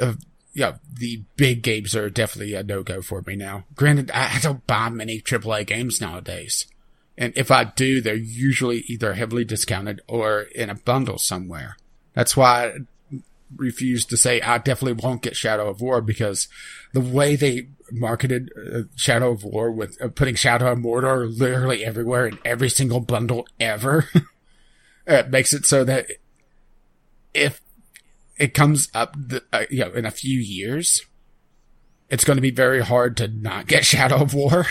[0.00, 0.14] uh,
[0.52, 3.64] yeah, the big games are definitely a no go for me now.
[3.76, 6.66] Granted, I I don't buy many AAA games nowadays,
[7.16, 11.76] and if I do, they're usually either heavily discounted or in a bundle somewhere.
[12.14, 12.72] That's why
[13.56, 16.48] refuse to say I definitely won't get Shadow of War because
[16.92, 21.84] the way they marketed uh, Shadow of War with uh, putting Shadow of Mordor literally
[21.84, 24.08] everywhere in every single bundle ever,
[25.06, 26.06] it makes it so that
[27.32, 27.60] if
[28.38, 31.04] it comes up, the, uh, you know, in a few years,
[32.10, 34.66] it's going to be very hard to not get Shadow of War.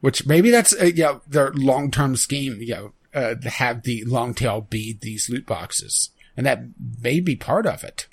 [0.00, 2.58] Which maybe that's uh, you know, their long term scheme.
[2.60, 6.62] You know, uh, to have the long tail be these loot boxes, and that
[7.02, 8.06] may be part of it.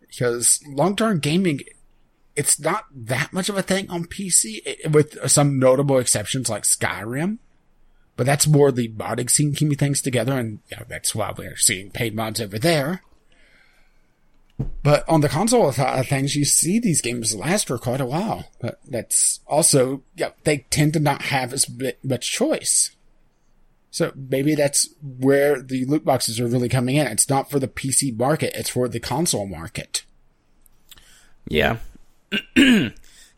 [0.00, 1.60] Because long term gaming,
[2.36, 6.64] it's not that much of a thing on PC, eh, with some notable exceptions like
[6.64, 7.38] Skyrim.
[8.16, 11.56] But that's more the modding scene keeping things together, and you know, that's why we're
[11.56, 13.02] seeing paid mods over there.
[14.82, 18.06] But on the console of uh, things, you see these games last for quite a
[18.06, 18.50] while.
[18.60, 21.66] But that's also, yeah, they tend to not have as
[22.02, 22.94] much choice.
[23.92, 27.06] So maybe that's where the loot boxes are really coming in.
[27.06, 30.04] It's not for the PC market, it's for the console market.
[31.46, 31.76] Yeah.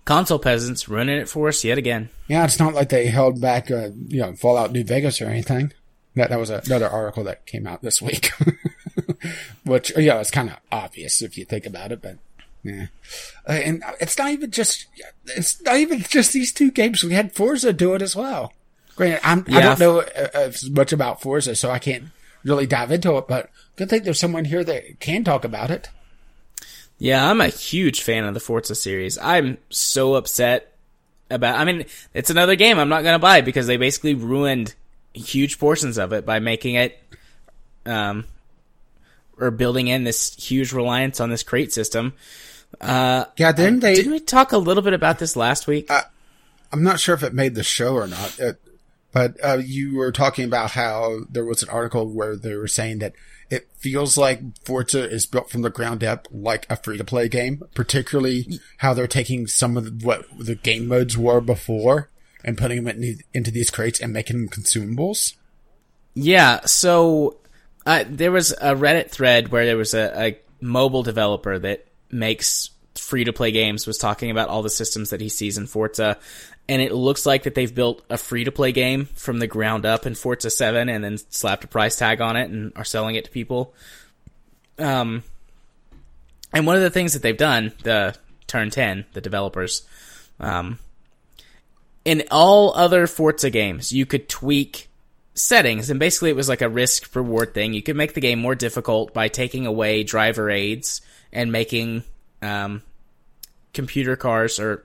[0.04, 2.08] console peasants ruining it for us yet again.
[2.28, 5.72] Yeah, it's not like they held back, uh, you know, Fallout New Vegas or anything.
[6.14, 8.30] That that was another article that came out this week,
[9.64, 12.18] which yeah, it's kind of obvious if you think about it, but
[12.62, 12.86] yeah.
[13.48, 14.86] Uh, and it's not even just
[15.26, 17.02] it's not even just these two games.
[17.02, 18.52] We had Forza do it as well.
[18.96, 19.58] Granted, I'm, yeah.
[19.58, 22.04] I don't know uh, as much about Forza, so I can't
[22.44, 23.26] really dive into it.
[23.26, 25.90] But good thing there's someone here that can talk about it.
[26.98, 29.18] Yeah, I'm a huge fan of the Forza series.
[29.18, 30.72] I'm so upset
[31.30, 31.58] about.
[31.58, 34.74] I mean, it's another game I'm not going to buy because they basically ruined
[35.12, 36.98] huge portions of it by making it,
[37.86, 38.24] um,
[39.38, 42.14] or building in this huge reliance on this crate system.
[42.80, 43.94] Uh, yeah, didn't they?
[43.94, 45.90] Didn't we talk a little bit about this last week?
[45.90, 46.02] Uh,
[46.72, 48.60] I'm not sure if it made the show or not, it,
[49.14, 52.98] but uh, you were talking about how there was an article where they were saying
[52.98, 53.14] that
[53.48, 57.28] it feels like Forza is built from the ground up like a free to play
[57.28, 62.10] game, particularly how they're taking some of the, what the game modes were before
[62.42, 65.34] and putting them in, into these crates and making them consumables?
[66.14, 66.64] Yeah.
[66.64, 67.38] So
[67.86, 72.70] uh, there was a Reddit thread where there was a, a mobile developer that makes
[72.98, 76.18] free to play games was talking about all the systems that he sees in Forza.
[76.68, 79.84] And it looks like that they've built a free to play game from the ground
[79.84, 83.16] up in Forza 7 and then slapped a price tag on it and are selling
[83.16, 83.74] it to people.
[84.78, 85.22] Um,
[86.54, 88.16] and one of the things that they've done, the
[88.46, 89.82] Turn 10, the developers,
[90.40, 90.78] um,
[92.04, 94.88] in all other Forza games, you could tweak
[95.34, 97.74] settings, and basically it was like a risk reward thing.
[97.74, 101.00] You could make the game more difficult by taking away driver aids
[101.32, 102.04] and making
[102.42, 102.82] um,
[103.72, 104.84] computer cars or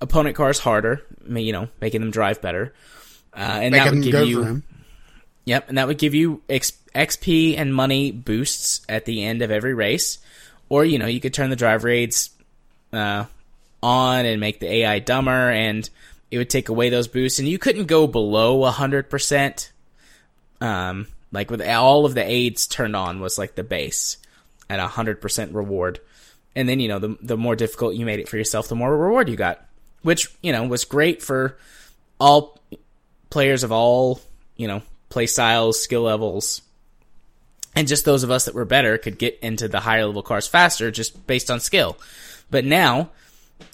[0.00, 1.02] opponent cars harder.
[1.28, 2.72] You know, making them drive better,
[3.34, 4.62] uh, and that would give you.
[5.44, 9.74] Yep, and that would give you XP and money boosts at the end of every
[9.74, 10.18] race,
[10.68, 12.30] or you know you could turn the driver aids
[12.92, 13.26] uh,
[13.82, 15.88] on and make the AI dumber and
[16.30, 19.72] it would take away those boosts, and you couldn't go below hundred percent.
[20.60, 24.16] Um, like with all of the aids turned on was like the base
[24.68, 26.00] at hundred percent reward,
[26.54, 28.96] and then you know the the more difficult you made it for yourself, the more
[28.96, 29.64] reward you got,
[30.06, 31.58] which you know was great for
[32.20, 32.58] all
[33.28, 34.20] players of all
[34.56, 36.62] you know play styles, skill levels,
[37.74, 40.46] and just those of us that were better could get into the higher level cars
[40.46, 41.96] faster just based on skill.
[42.50, 43.10] But now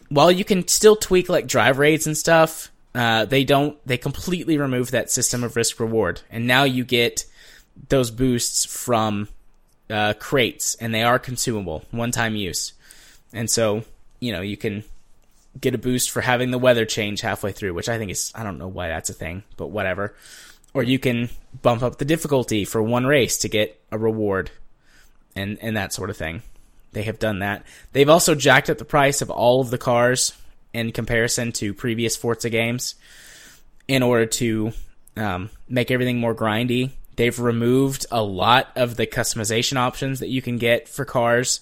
[0.09, 3.77] while you can still tweak like drive rates and stuff, uh, they don't.
[3.87, 7.25] They completely remove that system of risk reward, and now you get
[7.89, 9.29] those boosts from
[9.89, 12.75] uh, crates, and they are consumable, one time use.
[13.33, 13.85] And so,
[14.21, 14.85] you know, you can
[15.61, 18.43] get a boost for having the weather change halfway through, which I think is I
[18.43, 20.15] don't know why that's a thing, but whatever.
[20.75, 21.29] Or you can
[21.61, 24.51] bump up the difficulty for one race to get a reward,
[25.37, 26.43] and and that sort of thing.
[26.93, 27.65] They have done that.
[27.93, 30.35] They've also jacked up the price of all of the cars
[30.73, 32.95] in comparison to previous Forza games
[33.89, 34.73] in order to
[35.17, 36.91] um, make everything more grindy.
[37.17, 41.61] They've removed a lot of the customization options that you can get for cars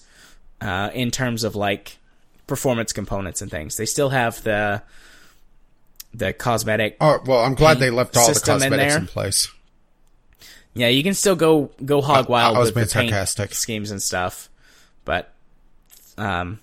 [0.61, 1.97] uh, in terms of like
[2.51, 3.77] performance components and things.
[3.77, 4.83] They still have the
[6.13, 6.97] the cosmetic.
[6.99, 9.47] Oh well, I'm glad they left all the cosmetics in, in, place.
[10.73, 14.03] Yeah, you can still go go hog wild I, I with the paint schemes and
[14.03, 14.49] stuff.
[15.05, 15.33] But,
[16.17, 16.59] um,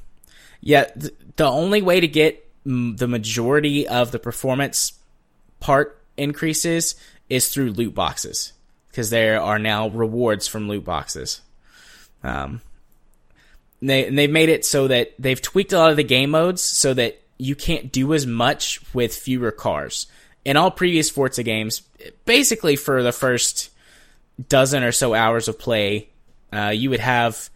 [0.60, 4.92] yeah, th- the only way to get m- the majority of the performance
[5.60, 6.96] part increases
[7.30, 8.52] is through loot boxes
[8.90, 11.40] because there are now rewards from loot boxes.
[12.22, 12.60] Um,
[13.80, 16.94] they they've made it so that they've tweaked a lot of the game modes so
[16.94, 20.06] that you can't do as much with fewer cars.
[20.44, 21.82] In all previous Forza games,
[22.24, 23.70] basically for the first
[24.48, 26.08] dozen or so hours of play,
[26.52, 27.50] uh, you would have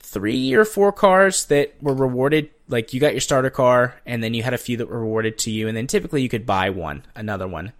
[0.00, 2.50] three or four cars that were rewarded.
[2.68, 5.38] Like you got your starter car, and then you had a few that were rewarded
[5.38, 7.72] to you, and then typically you could buy one, another one,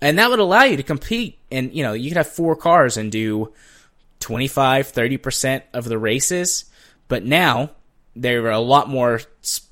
[0.00, 1.38] and that would allow you to compete.
[1.50, 3.52] And you know, you could have four cars and do
[4.20, 6.64] 25, 30 percent of the races.
[7.08, 7.70] But now
[8.14, 9.20] there are a lot more.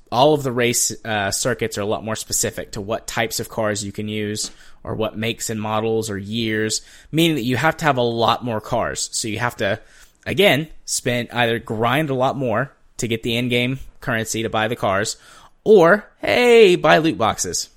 [0.09, 3.49] All of the race uh, circuits are a lot more specific to what types of
[3.49, 4.51] cars you can use,
[4.83, 6.81] or what makes and models or years,
[7.11, 9.09] meaning that you have to have a lot more cars.
[9.11, 9.81] So you have to,
[10.25, 14.69] again, spend either grind a lot more to get the in game currency to buy
[14.69, 15.17] the cars,
[15.65, 17.69] or hey, buy loot boxes.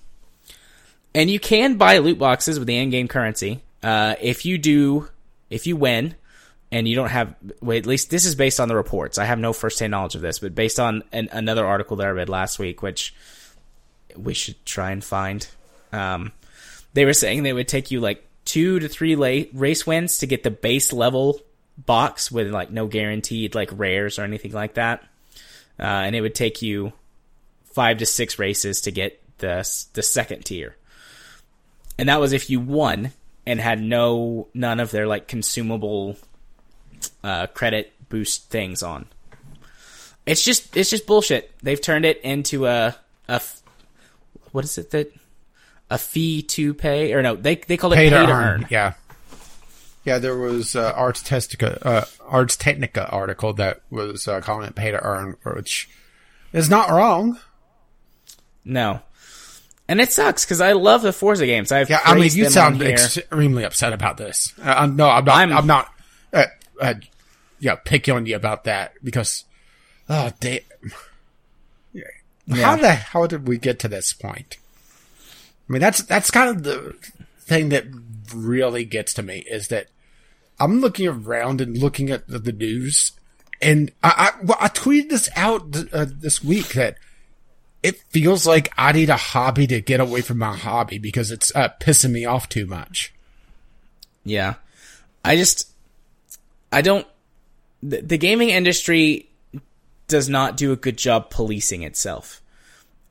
[1.12, 3.60] And you can buy loot boxes with the in game currency.
[3.82, 5.08] Uh, if you do,
[5.48, 6.14] if you win,
[6.72, 9.18] and you don't have, well, at least this is based on the reports.
[9.18, 12.06] I have no first hand knowledge of this, but based on an, another article that
[12.06, 13.14] I read last week, which
[14.16, 15.46] we should try and find.
[15.92, 16.32] Um,
[16.92, 20.26] they were saying they would take you like two to three la- race wins to
[20.26, 21.40] get the base level
[21.76, 25.02] box with like no guaranteed like rares or anything like that,
[25.78, 26.92] uh, and it would take you
[27.64, 29.58] five to six races to get the
[29.94, 30.76] the second tier,
[31.98, 33.12] and that was if you won
[33.46, 36.16] and had no none of their like consumable
[37.22, 39.06] uh, credit boost things on.
[40.26, 41.52] It's just it's just bullshit.
[41.62, 42.94] They've turned it into a
[43.28, 43.40] a
[44.52, 45.12] what is it that
[45.90, 48.62] a fee to pay or no they they call it pay, pay to, to earn.
[48.62, 48.66] earn.
[48.70, 48.94] Yeah.
[50.02, 54.74] Yeah, there was uh, Ars Technica, uh, Ars Technica article that was uh, calling it
[54.74, 55.90] pay to earn, which
[56.54, 57.38] is not wrong.
[58.64, 59.02] No,
[59.90, 61.72] and it sucks because I love the Forza games.
[61.72, 64.54] I've yeah, I mean, you sound extremely upset about this.
[64.62, 65.36] Uh, no, I'm not.
[65.36, 65.92] I'm, I'm not.
[66.80, 66.94] Uh,
[67.58, 69.44] yeah, picking on you about that because,
[70.08, 70.60] oh, damn.
[72.46, 72.64] Yeah.
[72.66, 74.56] How the hell did we get to this point?
[75.68, 76.96] I mean, that's that's kind of the
[77.38, 77.84] thing that
[78.34, 79.86] really gets to me is that
[80.58, 83.12] I'm looking around and looking at the, the news,
[83.62, 86.96] and I I, well, I tweeted this out uh, this week that
[87.84, 91.54] it feels like I need a hobby to get away from my hobby because it's
[91.54, 93.14] uh, pissing me off too much.
[94.24, 94.54] Yeah,
[95.24, 95.70] I just
[96.72, 97.06] I don't.
[97.82, 99.28] The, the gaming industry
[100.08, 102.42] does not do a good job policing itself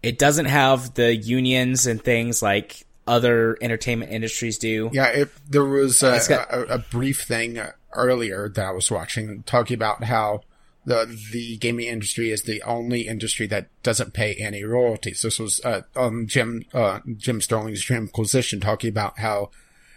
[0.02, 4.90] it doesn't have the unions and things like other entertainment industries do.
[4.94, 7.60] Yeah, it, there was a, got, a, a, brief thing
[7.94, 10.42] earlier that I was watching talking about how
[10.86, 15.22] the the gaming industry is the only industry that doesn't pay any royalties.
[15.24, 19.50] This was uh, on Jim uh, Jim Sterling's Jimquisition talking about how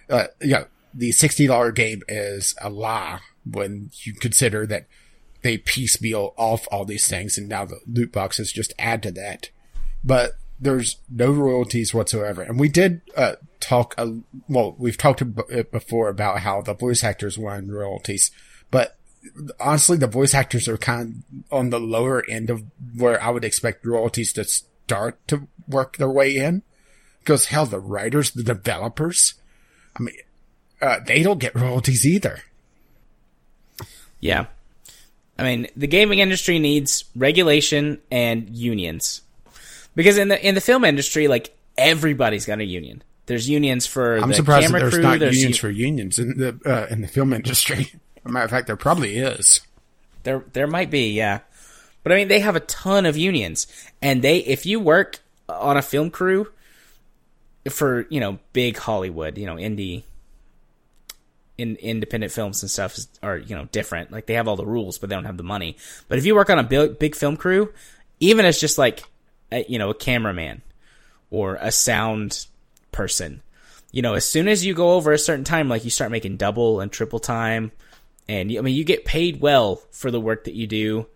[0.09, 0.65] uh, yeah
[0.95, 3.21] the sixty dollar game is a lie
[3.51, 4.87] when you consider that
[5.43, 9.51] they piecemeal off all these things and now the loot boxes just add to that
[10.05, 12.41] but there's no royalties whatsoever.
[12.41, 14.15] And we did uh, talk, a,
[14.49, 15.23] well, we've talked
[15.73, 18.31] before about how the voice actors won royalties,
[18.71, 18.97] but
[19.59, 22.63] honestly, the voice actors are kind of on the lower end of
[22.97, 26.63] where I would expect royalties to start to work their way in.
[27.19, 29.35] Because hell, the writers, the developers,
[29.97, 30.15] I mean,
[30.83, 32.41] uh, they don't get royalties either.
[34.21, 34.47] Yeah.
[35.39, 39.23] I mean, the gaming industry needs regulation and unions
[39.95, 43.03] because in the in the film industry, like everybody's got a union.
[43.27, 46.37] There's unions for I'm surprised that there's crew, not there's unions un- for unions in
[46.37, 47.93] the uh, in the film industry.
[48.25, 49.61] As a matter of fact, there probably is.
[50.25, 51.41] There there might be, yeah.
[52.03, 53.67] But I mean, they have a ton of unions,
[54.01, 56.49] and they if you work on a film crew
[57.71, 60.03] for you know big Hollywood, you know indie
[61.59, 64.11] in independent films and stuff are you know different.
[64.11, 65.77] Like they have all the rules, but they don't have the money.
[66.09, 67.73] But if you work on a big big film crew,
[68.21, 69.05] even as just like
[69.53, 70.63] a, you know, a cameraman
[71.31, 72.47] or a sound
[72.91, 73.43] person.
[73.91, 76.39] You know, as soon as you go over a certain time, like you start making
[76.39, 77.73] double and triple time,
[78.29, 81.07] and you, I mean, you get paid well for the work that you do.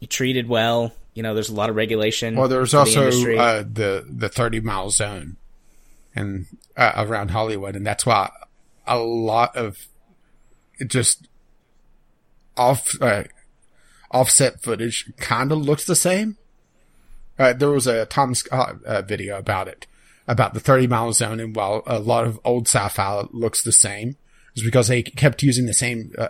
[0.00, 0.92] You treated well.
[1.14, 2.36] You know, there's a lot of regulation.
[2.36, 5.36] Well, there's also the, uh, the the 30 mile zone,
[6.14, 6.46] and
[6.76, 8.30] uh, around Hollywood, and that's why
[8.86, 9.88] a lot of
[10.86, 11.28] just
[12.56, 13.24] off uh,
[14.10, 16.36] offset footage kind of looks the same
[17.38, 19.86] uh, there was a Tom Scott uh, video about it,
[20.28, 24.16] about the 30 mile zone, and while a lot of old sci-fi looks the same,
[24.54, 26.28] it's because they kept using the same uh,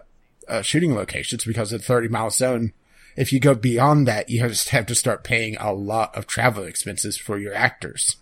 [0.49, 2.73] uh shooting locations because of the 30 mile zone.
[3.17, 6.65] If you go beyond that, you just have to start paying a lot of travel
[6.65, 8.17] expenses for your actors.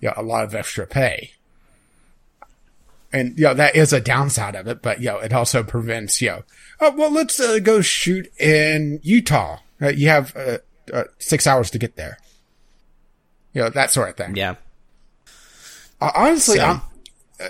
[0.00, 1.34] Yeah, a lot of extra pay.
[3.12, 6.22] And, you know, that is a downside of it, but, you know, it also prevents,
[6.22, 6.42] you know,
[6.80, 9.58] oh, well, let's uh, go shoot in Utah.
[9.82, 10.58] Uh, you have, uh,
[10.92, 12.18] uh, six hours to get there.
[13.52, 14.36] You know, that sort of thing.
[14.36, 14.54] Yeah.
[16.00, 16.64] Uh, honestly, so.
[16.64, 16.82] I'm,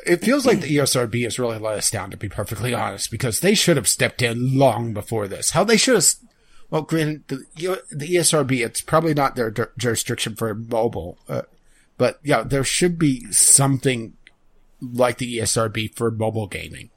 [0.06, 3.40] it feels like the ESRB has really let us down, to be perfectly honest, because
[3.40, 5.50] they should have stepped in long before this.
[5.50, 6.06] How they should have,
[6.70, 11.42] well, granted, the, the ESRB, it's probably not their jurisdiction for mobile, uh,
[11.98, 14.14] but yeah, there should be something
[14.80, 16.90] like the ESRB for mobile gaming.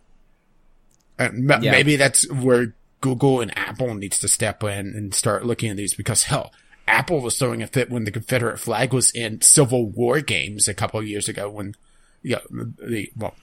[1.17, 1.71] And m- yeah.
[1.71, 5.93] maybe that's where Google and Apple needs to step in and start looking at these
[5.93, 6.53] because hell,
[6.87, 10.73] Apple was throwing a fit when the Confederate flag was in Civil War games a
[10.73, 11.75] couple of years ago when,
[12.21, 13.35] yeah, the, well,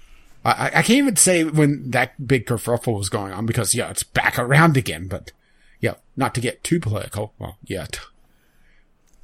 [0.45, 4.03] I, I can't even say when that big kerfuffle was going on because, yeah, it's
[4.03, 5.33] back around again, but
[5.81, 8.01] yeah, not to get too political, well, yet.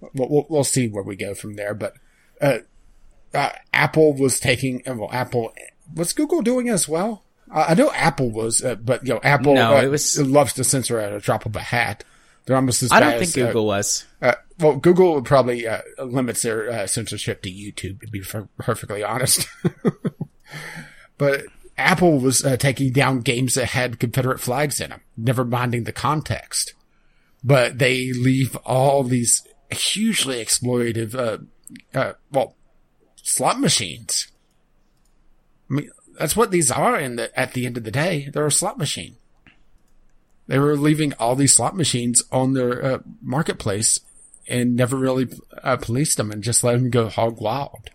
[0.00, 1.94] We'll, we'll, we'll see where we go from there, but,
[2.40, 2.58] uh,
[3.34, 5.52] uh, Apple was taking, well, Apple,
[5.94, 7.22] was Google doing as well?
[7.50, 10.64] I know Apple was, uh, but you know, Apple no, uh, it was, loves to
[10.64, 12.04] censor at a drop of a hat.
[12.44, 14.04] They're almost as I don't think as, uh, Google was.
[14.20, 18.22] Uh, well, Google probably uh, limits their censorship to YouTube, to be
[18.58, 19.48] perfectly honest.
[21.18, 21.44] but
[21.78, 26.74] Apple was taking down games that had Confederate flags in them, never minding the context.
[27.44, 31.46] But they leave all these hugely exploitative,
[32.32, 32.55] well,
[33.26, 34.28] slot machines.
[35.68, 38.30] I mean, that's what these are in the, at the end of the day.
[38.32, 39.16] They're a slot machine.
[40.46, 43.98] They were leaving all these slot machines on their uh, marketplace
[44.46, 45.28] and never really
[45.60, 47.90] uh, policed them and just let them go hog wild.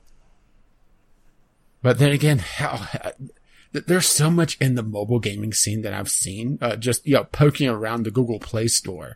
[1.81, 2.85] But then again, how,
[3.71, 7.23] there's so much in the mobile gaming scene that I've seen, uh, just, you know,
[7.23, 9.15] poking around the Google Play Store,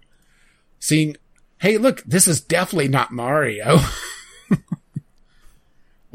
[0.80, 1.18] seeing,
[1.58, 3.80] hey, look, this is definitely not Mario.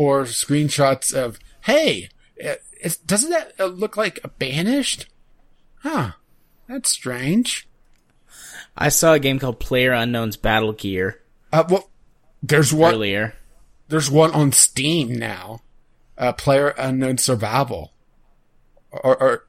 [0.01, 2.09] or screenshots of, hey,
[3.05, 5.05] doesn't that uh, look like a banished?
[5.81, 6.13] Huh.
[6.67, 7.69] That's strange.
[8.75, 11.21] I saw a game called Player Unknown's Battle Gear.
[11.53, 11.91] Uh, well,
[12.43, 13.35] there's one earlier.
[13.89, 15.61] There's one on Steam now.
[16.17, 17.93] Uh, Player Unknown Survival.
[18.93, 19.49] Or, or,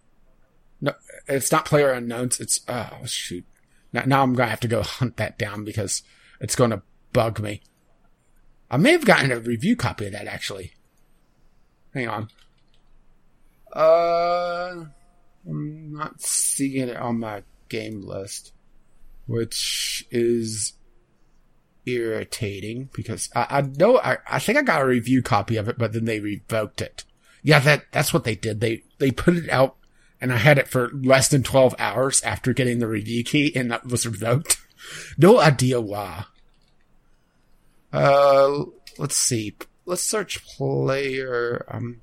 [0.81, 0.91] no,
[1.29, 2.41] it's not Player Unknowns.
[2.41, 3.45] It's, oh, shoot.
[3.93, 6.03] Now, now I'm gonna have to go hunt that down because
[6.41, 6.81] it's gonna
[7.13, 7.61] bug me.
[8.71, 10.71] I may have gotten a review copy of that actually.
[11.93, 12.29] Hang on.
[13.75, 14.85] Uh,
[15.47, 18.53] I'm not seeing it on my game list,
[19.27, 20.73] which is
[21.85, 25.77] irritating because I, I know I, I think I got a review copy of it,
[25.77, 27.03] but then they revoked it.
[27.43, 28.61] Yeah, that that's what they did.
[28.61, 29.75] They they put it out,
[30.21, 33.71] and I had it for less than twelve hours after getting the review key, and
[33.71, 34.61] that was revoked.
[35.17, 36.25] no idea why.
[37.91, 38.65] Uh,
[38.97, 39.55] let's see.
[39.85, 41.65] Let's search player.
[41.69, 42.01] Um,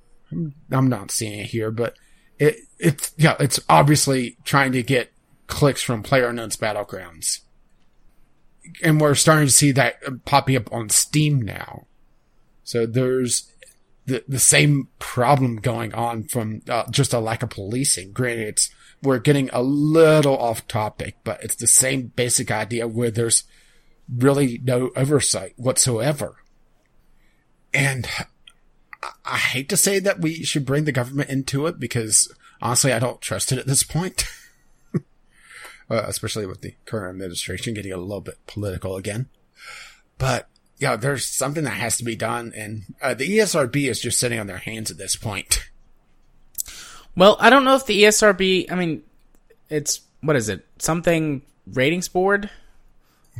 [0.70, 1.94] I'm not seeing it here, but
[2.38, 5.12] it it's yeah, it's obviously trying to get
[5.46, 7.40] clicks from Player Unknown's Battlegrounds,
[8.82, 11.86] and we're starting to see that popping up on Steam now.
[12.64, 13.50] So there's
[14.06, 18.12] the the same problem going on from uh, just a lack of policing.
[18.12, 18.70] Granted, it's
[19.02, 23.44] we're getting a little off topic, but it's the same basic idea where there's
[24.12, 26.36] really no oversight whatsoever.
[27.72, 28.08] And
[29.24, 32.98] I hate to say that we should bring the government into it because honestly, I
[32.98, 34.24] don't trust it at this point.
[35.90, 39.28] uh, especially with the current administration getting a little bit political again.
[40.18, 40.48] But
[40.78, 44.38] yeah, there's something that has to be done, and uh, the ESRB is just sitting
[44.38, 45.64] on their hands at this point.
[47.16, 48.70] Well, I don't know if the ESRB.
[48.70, 49.02] I mean,
[49.68, 50.64] it's what is it?
[50.78, 52.48] Something ratings board.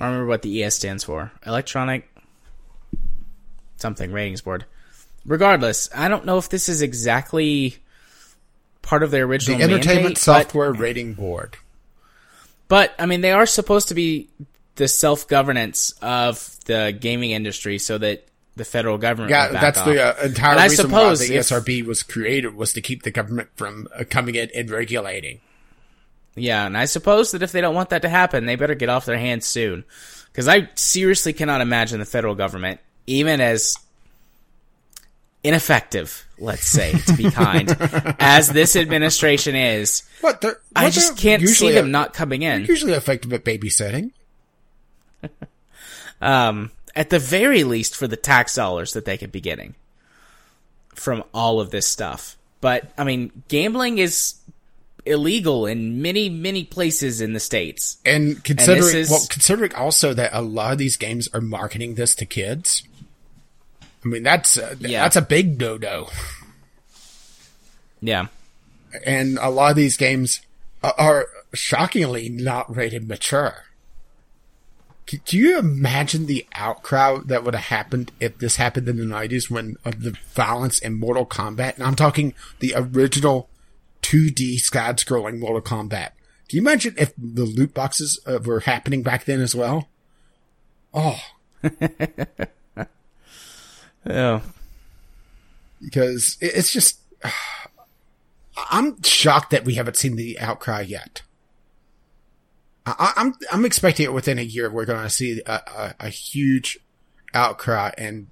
[0.01, 1.33] I don't remember what the ES stands for.
[1.47, 2.09] Electronic
[3.77, 4.65] something ratings board
[5.29, 7.77] regardless, I don't know if this is exactly
[8.83, 11.57] part of their original the Entertainment mandate, Software but, Rating Board.
[12.67, 14.29] But I mean, they are supposed to be
[14.75, 18.27] the self governance of the gaming industry, so that
[18.57, 19.31] the federal government.
[19.31, 19.87] Yeah, that's off.
[19.87, 23.51] the uh, entire and reason why the ESRB was created was to keep the government
[23.55, 25.41] from uh, coming in and regulating.
[26.39, 28.89] Yeah, and I suppose that if they don't want that to happen, they better get
[28.89, 29.85] off their hands soon.
[30.27, 33.77] Because I seriously cannot imagine the federal government, even as
[35.43, 37.77] ineffective, let's say, to be kind,
[38.19, 40.03] as this administration is.
[40.21, 42.65] What, what I just can't see them a, not coming in.
[42.67, 44.13] Usually effective at babysitting.
[46.21, 49.75] um, at the very least, for the tax dollars that they could be getting
[50.95, 52.37] from all of this stuff.
[52.61, 54.35] But I mean, gambling is
[55.09, 57.99] illegal in many many places in the states.
[58.05, 61.95] And considering and is, well, considering also that a lot of these games are marketing
[61.95, 62.83] this to kids.
[64.05, 65.03] I mean, that's a, yeah.
[65.03, 66.09] that's a big no-no.
[68.01, 68.29] Yeah.
[69.05, 70.41] And a lot of these games
[70.83, 73.65] are shockingly not rated mature.
[75.07, 79.51] Could you imagine the outcry that would have happened if this happened in the 90s
[79.51, 81.77] when of the violence in Mortal Kombat?
[81.77, 83.49] And I'm talking the original
[84.09, 86.11] 2D side scrolling Mortal Kombat.
[86.49, 89.89] Can you imagine if the loot boxes uh, were happening back then as well?
[90.95, 91.21] Oh.
[94.07, 94.41] yeah.
[95.83, 97.01] Because it- it's just.
[98.71, 101.23] I'm shocked that we haven't seen the outcry yet.
[102.87, 104.71] I, I- I'm I'm expecting it within a year.
[104.71, 106.79] We're going to see a, a, a huge
[107.35, 108.29] outcry and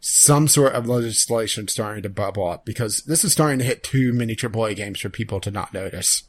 [0.00, 4.12] some sort of legislation starting to bubble up because this is starting to hit too
[4.12, 6.22] many AAA games for people to not notice.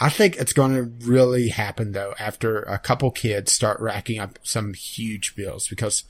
[0.00, 4.38] I think it's going to really happen though after a couple kids start racking up
[4.42, 6.04] some huge bills because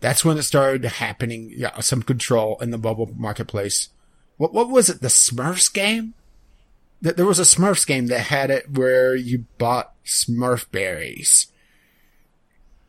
[0.00, 1.52] that's when it started happening.
[1.56, 3.88] Yeah, some control in the bubble marketplace.
[4.36, 5.00] What what was it?
[5.00, 6.14] The Smurfs game?
[7.02, 11.46] Th- There was a Smurfs game that had it where you bought Smurf berries.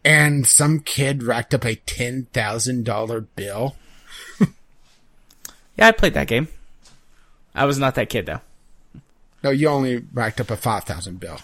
[0.06, 3.76] And some kid racked up a ten thousand dollar bill.
[5.78, 6.50] yeah, I played that game.
[7.56, 8.42] I was not that kid though.
[9.44, 11.40] No, you only racked up a five thousand bill.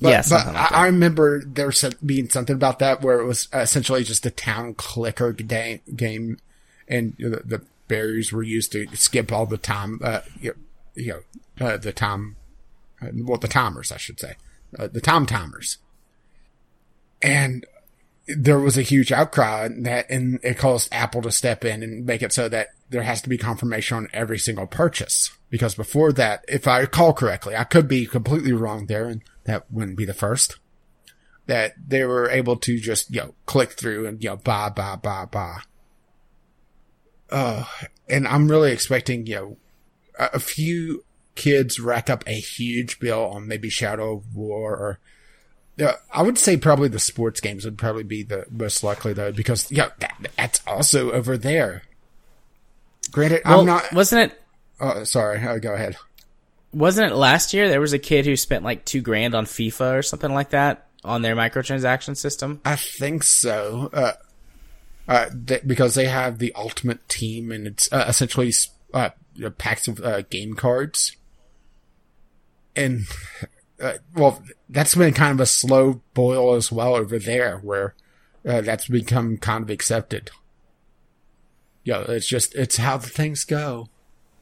[0.00, 1.72] But, Yeah, but like I, I remember there
[2.04, 6.38] being something about that where it was essentially just a town clicker game, game
[6.86, 10.54] and the, the berries were used to skip all the time, uh, you
[10.96, 11.20] know,
[11.60, 12.36] uh, the time,
[13.02, 14.34] uh, well, the timers, I should say,
[14.78, 15.78] uh, the time timers.
[17.22, 17.66] And
[18.26, 22.22] there was a huge outcry that, and it caused Apple to step in and make
[22.22, 25.30] it so that there has to be confirmation on every single purchase.
[25.50, 29.70] Because before that, if I recall correctly, I could be completely wrong there, and that
[29.70, 30.58] wouldn't be the first.
[31.46, 34.96] That they were able to just, you know, click through and, you know, buy, buy,
[34.96, 35.60] buy, buy.
[37.30, 37.64] Uh,
[38.08, 39.56] and I'm really expecting, you know,
[40.18, 41.04] a, a few
[41.34, 45.00] kids rack up a huge bill on maybe Shadow War or
[45.78, 49.32] yeah, I would say probably the sports games would probably be the most likely though,
[49.32, 51.82] because yeah, that, that's also over there.
[53.10, 53.92] Granted, Well, I'm not.
[53.92, 54.42] wasn't it?
[54.80, 55.40] Oh, sorry.
[55.46, 55.96] Oh, go ahead.
[56.72, 57.68] Wasn't it last year?
[57.68, 60.86] There was a kid who spent like two grand on FIFA or something like that
[61.04, 62.60] on their microtransaction system.
[62.64, 63.88] I think so.
[63.92, 64.12] Uh,
[65.08, 68.52] uh, th- because they have the ultimate team, and it's uh, essentially
[68.92, 69.10] uh,
[69.56, 71.16] packs of uh, game cards.
[72.76, 73.06] And
[73.80, 77.94] uh, well, that's been kind of a slow boil as well over there, where
[78.46, 80.30] uh, that's become kind of accepted.
[81.84, 83.88] Yeah, it's just it's how the things go.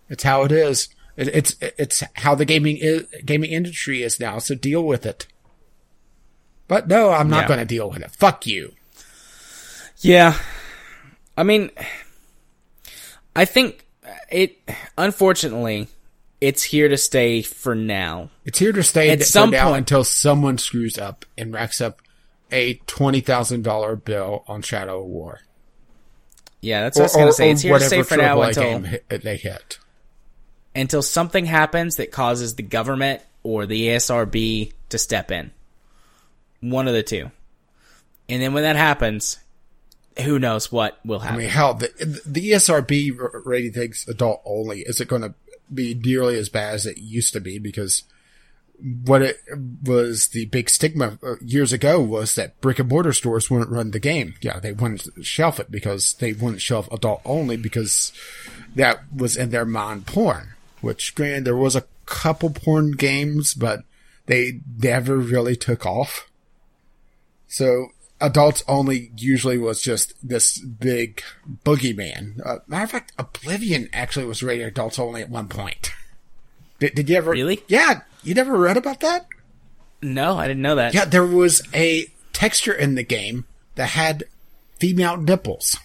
[0.09, 0.89] It's how it is.
[1.17, 4.39] It, it's it's how the gaming is, gaming industry is now.
[4.39, 5.27] So deal with it.
[6.69, 7.49] But no, I'm not Yeah.
[7.49, 8.11] going to deal with it.
[8.11, 8.75] Fuck you.
[9.99, 10.37] Yeah.
[11.37, 11.71] I mean,
[13.37, 13.87] I think
[14.31, 14.59] it,
[14.99, 15.87] unfortunately,
[16.41, 18.31] it's here to stay for now.
[18.45, 21.81] It's here to stay At for some now point- until someone screws up and racks
[21.81, 22.01] up
[22.53, 25.41] a twenty thousand dollar bill on Shadow of War,
[26.61, 27.51] Yeah, that's what I was going to say.
[27.51, 29.79] It's here to stay for now until, they hit.
[30.75, 35.51] until something happens that causes the government or the ESRB to step in.
[36.61, 37.31] One of the two.
[38.29, 39.39] And then when that happens,
[40.23, 41.37] who knows what will happen.
[41.37, 41.89] I mean, hell, the,
[42.27, 44.81] the ESRB rating things adult only.
[44.81, 45.35] Is it going to
[45.73, 47.59] be nearly as bad as it used to be?
[47.59, 48.05] Because
[49.05, 49.39] what it
[49.85, 53.91] was the big stigma uh, years ago was that brick and mortar stores wouldn't run
[53.91, 54.35] the game.
[54.41, 58.13] Yeah, they wouldn't shelf it because they wouldn't shelf adult only because
[58.75, 60.49] that was in their mind porn.
[60.83, 63.85] Which, granted, there was a couple porn games, but
[64.27, 66.31] they never really took off.
[67.49, 67.89] So
[68.21, 71.23] adults only usually was just this big
[71.65, 72.45] boogeyman.
[72.45, 75.93] Uh, matter of fact, Oblivion actually was rated adults only at one point.
[76.79, 77.31] Did, did you ever?
[77.31, 77.63] Really?
[77.69, 79.27] Yeah, you never read about that?
[80.03, 80.95] no, I didn't know that.
[80.95, 84.25] Yeah, there was a texture in the game that had
[84.79, 85.79] female nipples,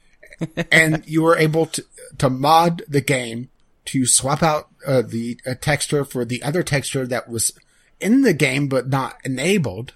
[0.72, 1.84] and you were able to
[2.18, 3.50] to mod the game
[3.86, 7.52] to swap out uh, the uh, texture for the other texture that was
[8.00, 9.94] in the game but not enabled,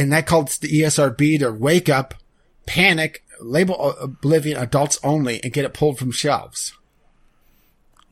[0.00, 2.14] and that caused the ESRB to wake up,
[2.66, 6.72] panic, label uh, Oblivion adults only, and get it pulled from shelves.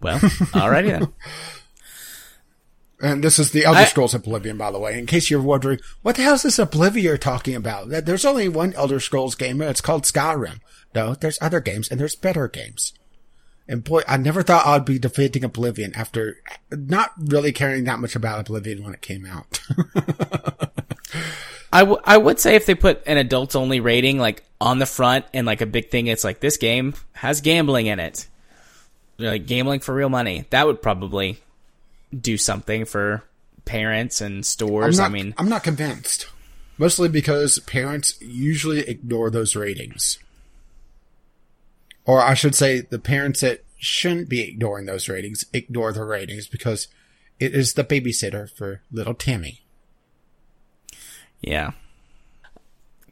[0.03, 1.13] Well, alrighty then.
[3.01, 4.99] And this is the Elder I- Scrolls Oblivion, by the way.
[4.99, 7.89] In case you're wondering, what the hell is this Oblivion you're talking about?
[7.89, 10.59] There's only one Elder Scrolls game, and it's called Skyrim.
[10.97, 12.93] No, there's other games, and there's better games.
[13.69, 16.39] And boy, I never thought I'd be defending Oblivion after
[16.73, 19.61] not really caring that much about Oblivion when it came out.
[21.73, 24.87] I, w- I would say if they put an adults only rating like on the
[24.87, 28.27] front and like a big thing, it's like this game has gambling in it,
[29.19, 30.47] like gambling for real money.
[30.51, 31.41] That would probably
[32.19, 33.23] do something for
[33.65, 34.99] parents and stores.
[34.99, 36.29] not, I mean, I'm not convinced.
[36.79, 40.19] Mostly because parents usually ignore those ratings.
[42.05, 46.49] Or I should say, the parents that shouldn't be ignoring those ratings ignore the ratings
[46.49, 46.89] because
[47.39, 49.61] it is the babysitter for little Timmy.
[51.41, 51.73] Yeah.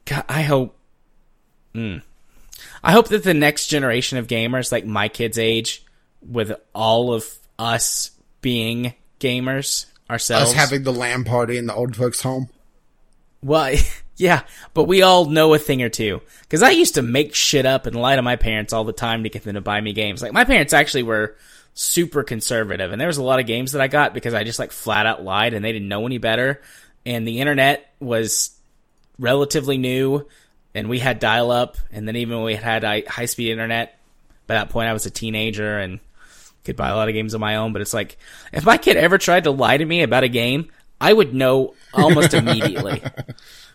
[0.05, 0.77] God, I hope.
[1.75, 2.03] Mm,
[2.83, 5.85] I hope that the next generation of gamers, like my kids' age,
[6.27, 7.27] with all of
[7.59, 12.49] us being gamers ourselves, Us having the LAN party in the old folks' home.
[13.43, 13.75] Well,
[14.17, 14.43] yeah,
[14.75, 16.23] but we all know a thing or two.
[16.43, 19.25] Because I used to make shit up and lie to my parents all the time
[19.25, 20.23] to get them to buy me games.
[20.23, 21.37] Like, my parents actually were
[21.75, 24.59] super conservative, and there was a lot of games that I got because I just,
[24.59, 26.63] like, flat out lied and they didn't know any better.
[27.07, 28.51] And the internet was
[29.19, 30.27] relatively new,
[30.75, 33.99] and we had dial up, and then even when we had high speed internet,
[34.47, 36.01] by that point I was a teenager and
[36.65, 37.73] could buy a lot of games on my own.
[37.73, 38.19] But it's like,
[38.53, 40.71] if my kid ever tried to lie to me about a game,
[41.01, 43.01] I would know almost immediately.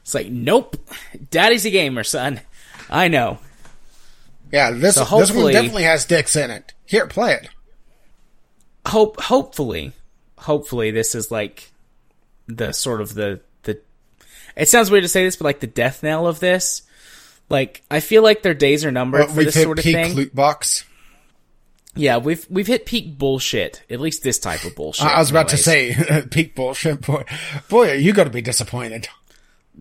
[0.01, 0.77] It's like, nope,
[1.29, 2.41] daddy's a gamer, son.
[2.89, 3.39] I know.
[4.51, 6.73] Yeah, this So this one definitely has dicks in it.
[6.85, 7.49] Here, play it.
[8.85, 9.93] Hope, hopefully,
[10.37, 11.70] hopefully this is like
[12.55, 13.79] the sort of the the.
[14.55, 16.83] It sounds weird to say this, but like the death knell of this.
[17.49, 19.93] Like, I feel like their days are numbered But for this hit sort of peak
[19.95, 20.13] thing.
[20.15, 20.85] loot box.
[21.95, 23.83] yeah, we've we've hit peak bullshit.
[23.89, 25.05] At least this type of bullshit.
[25.05, 25.95] I was about to say
[26.31, 27.01] peak bullshit.
[27.01, 27.25] Boy,
[27.67, 29.07] boy, you got to be disappointed?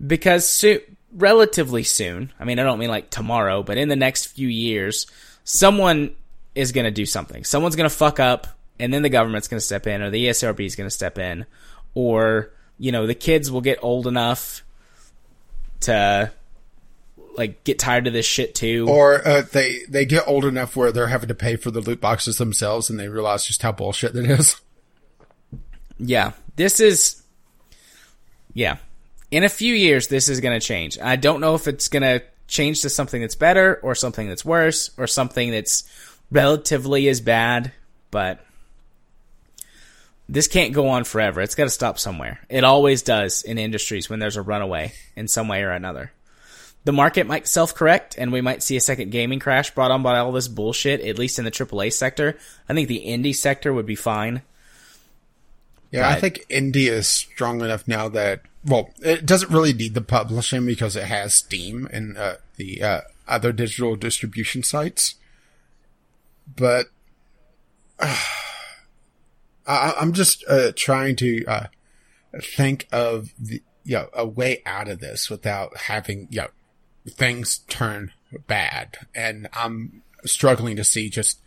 [0.07, 0.79] because so-
[1.13, 5.09] relatively soon i mean i don't mean like tomorrow but in the next few years
[5.43, 6.15] someone
[6.55, 8.47] is going to do something someone's going to fuck up
[8.79, 11.19] and then the government's going to step in or the esrb is going to step
[11.19, 11.45] in
[11.95, 14.65] or you know the kids will get old enough
[15.81, 16.33] to
[17.37, 20.91] like get tired of this shit too Or uh, they they get old enough where
[20.91, 24.15] they're having to pay for the loot boxes themselves, and they realize just how bullshit
[24.15, 24.61] that is.
[25.99, 27.23] Yeah, this is.
[28.53, 28.79] Yeah,
[29.31, 30.99] in a few years, this is going to change.
[30.99, 34.45] I don't know if it's going to change to something that's better or something that's
[34.45, 35.85] worse or something that's
[36.33, 37.73] relatively as bad,
[38.11, 38.45] but
[40.31, 41.41] this can't go on forever.
[41.41, 42.41] It's got to stop somewhere.
[42.49, 46.13] It always does in industries when there's a runaway in some way or another.
[46.85, 50.03] The market might self correct and we might see a second gaming crash brought on
[50.03, 52.39] by all this bullshit, at least in the AAA sector.
[52.69, 54.43] I think the indie sector would be fine.
[55.91, 60.01] Yeah, I think indie is strong enough now that well, it doesn't really need the
[60.01, 65.17] publishing because it has Steam and uh, the uh, other digital distribution sites.
[66.55, 66.87] But
[69.67, 71.67] I, I'm just uh, trying to uh,
[72.41, 76.49] think of the you know a way out of this without having you know
[77.09, 78.13] things turn
[78.47, 81.41] bad, and I'm struggling to see just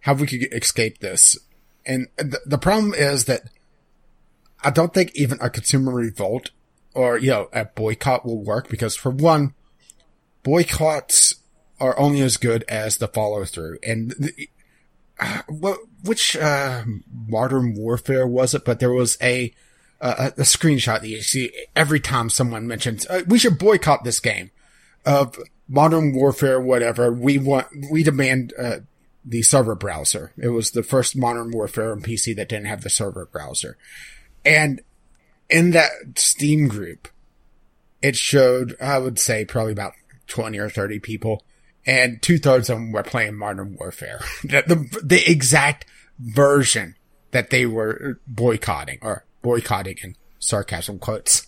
[0.00, 1.38] how we could escape this.
[1.86, 3.42] And the, the problem is that
[4.62, 6.50] I don't think even a consumer revolt
[6.94, 9.54] or, you know, a boycott will work because for one,
[10.42, 11.36] boycotts
[11.80, 13.78] are only as good as the follow through.
[13.86, 14.28] And uh,
[15.48, 16.84] what, which, uh,
[17.28, 18.64] modern warfare was it?
[18.64, 19.52] But there was a,
[20.00, 24.20] uh, a screenshot that you see every time someone mentions, uh, we should boycott this
[24.20, 24.50] game
[25.04, 25.38] of
[25.68, 27.12] modern warfare, whatever.
[27.12, 28.78] We want, we demand, uh,
[29.24, 30.32] the server browser.
[30.38, 33.76] It was the first modern warfare on PC that didn't have the server browser.
[34.44, 34.80] And
[35.50, 37.08] in that Steam group,
[38.00, 39.92] it showed, I would say probably about
[40.28, 41.42] 20 or 30 people
[41.86, 44.20] and two thirds of them were playing Modern Warfare.
[44.42, 45.86] the, the, the exact
[46.18, 46.96] version
[47.30, 51.46] that they were boycotting or boycotting in sarcasm quotes.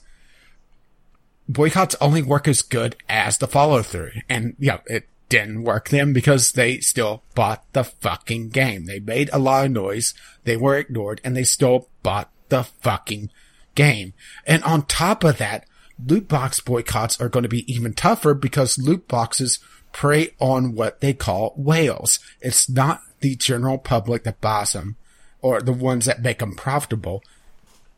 [1.48, 4.12] Boycotts only work as good as the follow through.
[4.28, 8.86] And yeah, it didn't work then because they still bought the fucking game.
[8.86, 10.14] They made a lot of noise.
[10.44, 13.30] They were ignored and they still bought the fucking
[13.74, 14.12] game.
[14.46, 15.66] And on top of that,
[16.04, 19.58] loot box boycotts are going to be even tougher because loot boxes
[19.92, 22.18] prey on what they call whales.
[22.40, 24.96] It's not the general public that buys them
[25.42, 27.22] or the ones that make them profitable.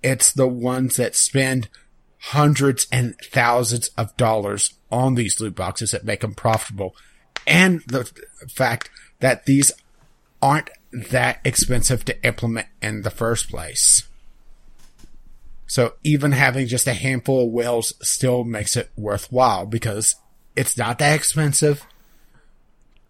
[0.02, 1.68] It's the ones that spend
[2.18, 6.94] hundreds and thousands of dollars on these loot boxes that make them profitable.
[7.46, 8.10] And the
[8.48, 8.90] fact
[9.20, 9.72] that these
[10.40, 14.06] aren't that expensive to implement in the first place.
[15.66, 20.16] So even having just a handful of whales still makes it worthwhile because
[20.56, 21.86] it's not that expensive.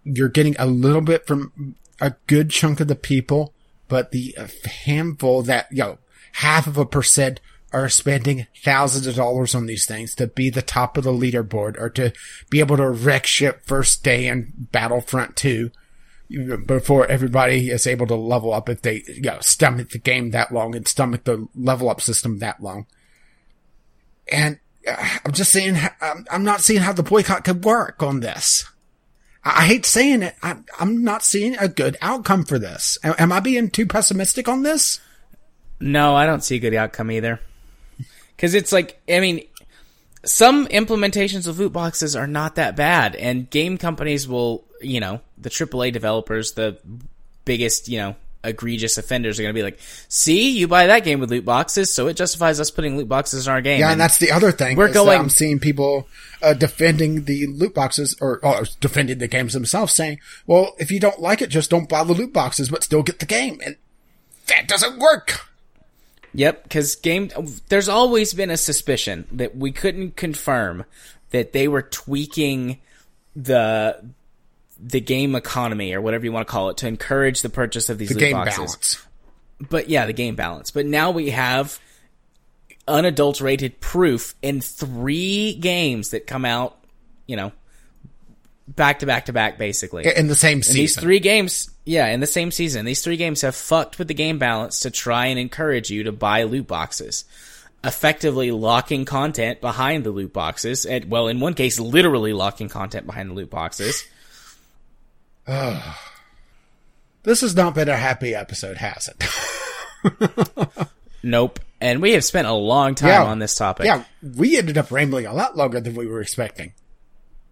[0.04, 3.52] You're getting a little bit from a good chunk of the people,
[3.88, 4.34] but the
[4.84, 5.98] handful that, you know,
[6.32, 7.40] half of a percent
[7.72, 11.80] are spending thousands of dollars on these things to be the top of the leaderboard
[11.80, 12.12] or to
[12.50, 15.70] be able to wreck ship first day in Battlefront 2
[16.66, 20.52] before everybody is able to level up if they, you know, stomach the game that
[20.52, 22.86] long and stomach the level up system that long.
[24.30, 28.64] And I'm just saying, I'm, I'm not seeing how the boycott could work on this.
[29.44, 30.36] I, hate saying it.
[30.42, 32.96] I, am not seeing a good outcome for this.
[33.02, 35.00] Am I being too pessimistic on this?
[35.80, 37.40] No, I don't see a good outcome either.
[38.36, 39.44] Because it's like, I mean,
[40.24, 45.20] some implementations of loot boxes are not that bad, and game companies will, you know,
[45.38, 46.78] the AAA developers, the
[47.44, 49.78] biggest, you know, egregious offenders are going to be like,
[50.08, 53.46] "See, you buy that game with loot boxes, so it justifies us putting loot boxes
[53.46, 54.76] in our game." Yeah, and, and that's the other thing.
[54.76, 55.18] We're going.
[55.18, 56.08] I'm seeing people
[56.42, 61.00] uh, defending the loot boxes or, or defending the games themselves, saying, "Well, if you
[61.00, 63.76] don't like it, just don't buy the loot boxes, but still get the game." And
[64.46, 65.48] that doesn't work.
[66.34, 67.30] Yep, because game.
[67.68, 70.84] There's always been a suspicion that we couldn't confirm
[71.30, 72.78] that they were tweaking
[73.34, 74.12] the
[74.82, 77.98] the game economy or whatever you want to call it to encourage the purchase of
[77.98, 78.56] these the loot game boxes.
[78.56, 79.06] balance.
[79.60, 80.70] But yeah, the game balance.
[80.72, 81.78] But now we have
[82.88, 86.76] unadulterated proof in three games that come out,
[87.26, 87.52] you know,
[88.66, 90.04] back to back to back, basically.
[90.16, 90.80] in the same season.
[90.80, 94.08] And these three games, yeah, in the same season, these three games have fucked with
[94.08, 97.24] the game balance to try and encourage you to buy loot boxes,
[97.84, 100.84] effectively locking content behind the loot boxes.
[100.84, 104.04] And well, in one case, literally locking content behind the loot boxes.
[107.22, 110.88] this has not been a happy episode, has it?
[111.22, 111.60] nope.
[111.80, 113.24] And we have spent a long time Yeah.
[113.24, 113.86] on this topic.
[113.86, 116.72] yeah, we ended up rambling a lot longer than we were expecting.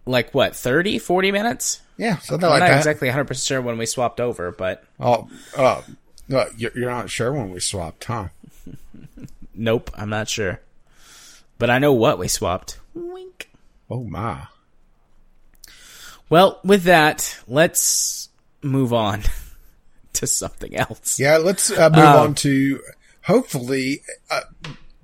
[0.05, 1.81] Like what, 30, 40 minutes?
[1.97, 2.77] Yeah, something I'm like not that.
[2.77, 5.81] exactly 100% sure when we swapped over, but Oh, uh,
[6.33, 8.29] uh, you're, you're not sure when we swapped, huh?
[9.53, 10.59] nope, I'm not sure.
[11.59, 12.79] But I know what we swapped.
[12.95, 13.49] Wink.
[13.89, 14.47] Oh my.
[16.31, 18.29] Well, with that, let's
[18.63, 19.21] move on
[20.13, 21.19] to something else.
[21.19, 22.79] Yeah, let's uh, move Uh, on to
[23.23, 24.01] hopefully
[24.31, 24.41] uh,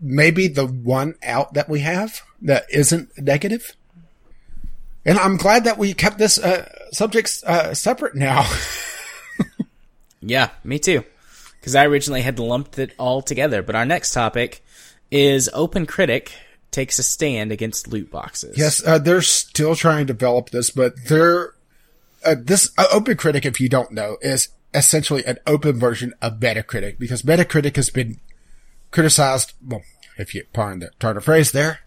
[0.02, 3.76] maybe the one out that we have that isn't negative.
[5.06, 8.50] And I'm glad that we kept this uh, subjects uh, separate now.
[10.20, 11.04] Yeah, me too.
[11.60, 13.62] Because I originally had lumped it all together.
[13.62, 14.64] But our next topic
[15.12, 16.34] is Open Critic
[16.72, 18.58] takes a stand against loot boxes.
[18.58, 21.54] yes, uh, they're still trying to develop this, but they're
[22.26, 27.00] uh, this uh, OpenCritic, if you don't know, is essentially an open version of Metacritic
[27.00, 28.20] because Metacritic has been
[28.92, 29.54] criticized.
[29.66, 29.82] Well,
[30.18, 31.80] if you pardon the turn of phrase there,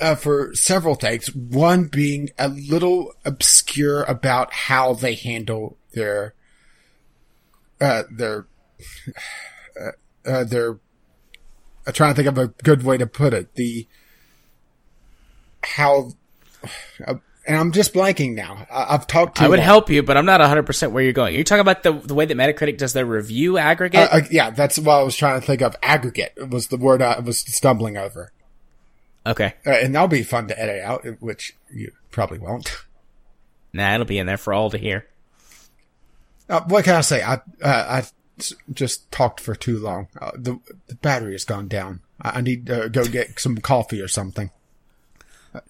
[0.00, 1.34] uh, for several things.
[1.34, 6.34] One being a little obscure about how they handle their,
[7.80, 8.46] uh, their,
[9.80, 10.78] uh, uh, their.
[11.86, 13.54] I'm trying to think of a good way to put it.
[13.54, 13.86] The
[15.62, 16.12] how,
[17.06, 17.14] uh,
[17.46, 18.66] and I'm just blanking now.
[18.70, 19.44] I, I've talked to.
[19.44, 21.34] I would help you, but I'm not 100% where you're going.
[21.34, 24.00] You're talking about the, the way that Metacritic does their review aggregate?
[24.12, 25.74] Uh, uh, yeah, that's what I was trying to think of.
[25.82, 28.32] Aggregate was the word I was stumbling over.
[29.26, 29.54] okay.
[29.66, 32.84] Uh, and that'll be fun to edit out, which you probably won't.
[33.72, 35.06] Nah, it'll be in there for all to hear.
[36.48, 37.22] Uh, what can I say?
[37.22, 38.04] I, uh, I
[38.72, 40.08] just talked for too long.
[40.20, 40.58] Uh, the,
[40.88, 42.00] the battery has gone down.
[42.20, 44.50] I, I need to go get some coffee or something.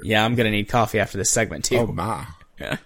[0.02, 1.78] Yeah, I'm going to need coffee after this segment, too.
[1.78, 2.26] Oh my.
[2.60, 2.76] Yeah.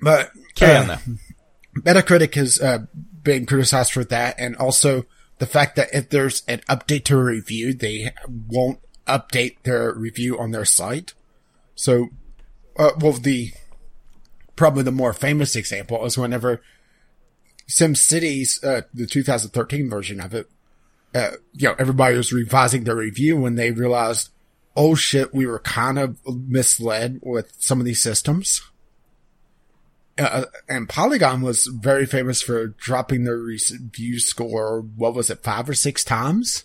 [0.00, 1.80] But Carry uh, on, though.
[1.80, 2.86] Metacritic has uh,
[3.22, 5.04] been criticized for that, and also
[5.38, 10.38] the fact that if there's an update to a review, they won't update their review
[10.38, 11.14] on their site.
[11.74, 12.08] So,
[12.78, 13.52] uh, well, the
[14.56, 16.60] probably the more famous example is whenever
[17.68, 20.48] SimCity's uh, the 2013 version of it,
[21.14, 24.30] uh, you know, everybody was revising their review when they realized,
[24.78, 28.62] oh shit, we were kind of misled with some of these systems
[30.18, 34.80] uh, and Polygon was very famous for dropping their review score.
[34.80, 36.64] What was it, five or six times?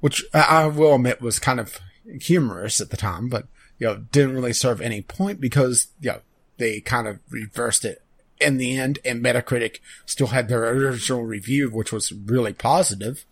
[0.00, 1.78] Which I I will admit was kind of
[2.20, 3.46] humorous at the time, but
[3.78, 6.20] you know didn't really serve any point because you know
[6.58, 8.02] they kind of reversed it
[8.40, 13.26] in the end, and Metacritic still had their original review, which was really positive.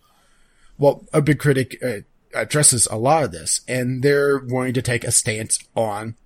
[0.77, 2.03] Well, OpenCritic uh,
[2.35, 6.17] addresses a lot of this, and they're wanting to take a stance on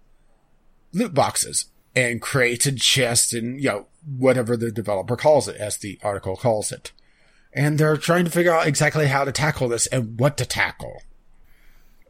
[0.92, 5.98] loot boxes and created chests and, you know, whatever the developer calls it, as the
[6.02, 6.92] article calls it.
[7.52, 11.02] And they're trying to figure out exactly how to tackle this and what to tackle.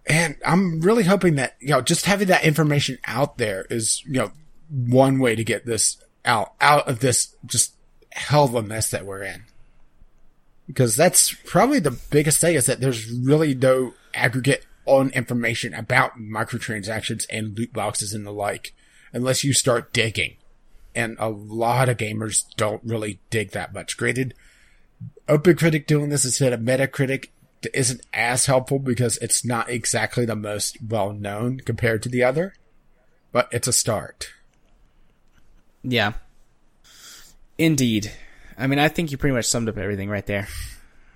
[0.06, 4.14] And I'm really hoping that, you know, just having that information out there is, you
[4.14, 4.32] know,
[4.69, 7.74] one way to get this out, out of this just
[8.10, 9.44] hell of a mess that we're in.
[10.66, 16.18] Because that's probably the biggest thing is that there's really no aggregate on information about
[16.18, 18.72] microtransactions and loot boxes and the like
[19.12, 20.36] unless you start digging.
[20.94, 23.97] And a lot of gamers don't really dig that much.
[23.97, 24.34] Granted,
[25.28, 27.28] OpenCritic doing this instead of Metacritic
[27.72, 32.55] isn't as helpful because it's not exactly the most well known compared to the other,
[33.30, 34.30] but it's a start.
[35.82, 36.12] Yeah.
[37.59, 38.12] Indeed.
[38.59, 40.49] I mean, I think you pretty much summed up everything right there.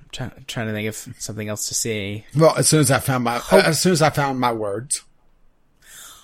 [0.02, 2.26] I'm try- trying to think of something else to say.
[2.36, 5.02] Well, as soon as I found my, uh, as soon as I found my words.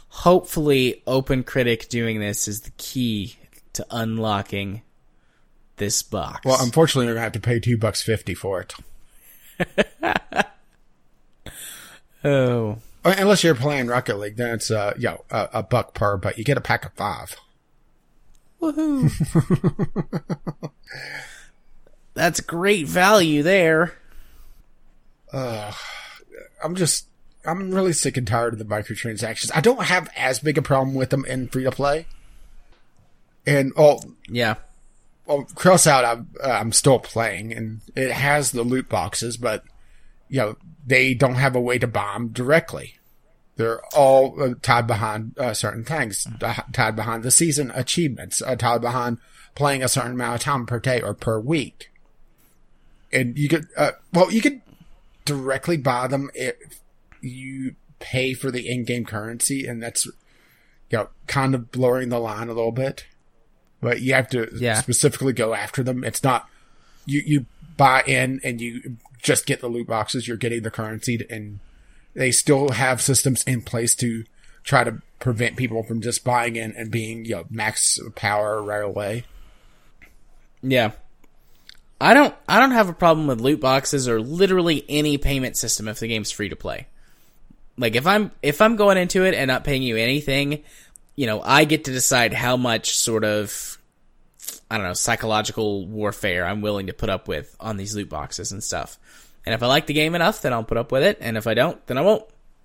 [0.08, 3.36] Hopefully, Open Critic doing this is the key
[3.72, 4.82] to unlocking
[5.76, 6.44] this box.
[6.44, 8.74] Well, unfortunately, you're gonna have to pay two bucks fifty for it.
[12.24, 16.38] oh, Unless you're playing Rocket League, then it's uh, yo, a, a buck per, but
[16.38, 17.36] you get a pack of five.
[18.62, 19.10] Woohoo!
[22.14, 23.94] That's great value there.
[25.32, 27.06] I'm just,
[27.44, 29.50] I'm really sick and tired of the microtransactions.
[29.54, 32.06] I don't have as big a problem with them in free to play.
[33.46, 34.56] And oh, Yeah.
[35.26, 39.64] well, Crossout, I'm, uh, I'm still playing, and it has the loot boxes, but
[40.28, 40.56] you know
[40.86, 42.94] they don't have a way to bomb directly.
[43.62, 48.56] They're all uh, tied behind uh, certain things, uh, tied behind the season achievements, uh,
[48.56, 49.18] tied behind
[49.54, 51.92] playing a certain amount of time per day or per week.
[53.12, 54.62] And you could, uh, well, you could
[55.24, 56.56] directly buy them if
[57.20, 60.12] you pay for the in-game currency, and that's you
[60.98, 63.04] know kind of blurring the line a little bit.
[63.80, 64.80] But you have to Yeah.
[64.80, 66.02] specifically go after them.
[66.02, 66.48] It's not
[67.06, 70.26] you you buy in and you just get the loot boxes.
[70.26, 71.60] You're getting the currency, and
[72.14, 74.24] they still have systems in place to
[74.64, 78.84] try to prevent people from just buying in and being you know max power right
[78.84, 79.24] away.
[80.62, 80.92] Yeah.
[82.00, 85.86] I don't I don't have a problem with loot boxes or literally any payment system
[85.86, 86.88] if the game's free to play.
[87.78, 90.64] Like if I'm if I'm going into it and not paying you anything,
[91.14, 93.78] you know, I get to decide how much sort of
[94.70, 98.50] I don't know, psychological warfare I'm willing to put up with on these loot boxes
[98.50, 98.98] and stuff.
[99.44, 101.46] And if I like the game enough, then I'll put up with it, and if
[101.46, 102.24] I don't, then I won't.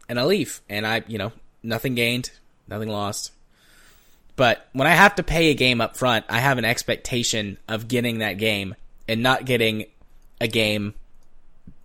[0.09, 0.61] And I'll leave.
[0.69, 1.31] And I, you know,
[1.63, 2.31] nothing gained,
[2.67, 3.31] nothing lost.
[4.35, 7.87] But when I have to pay a game up front, I have an expectation of
[7.87, 8.75] getting that game
[9.07, 9.85] and not getting
[10.39, 10.93] a game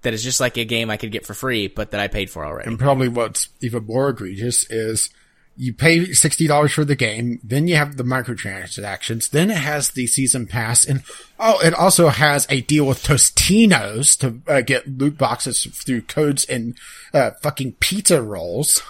[0.03, 2.29] that is just like a game I could get for free, but that I paid
[2.29, 2.69] for already.
[2.69, 5.09] And probably what's even more egregious is
[5.57, 9.91] you pay sixty dollars for the game, then you have the microtransactions, then it has
[9.91, 11.03] the season pass, and
[11.39, 16.45] oh, it also has a deal with Totino's to uh, get loot boxes through codes
[16.45, 16.77] and
[17.13, 18.83] uh, fucking pizza rolls.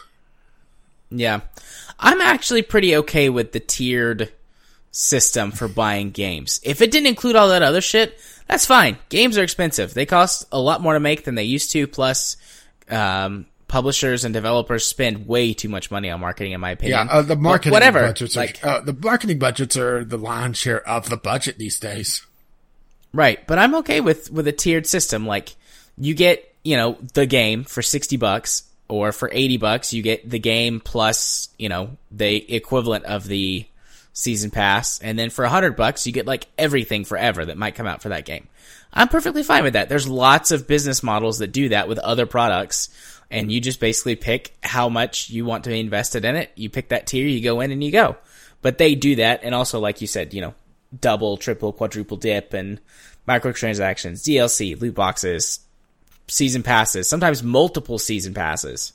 [1.11, 1.41] Yeah.
[1.99, 4.33] I'm actually pretty okay with the tiered
[4.91, 6.61] system for buying games.
[6.65, 8.19] If it didn't include all that other shit,
[8.49, 8.99] that's fine.
[9.09, 9.95] Games are expensive.
[9.95, 12.37] They cost a lot more to make than they used to, plus,
[12.89, 17.07] um, publishers and developers spend way too much money on marketing, in my opinion.
[17.07, 18.03] Yeah, uh, the marketing whatever.
[18.03, 21.81] budgets are like, uh, the marketing budgets are the lion's share of the budget these
[21.81, 22.25] days.
[23.15, 25.27] Right, but I'm okay with with a tiered system.
[25.27, 25.57] Like
[25.97, 30.29] you get, you know, the game for 60 bucks or for 80 bucks you get
[30.29, 33.65] the game plus, you know, the equivalent of the
[34.13, 37.87] season pass and then for 100 bucks you get like everything forever that might come
[37.87, 38.49] out for that game.
[38.93, 39.89] I'm perfectly fine with that.
[39.89, 42.91] There's lots of business models that do that with other products
[43.33, 46.51] and you just basically pick how much you want to be invested in it.
[46.55, 48.17] You pick that tier, you go in and you go.
[48.61, 50.55] But they do that and also like you said, you know,
[51.01, 52.79] double, triple, quadruple dip and
[53.27, 55.61] microtransactions, DLC, loot boxes,
[56.29, 58.93] season passes, sometimes multiple season passes.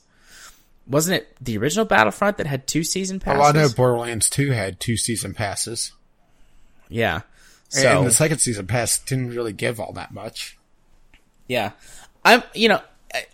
[0.86, 3.40] Wasn't it the original Battlefront that had two season passes?
[3.42, 5.92] Oh, I know Borderlands 2 had two season passes.
[6.88, 7.20] Yeah.
[7.74, 10.56] And So the second season pass didn't really give all that much.
[11.46, 11.72] yeah,
[12.24, 12.80] I'm you know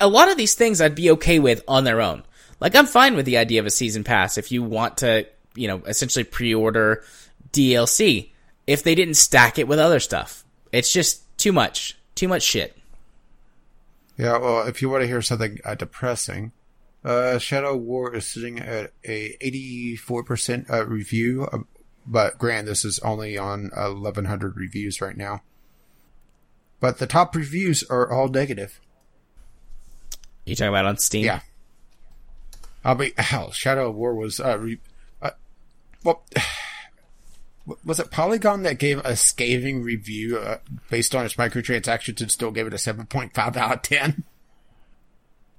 [0.00, 2.22] a- lot of these things I'd be okay with on their own.
[2.60, 5.68] Like I'm fine with the idea of a season pass if you want to you
[5.68, 7.02] know essentially pre-order
[7.52, 8.30] DLC
[8.66, 10.44] if they didn't stack it with other stuff.
[10.72, 12.76] It's just too much, too much shit.
[14.16, 16.52] Yeah, well, if you want to hear something uh, depressing,
[17.04, 21.58] uh, Shadow War is sitting at a 84% uh, review, uh,
[22.06, 25.42] but grand, this is only on 1100 reviews right now.
[26.80, 28.80] But the top reviews are all negative.
[30.44, 31.24] You talking about on Steam?
[31.24, 31.40] Yeah.
[32.84, 34.80] I mean, hell, Shadow of War was, uh, re-
[35.22, 35.30] uh,
[36.02, 36.22] well,
[37.84, 40.58] was it Polygon that gave a scathing review uh,
[40.90, 44.24] based on its microtransactions and still gave it a 7.5 out of 10?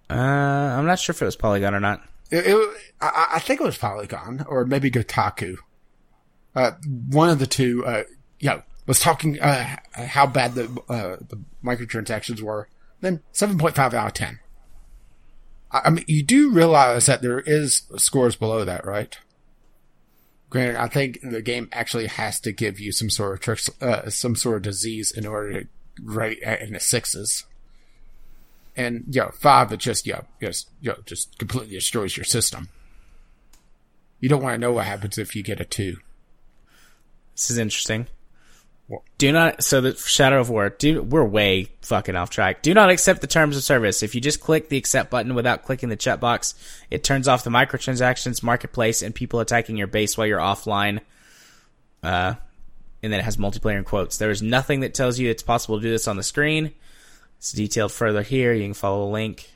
[0.07, 2.03] Uh, I'm not sure if it was Polygon or not.
[2.29, 5.57] It, it, I, I think it was Polygon or maybe Kotaku.
[6.55, 6.71] Uh,
[7.09, 8.03] one of the two, uh,
[8.39, 12.69] you know, was talking, uh, how bad the, uh, the microtransactions were.
[13.01, 14.39] Then 7.5 out of 10.
[15.71, 19.17] I, mean, you do realize that there is scores below that, right?
[20.49, 24.09] Granted, I think the game actually has to give you some sort of tricks, uh,
[24.09, 25.67] some sort of disease in order to
[26.01, 27.45] rate in the sixes.
[28.75, 32.69] and know, five it just know, just know, just completely destroys your system.
[34.19, 35.97] You don't want to know what happens if you get a two.
[37.35, 38.07] This is interesting.
[39.17, 39.63] Do not.
[39.63, 40.69] So the Shadow of War.
[40.69, 42.61] Do we're way fucking off track.
[42.61, 44.03] Do not accept the terms of service.
[44.03, 46.53] If you just click the accept button without clicking the checkbox,
[46.91, 50.99] it turns off the microtransactions, marketplace, and people attacking your base while you're offline.
[52.03, 52.35] Uh,
[53.01, 54.17] and then it has multiplayer in quotes.
[54.17, 56.71] There is nothing that tells you it's possible to do this on the screen.
[57.37, 58.53] It's detailed further here.
[58.53, 59.49] You can follow the link.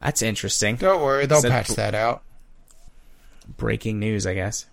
[0.00, 0.76] That's interesting.
[0.76, 2.22] Don't worry, they'll So- patch that out.
[3.56, 4.66] breaking news, I guess.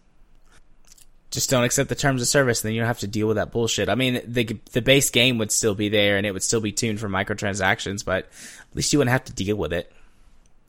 [1.35, 3.35] Just don't accept the terms of service, and then you don't have to deal with
[3.35, 3.89] that bullshit.
[3.89, 6.71] I mean, the the base game would still be there, and it would still be
[6.71, 9.91] tuned for microtransactions, but at least you wouldn't have to deal with it,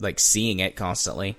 [0.01, 1.36] like seeing it constantly.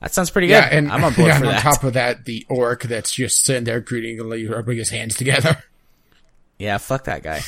[0.00, 0.54] That sounds pretty good.
[0.54, 1.64] Yeah, and I'm on board yeah, for and that.
[1.64, 5.62] on top of that, the orc that's just sitting there greedingly rubbing his hands together.
[6.58, 7.42] yeah, fuck that guy.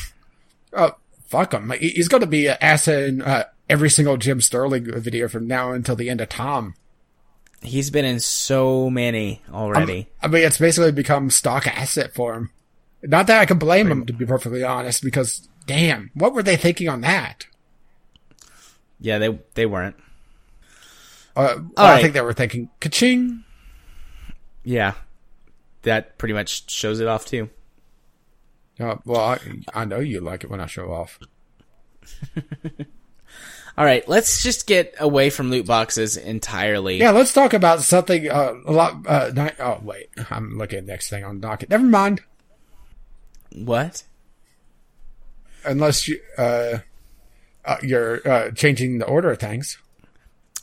[0.72, 0.92] Oh,
[1.26, 1.72] fuck him!
[1.80, 5.72] He's going to be an asset in uh, every single Jim Sterling video from now
[5.72, 6.76] until the end of Tom.
[7.62, 10.08] He's been in so many already.
[10.22, 12.50] I mean, it's basically become stock asset for him.
[13.02, 16.56] Not that I can blame him, to be perfectly honest, because damn, what were they
[16.56, 17.46] thinking on that?
[19.00, 19.96] yeah, they they weren't.
[21.34, 22.02] Uh, well, I right.
[22.02, 23.44] think they were thinking, ka-ching.
[24.62, 24.92] Yeah,
[25.82, 27.48] that pretty much shows it off too.
[28.78, 29.38] Uh, well, I,
[29.74, 31.18] I know you like it when I show off.
[33.80, 36.98] All right, let's just get away from loot boxes entirely.
[36.98, 39.06] Yeah, let's talk about something uh, a lot.
[39.06, 41.70] Uh, ni- oh wait, I'm looking at the next thing on the docket.
[41.70, 42.20] Never mind.
[43.54, 44.02] What?
[45.64, 46.80] Unless you uh,
[47.64, 49.78] uh, you're uh, changing the order of things.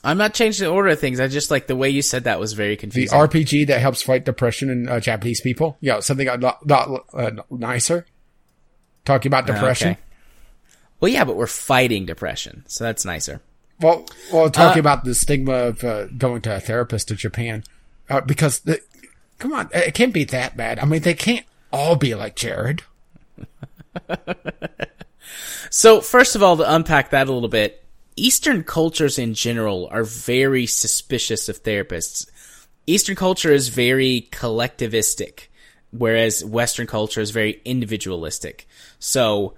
[0.04, 1.20] I'm not changing the order of things.
[1.20, 3.18] I just like the way you said that was very confusing.
[3.18, 3.28] The.
[3.28, 5.76] RPG that helps fight depression in uh, Japanese people.
[5.82, 8.06] Yeah, something a lot, lot uh, nicer.
[9.06, 9.94] Talking about depression.
[9.94, 10.02] Okay.
[11.00, 13.42] Well, yeah, but we're fighting depression, so that's nicer.
[13.80, 17.64] Well, well, talking Uh, about the stigma of uh, going to a therapist to Japan,
[18.10, 18.82] uh, because the,
[19.38, 20.80] come on, it can't be that bad.
[20.80, 22.84] I mean, they can't all be like Jared.
[25.70, 27.84] So, first of all, to unpack that a little bit,
[28.16, 32.26] Eastern cultures in general are very suspicious of therapists.
[32.88, 35.48] Eastern culture is very collectivistic,
[35.92, 38.68] whereas Western culture is very individualistic.
[38.98, 39.56] So,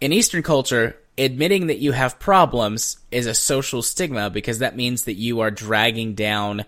[0.00, 5.04] in Eastern culture, admitting that you have problems is a social stigma because that means
[5.04, 6.64] that you are dragging down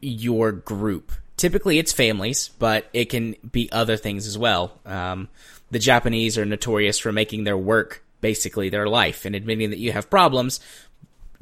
[0.00, 1.12] your group.
[1.36, 4.78] Typically, it's families, but it can be other things as well.
[4.86, 5.28] Um,
[5.70, 9.92] the Japanese are notorious for making their work basically their life, and admitting that you
[9.92, 10.58] have problems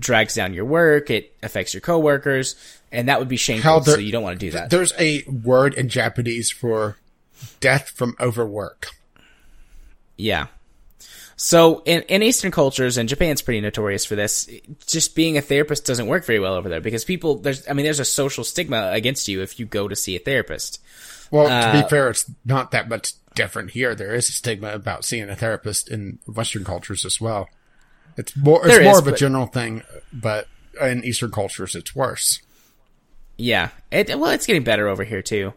[0.01, 1.11] drags down your work.
[1.11, 2.57] It affects your coworkers,
[2.91, 3.79] and that would be shameful.
[3.81, 4.71] There- so you don't want to do that.
[4.71, 6.97] There's a word in Japanese for
[7.61, 8.89] death from overwork.
[10.17, 10.47] Yeah.
[11.45, 14.49] So in, in Eastern cultures, and Japan's pretty notorious for this,
[14.87, 17.83] just being a therapist doesn't work very well over there because people, there's, I mean,
[17.83, 20.81] there's a social stigma against you if you go to see a therapist.
[21.33, 23.97] Well, to Uh, be fair, it's not that much different here.
[23.97, 27.49] There is a stigma about seeing a therapist in Western cultures as well.
[28.17, 29.83] It's more, it's more is, of a but- general thing,
[30.13, 30.47] but
[30.81, 32.41] in Eastern cultures, it's worse.
[33.37, 33.71] Yeah.
[33.91, 35.55] It, well, it's getting better over here too.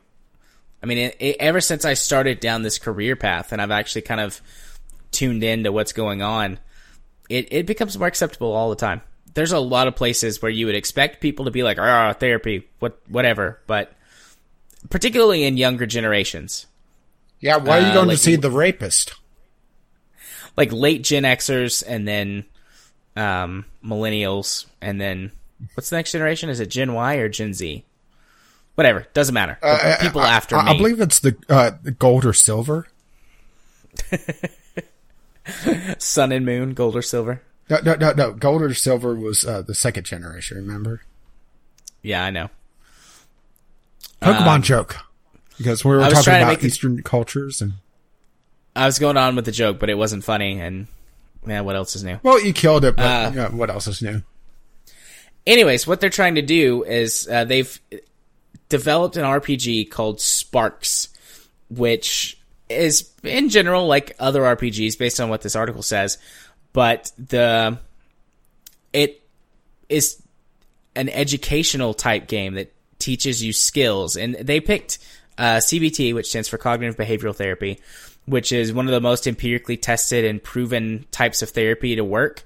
[0.81, 4.01] I mean, it, it, ever since I started down this career path and I've actually
[4.01, 4.41] kind of
[5.15, 6.59] tuned in to what's going on,
[7.29, 9.01] it, it becomes more acceptable all the time.
[9.33, 12.67] There's a lot of places where you would expect people to be like, ah, therapy,
[12.79, 13.91] what, whatever, but
[14.89, 16.67] particularly in younger generations.
[17.39, 19.13] Yeah, why are you Uh, going like- to see the rapist?
[20.57, 22.45] like late Gen Xers and then
[23.17, 25.31] um, millennials and then
[25.73, 26.49] what's the next generation?
[26.49, 27.83] Is it Gen Y or Gen Z?
[28.75, 29.57] Whatever, doesn't matter.
[29.61, 30.71] Uh, people I- after I, me.
[30.71, 32.87] I believe it's the, uh, the gold or silver.
[35.97, 37.41] Sun and Moon, gold or silver.
[37.69, 38.31] No, no, no, no.
[38.33, 40.57] Gold or silver was uh, the second generation.
[40.57, 41.01] Remember?
[42.01, 42.49] Yeah, I know.
[44.21, 44.97] Pokemon joke.
[45.57, 47.73] Because we were Um, talking about Eastern cultures, and
[48.75, 50.59] I was going on with the joke, but it wasn't funny.
[50.59, 50.87] And
[51.47, 52.19] yeah, what else is new?
[52.23, 52.95] well, you killed it.
[52.97, 54.21] But Uh, what else is new?
[55.47, 57.79] Anyways, what they're trying to do is uh, they've
[58.69, 61.09] developed an RPG called SPARX,
[61.69, 62.37] which
[62.69, 66.17] is in general like other RPGs based on what this article says,
[66.73, 67.77] but the
[68.93, 69.21] it
[69.89, 70.21] is
[70.95, 74.99] an educational type game that teaches you skills, and they picked
[75.37, 77.79] uh, CBT, which stands for Cognitive Behavioral Therapy,
[78.25, 82.43] which is one of the most empirically tested and proven types of therapy to work.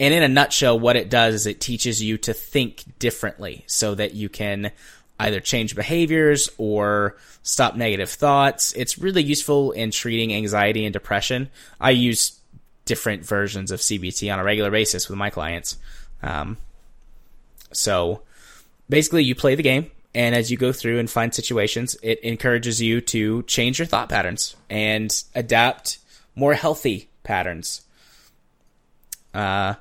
[0.00, 3.94] And in a nutshell, what it does is it teaches you to think differently so
[3.94, 4.72] that you can
[5.18, 8.72] either change behaviors or stop negative thoughts.
[8.72, 11.50] It's really useful in treating anxiety and depression.
[11.80, 12.38] I use
[12.84, 15.78] different versions of CBT on a regular basis with my clients.
[16.22, 16.56] Um,
[17.72, 18.22] so
[18.88, 22.80] basically, you play the game, and as you go through and find situations, it encourages
[22.80, 25.98] you to change your thought patterns and adapt
[26.34, 27.82] more healthy patterns.
[29.32, 29.74] Uh,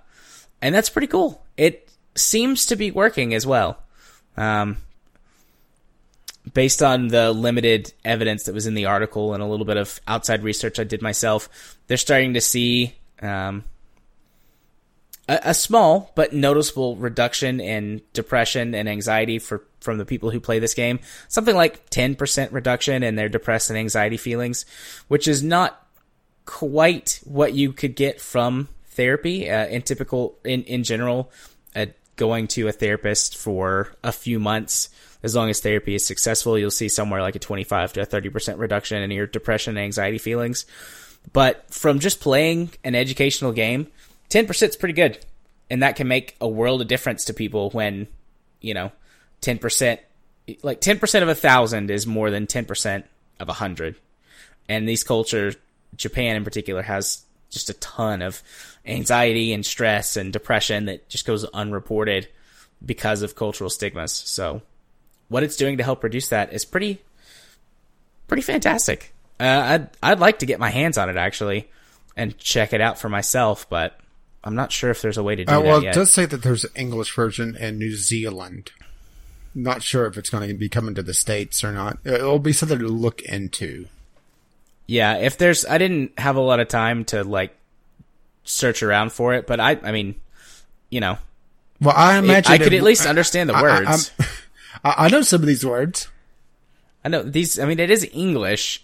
[0.61, 1.43] and that's pretty cool.
[1.57, 3.80] It seems to be working as well.
[4.38, 4.77] Um,
[6.52, 10.02] based on the limited evidence that was in the article and a little bit of
[10.07, 13.64] outside research I did myself, they're starting to see um,
[15.30, 20.40] a, a, small but noticeable reduction in depression and anxiety for from the people who
[20.40, 20.99] play this game.
[21.28, 24.65] Something like 10% reduction in their depressed and anxiety feelings,
[25.07, 25.86] which is not
[26.45, 31.32] quite what you could get from therapy uh, in typical in in general.
[31.76, 34.90] Uh, going to a therapist for a few months
[35.24, 38.60] as long as therapy is successful, you'll see somewhere like a 25 to a 30%
[38.60, 40.66] reduction in your depression and anxiety feelings.
[41.32, 43.88] But from just playing an educational game,
[44.30, 45.18] 10% is pretty good.
[45.70, 48.08] And that can make a world of difference to people when,
[48.60, 48.91] you know,
[49.41, 49.98] 10%,
[50.62, 53.04] like 10% of a thousand is more than 10%
[53.40, 53.95] of a hundred.
[54.68, 55.56] And these cultures,
[55.95, 58.44] Japan in particular, has just a ton of
[58.86, 62.28] anxiety and stress and depression that just goes unreported
[62.86, 64.12] because of cultural stigmas.
[64.12, 64.62] So
[65.30, 67.02] what it's doing to help reduce that is pretty
[68.28, 69.14] pretty fantastic.
[69.40, 71.70] Uh, I'd I'd like to get my hands on it actually
[72.16, 74.00] and check it out for myself, but
[74.44, 75.95] I'm not sure if there's a way to do uh, well, that yet.
[75.95, 78.72] it does say that there's an English version in New Zealand.
[79.56, 82.00] Not sure if it's going to be coming to the states or not.
[82.04, 83.88] It'll be something to look into.
[84.88, 87.56] Yeah, if there's, I didn't have a lot of time to like
[88.44, 90.16] search around for it, but I, I mean,
[90.90, 91.18] you know,
[91.80, 94.12] well, I imagine it, I could at least understand the words.
[94.20, 94.26] I,
[94.84, 96.08] I, I know some of these words.
[97.04, 97.60] I know these.
[97.60, 98.84] I mean, it is English.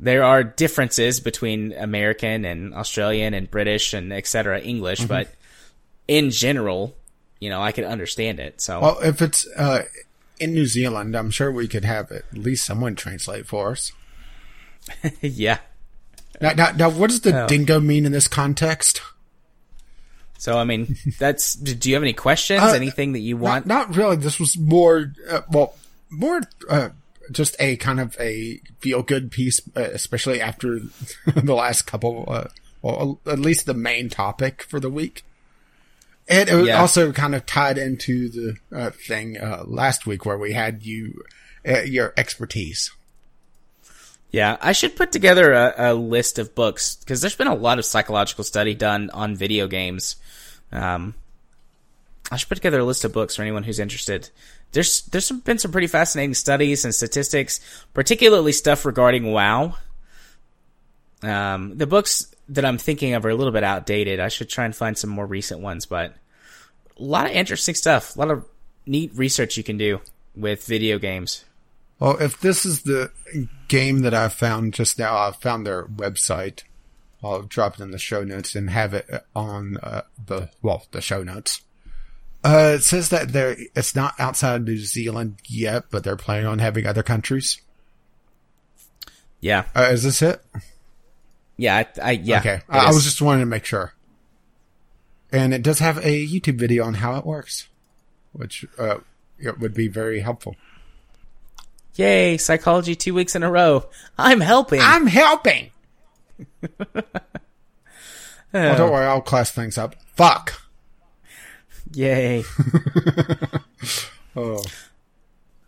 [0.00, 4.60] There are differences between American and Australian and British and etc.
[4.60, 5.08] English, mm-hmm.
[5.08, 5.34] but
[6.08, 6.94] in general,
[7.40, 8.60] you know, I could understand it.
[8.60, 9.84] So, well, if it's uh,
[10.38, 13.92] in New Zealand, I'm sure we could have at least someone translate for us.
[15.20, 15.58] yeah.
[16.40, 17.46] Now, now, now, what does the oh.
[17.46, 19.00] dingo mean in this context?
[20.38, 21.54] So, I mean, that's.
[21.54, 22.62] do you have any questions?
[22.62, 23.66] Uh, Anything that you want?
[23.66, 24.16] Not, not really.
[24.16, 25.74] This was more, uh, well,
[26.10, 26.90] more uh,
[27.30, 30.80] just a kind of a feel good piece, uh, especially after
[31.26, 32.48] the last couple, uh,
[32.82, 35.24] well, at least the main topic for the week.
[36.26, 36.80] And it yeah.
[36.80, 39.36] also kind of tied into the uh, thing
[39.66, 41.22] last week where we had you,
[41.84, 42.90] your expertise.
[44.34, 47.78] Yeah, I should put together a, a list of books because there's been a lot
[47.78, 50.16] of psychological study done on video games.
[50.72, 51.14] Um,
[52.30, 54.30] I should put together a list of books for anyone who's interested.
[54.72, 57.60] There's there's some, been some pretty fascinating studies and statistics,
[57.92, 59.76] particularly stuff regarding WoW.
[61.22, 64.20] Um, the books that I'm thinking of are a little bit outdated.
[64.20, 66.14] I should try and find some more recent ones, but
[66.98, 68.44] a lot of interesting stuff, a lot of
[68.86, 70.00] neat research you can do
[70.34, 71.44] with video games.
[71.98, 73.12] Well, if this is the
[73.68, 76.64] game that I found just now, I found their website.
[77.24, 81.00] I'll drop it in the show notes and have it on uh, the well the
[81.00, 81.62] show notes.
[82.44, 86.58] Uh, it says that there it's not outside New Zealand yet, but they're planning on
[86.58, 87.62] having other countries.
[89.40, 90.44] Yeah, uh, is this it?
[91.56, 92.40] Yeah, I, I yeah.
[92.40, 93.94] Okay, I, I was just wanting to make sure.
[95.32, 97.68] And it does have a YouTube video on how it works,
[98.32, 98.98] which uh,
[99.38, 100.54] it would be very helpful.
[101.94, 103.86] Yay, psychology two weeks in a row.
[104.18, 104.80] I'm helping.
[104.80, 105.70] I'm helping.
[106.94, 107.02] oh,
[108.52, 109.96] don't worry, I'll class things up.
[110.14, 110.60] Fuck.
[111.92, 112.44] Yay.
[114.36, 114.62] oh.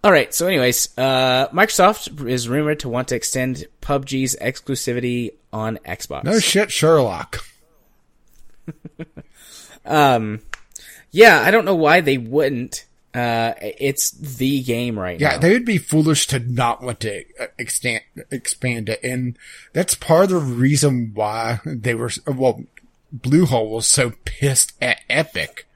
[0.05, 0.33] All right.
[0.33, 6.25] So, anyways, uh, Microsoft is rumored to want to extend PUBG's exclusivity on Xbox.
[6.25, 7.45] No shit, Sherlock.
[9.85, 10.41] um,
[11.11, 12.85] yeah, I don't know why they wouldn't.
[13.17, 15.35] Uh, it's the game right yeah, now.
[15.35, 19.01] Yeah, they would be foolish to not want to uh, extend, expand it.
[19.03, 19.39] And
[19.73, 22.65] that's part of the reason why they were, well,
[23.17, 25.67] Bluehole was so pissed at Epic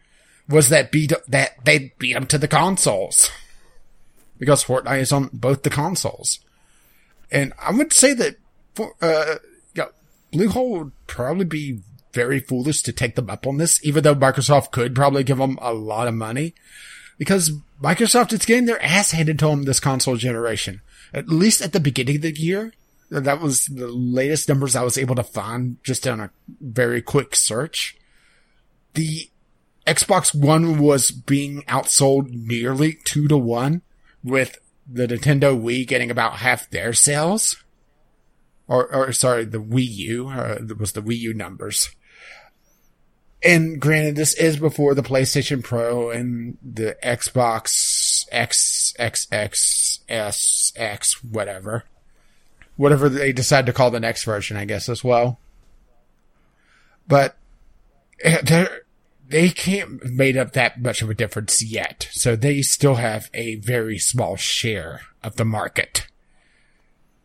[0.50, 3.30] was that beat, that they beat them to the consoles
[4.38, 6.40] because Fortnite is on both the consoles.
[7.30, 8.36] And I would say that,
[8.74, 9.36] for, uh,
[9.74, 9.86] yeah,
[10.30, 11.80] Bluehole would probably be
[12.12, 15.58] very foolish to take them up on this, even though Microsoft could probably give them
[15.62, 16.54] a lot of money
[17.20, 17.52] because
[17.82, 20.80] Microsoft is getting their ass handed to them this console generation.
[21.12, 22.72] At least at the beginning of the year,
[23.10, 26.30] that was the latest numbers I was able to find just on a
[26.62, 27.94] very quick search.
[28.94, 29.28] The
[29.86, 33.82] Xbox One was being outsold nearly two to one
[34.24, 34.56] with
[34.90, 37.62] the Nintendo Wii getting about half their sales.
[38.66, 41.90] Or, or sorry, the Wii U, uh, was the Wii U numbers.
[43.42, 50.72] And granted, this is before the PlayStation Pro and the Xbox X, X, X, S,
[50.76, 51.84] X, whatever.
[52.76, 55.38] Whatever they decide to call the next version, I guess, as well.
[57.06, 57.36] But
[58.22, 58.66] eh,
[59.28, 62.08] they can't made up that much of a difference yet.
[62.12, 66.06] So they still have a very small share of the market.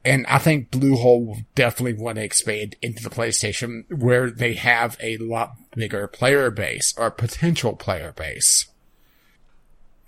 [0.06, 4.98] And I think Bluehole will definitely want to expand into the PlayStation where they have
[5.02, 8.68] a lot bigger player base or potential player base.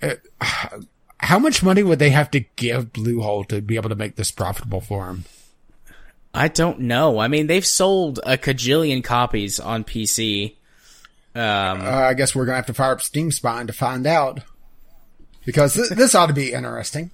[0.01, 0.15] Uh,
[1.19, 4.31] how much money would they have to give Bluehole to be able to make this
[4.31, 5.25] profitable for them?
[6.33, 7.19] I don't know.
[7.19, 10.55] I mean, they've sold a cajillion copies on PC.
[11.33, 14.41] Um, uh, I guess we're gonna have to fire up Steam Spy to find out
[15.45, 17.11] because th- this ought to be interesting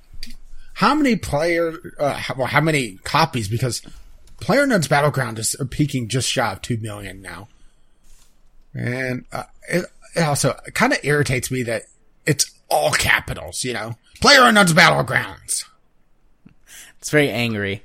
[0.74, 3.48] how many player, uh, how, well, how many copies?
[3.48, 3.82] Because
[4.40, 7.48] Player Unknown's Battleground is peaking just shy of two million now,
[8.74, 9.86] and uh, it,
[10.16, 11.84] it also kind of irritates me that
[12.26, 13.64] it's all capitals.
[13.64, 15.66] You know, Player Unknown's Battlegrounds.
[17.00, 17.84] It's very angry.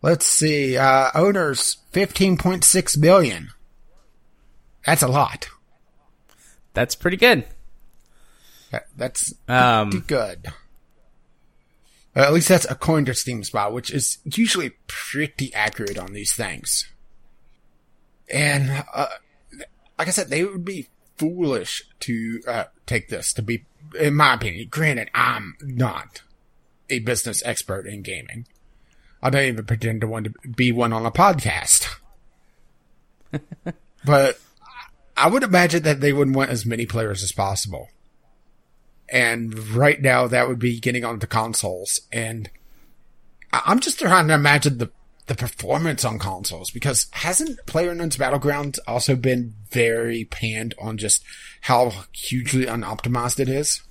[0.00, 0.76] Let's see.
[0.76, 3.50] Uh, owners fifteen point six million.
[4.84, 5.48] That's a lot.
[6.74, 7.44] That's pretty good.
[8.70, 10.52] That, that's um, pretty good.
[12.14, 16.90] At least that's according to Steam Spy, which is usually pretty accurate on these things.
[18.28, 19.06] And, uh,
[20.02, 23.66] like I said, they would be foolish to, uh, take this to be,
[24.00, 26.22] in my opinion, granted, I'm not
[26.90, 28.48] a business expert in gaming.
[29.22, 31.88] I don't even pretend to want to be one on a podcast.
[34.04, 34.40] but
[35.16, 37.88] I would imagine that they would want as many players as possible.
[39.08, 42.00] And right now that would be getting onto consoles.
[42.10, 42.50] And
[43.52, 44.90] I'm just trying to imagine the,
[45.26, 51.22] the performance on consoles because hasn't PlayerUnknown's Battlegrounds also been very panned on just
[51.62, 53.82] how hugely unoptimized it is?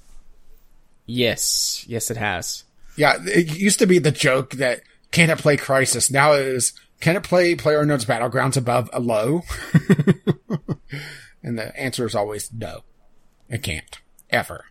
[1.05, 1.85] Yes.
[1.87, 2.63] Yes, it has.
[2.97, 3.17] Yeah.
[3.25, 4.81] It used to be the joke that
[5.11, 6.11] can it play Crysis?
[6.11, 9.43] Now it is, can it play PlayerUnknown's Battlegrounds above a low?
[11.43, 12.83] and the answer is always no.
[13.49, 13.99] It can't.
[14.29, 14.65] Ever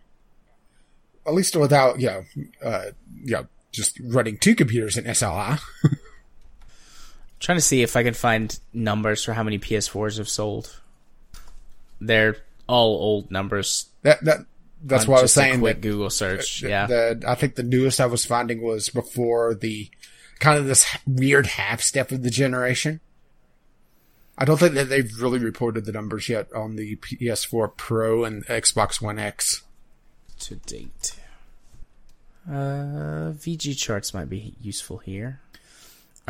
[1.25, 2.23] at least without, you know,
[2.63, 2.85] uh,
[3.23, 5.59] you know, just running two computers in SLI.
[7.41, 10.79] trying to see if I can find numbers for how many PS4s have sold.
[11.99, 12.37] They're
[12.67, 13.89] all old numbers.
[14.03, 14.45] That that
[14.83, 15.59] that's what I was saying.
[15.59, 16.63] quick that, Google search.
[16.63, 16.87] Uh, yeah.
[16.87, 19.89] The, I think the newest I was finding was before the
[20.39, 23.01] kind of this weird half step of the generation.
[24.37, 28.45] I don't think that they've really reported the numbers yet on the PS4 Pro and
[28.47, 29.63] Xbox One X
[30.39, 31.15] to date.
[32.49, 35.41] Uh, VGChartz might be useful here.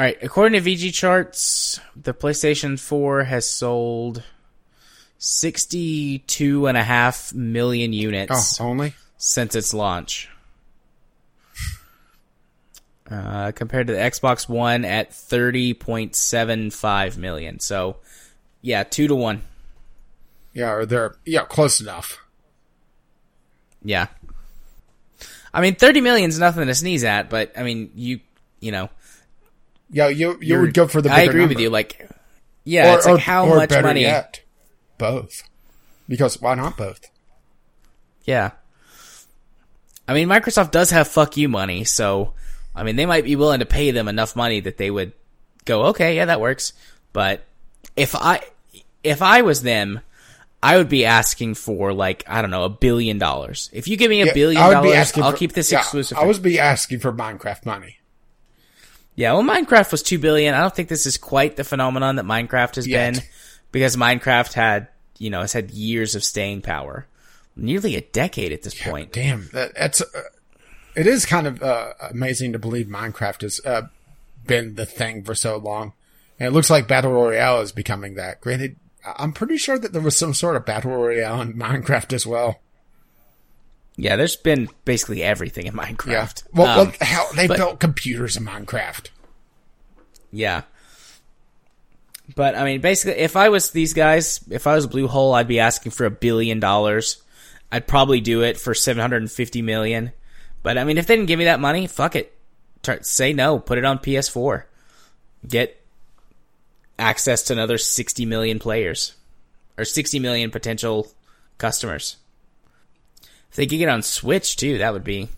[0.01, 4.23] All right, according to VGChartz, the PlayStation 4 has sold
[5.19, 10.27] 62 and a half million units oh, only since its launch.
[13.11, 17.59] Uh, compared to the Xbox One at 30.75 million.
[17.59, 17.97] So,
[18.63, 19.43] yeah, two to one.
[20.51, 22.17] Yeah, or they're, yeah, close enough.
[23.83, 24.07] Yeah.
[25.53, 28.21] I mean, 30 million is nothing to sneeze at, but I mean, you,
[28.59, 28.89] you know.
[29.91, 31.55] Yeah, you, you would go for the I agree number.
[31.55, 31.69] with you.
[31.69, 32.09] Like,
[32.63, 34.01] yeah, or, it's like how or much money.
[34.01, 34.41] Yet,
[34.97, 35.43] both.
[36.07, 37.09] Because why not both?
[38.23, 38.51] Yeah.
[40.07, 42.33] I mean, Microsoft does have fuck you money, so,
[42.75, 45.13] I mean, they might be willing to pay them enough money that they would
[45.65, 46.73] go, okay, yeah, that works.
[47.13, 47.43] But
[47.95, 48.41] if I,
[49.03, 50.01] if I was them,
[50.63, 53.69] I would be asking for like I don't know a billion dollars.
[53.73, 56.17] If you give me a yeah, billion dollars, I'll for, keep this yeah, exclusive.
[56.17, 57.97] I would be asking for Minecraft money.
[59.21, 60.55] Yeah, well, Minecraft was two billion.
[60.55, 63.13] I don't think this is quite the phenomenon that Minecraft has Yet.
[63.13, 63.23] been,
[63.71, 64.87] because Minecraft had
[65.19, 67.05] you know has had years of staying power,
[67.55, 69.13] nearly a decade at this yeah, point.
[69.13, 70.23] Damn, that, that's uh,
[70.95, 73.83] it is kind of uh, amazing to believe Minecraft has uh,
[74.47, 75.93] been the thing for so long,
[76.39, 78.41] and it looks like battle royale is becoming that.
[78.41, 78.75] Granted,
[79.05, 82.59] I'm pretty sure that there was some sort of battle royale in Minecraft as well.
[84.01, 86.07] Yeah, there's been basically everything in Minecraft.
[86.07, 86.49] Yeah.
[86.55, 89.09] Well, um, well how they but, built computers in Minecraft.
[90.31, 90.63] Yeah.
[92.35, 95.59] But I mean, basically, if I was these guys, if I was Bluehole, I'd be
[95.59, 97.21] asking for a billion dollars.
[97.71, 100.13] I'd probably do it for seven hundred and fifty million.
[100.63, 102.35] But I mean, if they didn't give me that money, fuck it.
[103.01, 103.59] Say no.
[103.59, 104.63] Put it on PS4.
[105.47, 105.79] Get
[106.97, 109.13] access to another 60 million players
[109.77, 111.07] or 60 million potential
[111.59, 112.17] customers.
[113.51, 115.29] If they could get on Switch too, that would be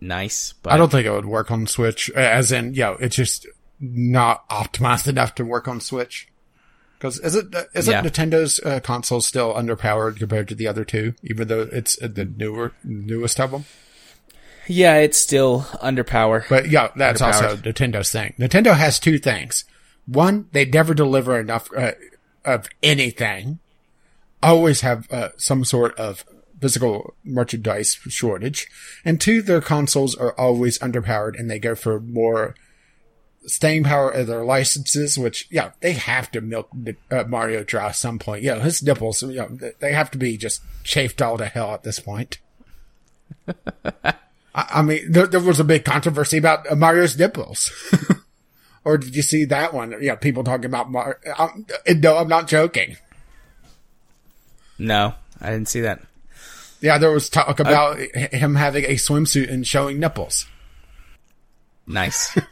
[0.00, 0.54] nice.
[0.62, 2.08] But I don't think it would work on Switch.
[2.10, 3.46] As in, you know, it's just
[3.80, 6.28] not optimized enough to work on Switch.
[6.96, 8.02] Because is it isn't Yeah.
[8.02, 12.24] Nintendo's uh, console still underpowered compared to the other two, even though it's uh, the
[12.24, 13.64] newer newest of them?
[14.68, 16.48] Yeah, it's still underpowered.
[16.48, 18.34] But yeah, that's also Nintendo's thing.
[18.38, 19.64] Nintendo has two things.
[20.06, 21.92] One, they never deliver enough uh,
[22.44, 23.58] of anything.
[24.42, 26.24] Always have uh, some sort of
[26.60, 28.68] physical merchandise shortage.
[29.04, 32.54] And two, their consoles are always underpowered and they go for more
[33.46, 36.68] staying power of their licenses, which, yeah, they have to milk
[37.10, 38.42] uh, Mario dry at some point.
[38.42, 41.82] Yeah, his nipples, you know, they have to be just chafed all to hell at
[41.82, 42.38] this point.
[43.46, 44.14] I,
[44.54, 47.70] I mean, there, there was a big controversy about uh, Mario's nipples.
[48.84, 49.94] or did you see that one?
[50.00, 51.14] Yeah, people talking about Mario.
[51.38, 52.96] I'm, no, I'm not joking.
[54.78, 56.02] No, I didn't see that.
[56.80, 60.46] Yeah, there was talk about h- him having a swimsuit and showing nipples.
[61.86, 62.38] Nice.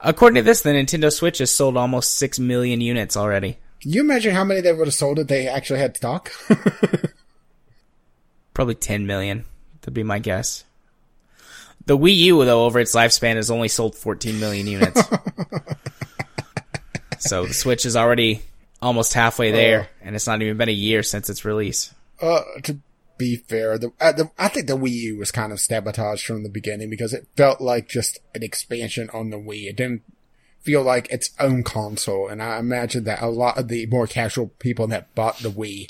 [0.00, 3.58] According to this, the Nintendo Switch has sold almost 6 million units already.
[3.80, 6.32] Can you imagine how many they would have sold if they actually had stock?
[8.54, 9.44] Probably 10 million,
[9.80, 10.64] that'd be my guess.
[11.86, 15.02] The Wii U, though, over its lifespan has only sold 14 million units.
[17.18, 18.42] so the Switch is already
[18.80, 19.98] almost halfway there, oh.
[20.02, 21.94] and it's not even been a year since its release.
[22.24, 22.80] Uh, to
[23.18, 26.42] be fair, the, uh, the I think the Wii U was kind of sabotaged from
[26.42, 29.68] the beginning because it felt like just an expansion on the Wii.
[29.68, 30.02] It didn't
[30.60, 34.48] feel like its own console, and I imagine that a lot of the more casual
[34.58, 35.88] people that bought the Wii,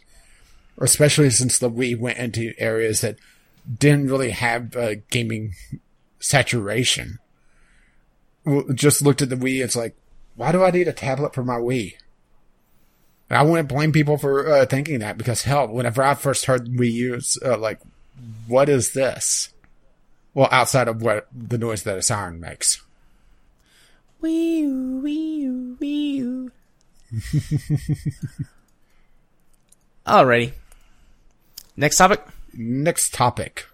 [0.78, 3.16] especially since the Wii went into areas that
[3.78, 5.54] didn't really have uh, gaming
[6.18, 7.18] saturation,
[8.74, 9.64] just looked at the Wii.
[9.64, 9.96] It's like,
[10.36, 11.94] why do I need a tablet for my Wii?
[13.34, 16.68] And I wouldn't blame people for uh, thinking that because hell, whenever I first heard
[16.68, 17.80] Wii U, it's uh, like,
[18.46, 19.48] what is this?
[20.34, 22.80] Well, outside of what the noise that a siren makes.
[24.22, 26.52] Wii U, Wii U, Wii U.
[30.06, 30.52] Alrighty.
[31.76, 32.24] Next topic.
[32.52, 33.66] Next topic.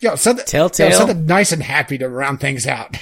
[0.00, 0.88] Yo, something, Telltale.
[0.88, 2.96] yo, something nice and happy to round things out.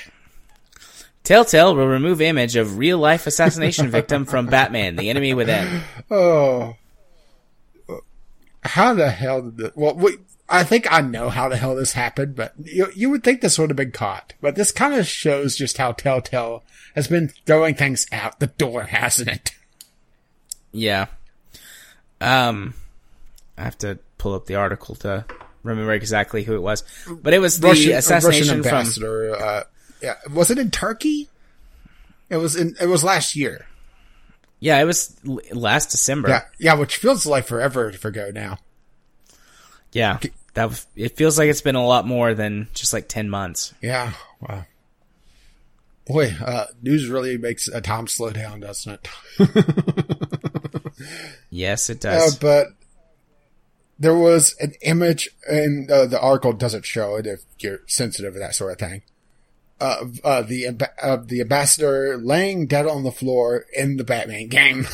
[1.27, 5.83] Telltale will remove image of real life assassination victim from Batman, the enemy within.
[6.09, 6.77] Oh,
[8.63, 9.73] how the hell did this?
[9.75, 13.25] Well, we, I think I know how the hell this happened, but you you would
[13.25, 14.35] think this would have been caught.
[14.41, 16.63] But this kind of shows just how Telltale
[16.95, 19.51] has been throwing things out the door, hasn't it?
[20.71, 21.07] Yeah.
[22.21, 22.75] Um,
[23.59, 25.25] I have to pull up the article to
[25.65, 28.79] remember exactly who it was, but it was the Russian, uh, assassination Russian from.
[28.79, 29.35] ambassador.
[29.35, 29.63] Uh,
[30.03, 31.29] yeah, was it in Turkey?
[32.31, 32.75] It was in.
[32.81, 33.67] It was last year.
[34.59, 36.29] Yeah, it was l- last December.
[36.29, 38.59] Yeah, yeah, which feels like forever ago now.
[39.93, 40.19] Yeah,
[40.55, 43.73] that was, it feels like it's been a lot more than just like ten months.
[43.81, 44.65] Yeah, wow.
[46.07, 49.01] Boy, uh, news really makes a time slow down, doesn't
[49.39, 50.19] it?
[51.51, 52.37] Yes, it Uh, does.
[52.39, 52.69] but
[53.99, 58.39] there was an image, and uh, the article doesn't show it if you're sensitive to
[58.41, 59.03] that sort of thing.
[59.79, 60.69] Of uh, the
[61.03, 64.87] of the ambassador laying dead on the floor in the Batman game,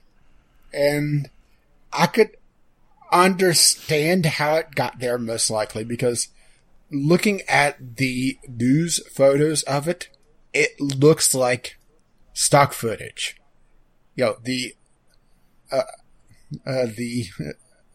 [0.72, 1.30] and
[1.92, 2.36] I could
[3.12, 6.28] understand how it got there most likely because
[6.90, 10.08] looking at the news photos of it,
[10.52, 11.78] it looks like
[12.32, 13.36] stock footage.
[14.16, 14.74] You know, the
[15.70, 15.82] uh,
[16.64, 17.26] the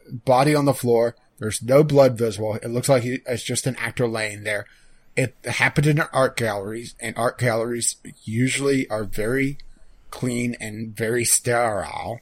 [0.08, 1.16] body on the floor.
[1.40, 2.56] There's no blood visible.
[2.56, 4.66] It looks like it's just an actor laying there.
[5.16, 9.58] It happened in art galleries, and art galleries usually are very
[10.10, 12.20] clean and very sterile,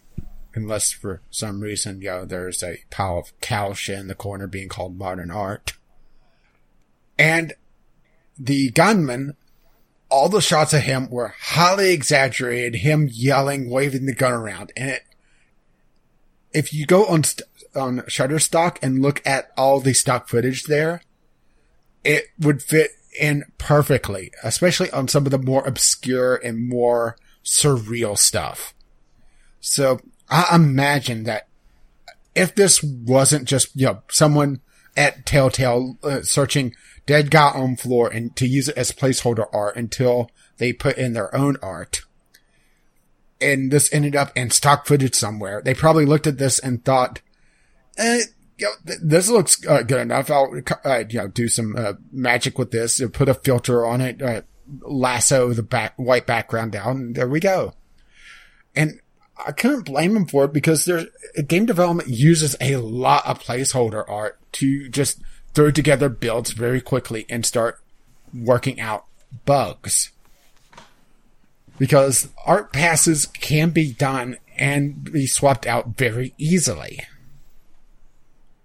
[0.54, 4.68] unless for some reason, you know, there's a pile of shit in the corner being
[4.68, 5.74] called modern art.
[7.18, 7.54] And
[8.38, 9.38] the gunman,
[10.10, 14.90] all the shots of him were highly exaggerated, him yelling, waving the gun around, and
[14.90, 15.04] it
[16.54, 21.02] if you go on st- on Shutterstock and look at all the stock footage there,
[22.04, 28.18] it would fit in perfectly, especially on some of the more obscure and more surreal
[28.18, 28.74] stuff.
[29.60, 30.00] So
[30.30, 31.48] I imagine that
[32.34, 34.62] if this wasn't just you know someone
[34.96, 36.74] at Telltale uh, searching
[37.06, 41.14] dead guy on floor and to use it as placeholder art until they put in
[41.14, 42.02] their own art
[43.42, 45.62] and this ended up in stock footage somewhere.
[45.62, 47.22] They probably looked at this and thought,
[47.98, 48.22] eh,
[48.62, 50.30] you know, th- this looks uh, good enough.
[50.30, 50.54] I'll,
[50.86, 54.44] uh, you know, do some uh, magic with this, put a filter on it, uh,
[54.82, 57.74] lasso the back, white background down, and there we go.
[58.76, 59.00] And
[59.44, 61.08] I couldn't blame them for it because there's
[61.48, 65.22] game development uses a lot of placeholder art to just
[65.56, 67.82] throw together builds very quickly and start
[68.34, 69.06] working out
[69.46, 70.12] bugs.
[71.80, 77.00] because art passes can be done and be swapped out very easily.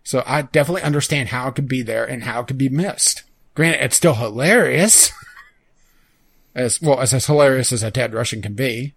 [0.07, 3.25] So I definitely understand how it could be there and how it could be missed.
[3.57, 5.11] Granted, it's still hilarious.
[6.55, 8.95] As well as as hilarious as a Dead Russian can be.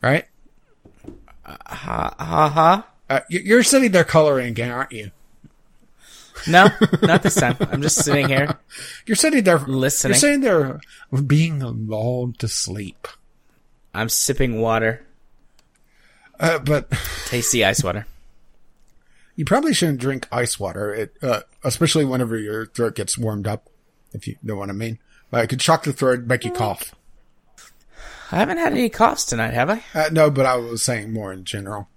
[0.00, 0.24] Right?
[1.44, 2.86] Ha ha ha.
[3.10, 5.10] Uh, you- you're sitting there coloring again, aren't you?
[6.46, 6.68] No,
[7.02, 7.56] not this time.
[7.60, 8.58] I'm just sitting here.
[9.06, 10.12] You're sitting there Listening.
[10.12, 10.80] You're sitting there
[11.26, 11.58] being
[11.88, 13.08] lulled to sleep.
[13.92, 15.04] I'm sipping water,
[16.38, 16.90] Uh, but
[17.26, 18.06] tasty ice water.
[19.38, 23.68] You probably shouldn't drink ice water, it, uh, especially whenever your throat gets warmed up.
[24.12, 24.98] If you know what I mean,
[25.32, 26.92] uh, it could shock the throat, make you cough.
[28.32, 29.82] I haven't had any coughs tonight, have I?
[29.94, 31.88] Uh, no, but I was saying more in general.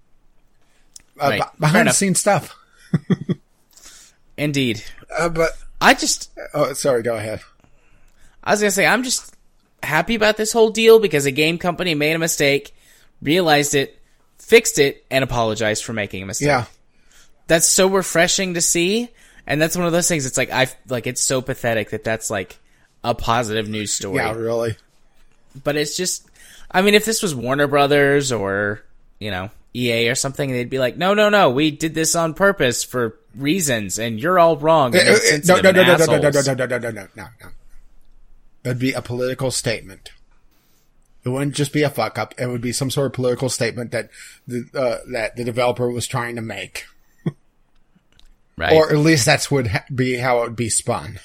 [1.20, 1.40] Uh, Right.
[1.40, 2.56] b- behind the scenes stuff.
[4.36, 4.82] Indeed.
[5.14, 7.40] Uh, but I just, oh, sorry, go ahead.
[8.42, 9.36] I was gonna say, I'm just
[9.82, 12.74] happy about this whole deal because a game company made a mistake,
[13.20, 14.00] realized it,
[14.38, 16.46] fixed it, and apologized for making a mistake.
[16.46, 16.64] Yeah,
[17.52, 19.10] That's so refreshing to see,
[19.46, 20.24] and that's one of those things.
[20.24, 22.58] It's like I like it's so pathetic that that's like
[23.04, 24.16] a positive news story.
[24.16, 24.74] yeah, really.
[25.62, 26.26] but it's just
[26.70, 28.82] I mean if this was Warner Brothers or
[29.18, 32.32] you know EA or something they'd be like no no no we did this on
[32.32, 36.06] purpose for reasons and you're all wrong and Uh, uh, no, no, no, no, no,
[36.06, 37.48] no, no, assholes." no, no, no, no, no, no, no.
[38.62, 40.10] That'd be a political statement.
[41.22, 42.32] It wouldn't just be a fuck up.
[42.38, 44.08] It would be some sort of political statement that
[44.48, 46.86] the uh, that the developer was trying to make,
[48.56, 51.18] right or at least that's would ha- be how it would be spun.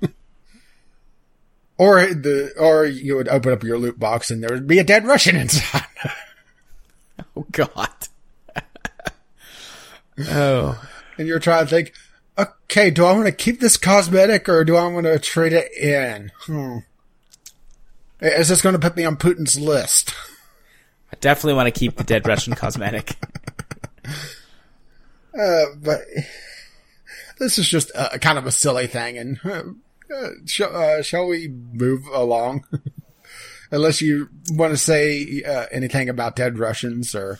[1.78, 4.84] or the or you would open up your loot box and there would be a
[4.84, 5.84] dead Russian inside.
[7.36, 7.90] oh god
[10.28, 11.92] oh and you're trying to think,
[12.36, 15.72] okay, do I want to keep this cosmetic or do I want to trade it
[15.72, 16.32] in?
[16.40, 16.78] Hmm.
[18.20, 20.12] Is this going to put me on Putin's list?
[21.12, 23.16] I definitely want to keep the dead Russian cosmetic
[25.38, 26.02] Uh, but
[27.44, 29.62] this is just a, kind of a silly thing, and uh,
[30.14, 32.64] uh, shall, uh, shall we move along?
[33.70, 37.38] Unless you want to say uh, anything about dead Russians or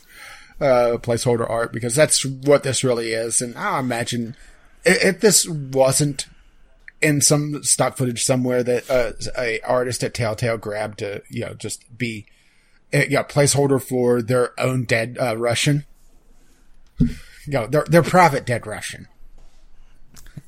[0.60, 3.40] uh, placeholder art, because that's what this really is.
[3.40, 4.36] And I imagine
[4.84, 6.26] if, if this wasn't
[7.00, 11.54] in some stock footage somewhere that uh, a artist at Telltale grabbed to, you know,
[11.54, 12.26] just be
[12.92, 15.84] you know, placeholder for their own dead Russian.
[16.98, 17.08] You
[17.46, 19.08] know, their their private dead Russian.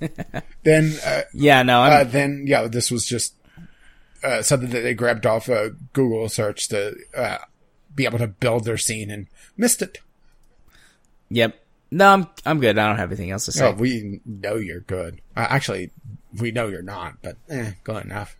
[0.65, 3.34] then uh, yeah no uh, I'm then yeah, this was just
[4.24, 7.39] uh, something that they grabbed off a Google search to uh,
[7.94, 9.98] be able to build their scene and missed it.
[11.31, 14.56] yep no I'm I'm good I don't have anything else to say Oh, we know
[14.56, 15.20] you're good.
[15.36, 15.90] Uh, actually,
[16.39, 18.36] we know you're not, but eh, good enough.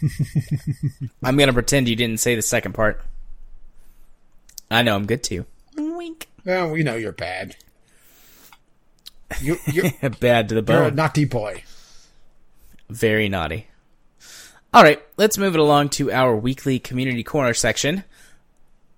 [1.22, 3.00] I'm gonna pretend you didn't say the second part
[4.70, 5.46] I know I'm good too
[5.76, 7.56] wink Well, we know you're bad.
[9.40, 9.90] You, you're,
[10.20, 11.62] bad to the you're a bone naughty boy.
[12.88, 13.66] Very naughty.
[14.72, 18.04] All right, let's move it along to our weekly community corner section,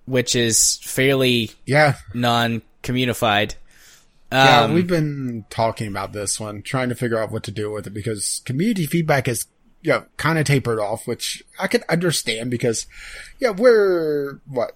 [0.05, 3.55] which is fairly Yeah, non-communified.
[4.31, 4.61] yeah.
[4.61, 7.87] Um, we've been talking about this one, trying to figure out what to do with
[7.87, 9.45] it because community feedback is,
[9.81, 12.85] you know, kind of tapered off, which I can understand because,
[13.39, 14.73] yeah, we're what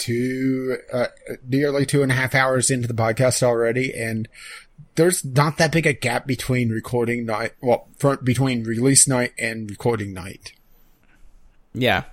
[0.00, 1.06] two, uh,
[1.46, 4.28] nearly two and a half hours into the podcast already, and
[4.96, 9.70] there's not that big a gap between recording night, well, for, between release night and
[9.70, 10.52] recording night.
[11.72, 12.04] Yeah.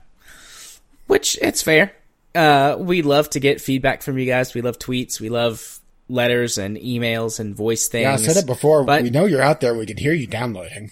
[1.07, 1.93] Which it's fair.
[2.35, 4.53] Uh, we love to get feedback from you guys.
[4.53, 5.19] We love tweets.
[5.19, 8.03] We love letters and emails and voice things.
[8.03, 8.83] Yeah, I said it before.
[8.83, 9.73] But- we know you're out there.
[9.73, 10.91] We can hear you downloading.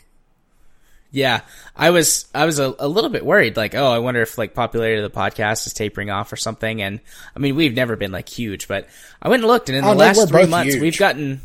[1.15, 1.41] Yeah,
[1.77, 4.53] I was I was a, a little bit worried, like, oh, I wonder if like
[4.53, 6.81] popularity of the podcast is tapering off or something.
[6.81, 6.99] And
[7.33, 8.89] I mean, we've never been like huge, but
[9.21, 10.81] I went and looked, and in Oh, the last three months, huge.
[10.81, 11.39] we've gotten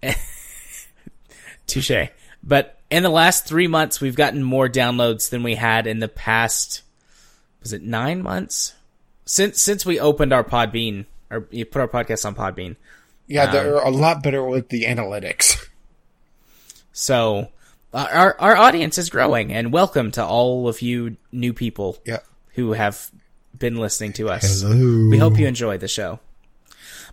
[1.66, 1.90] touche.
[2.42, 6.08] But in the last three months, we've gotten more downloads than we had in the
[6.08, 6.82] past.
[7.62, 8.74] Was it nine months
[9.24, 12.76] since since we opened our Podbean or you put our podcast on Podbean?
[13.26, 15.66] Yeah, Um, they're a lot better with the analytics.
[16.92, 17.48] So
[17.94, 22.18] our our audience is growing, and welcome to all of you new people Yeah.
[22.54, 23.10] who have
[23.58, 24.64] been listening to us.
[24.64, 26.18] We hope you enjoy the show.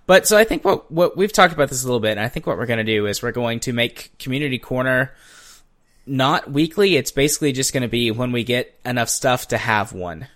[0.08, 2.28] But so I think what what we've talked about this a little bit, and I
[2.28, 5.14] think what we're going to do is we're going to make Community Corner
[6.08, 6.96] not weekly.
[6.96, 10.28] It's basically just going to be when we get enough stuff to have one.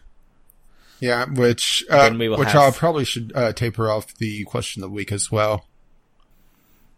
[1.00, 4.44] Yeah, which uh, Then we will which have- I probably should uh, taper off the
[4.46, 5.66] question of the week as well,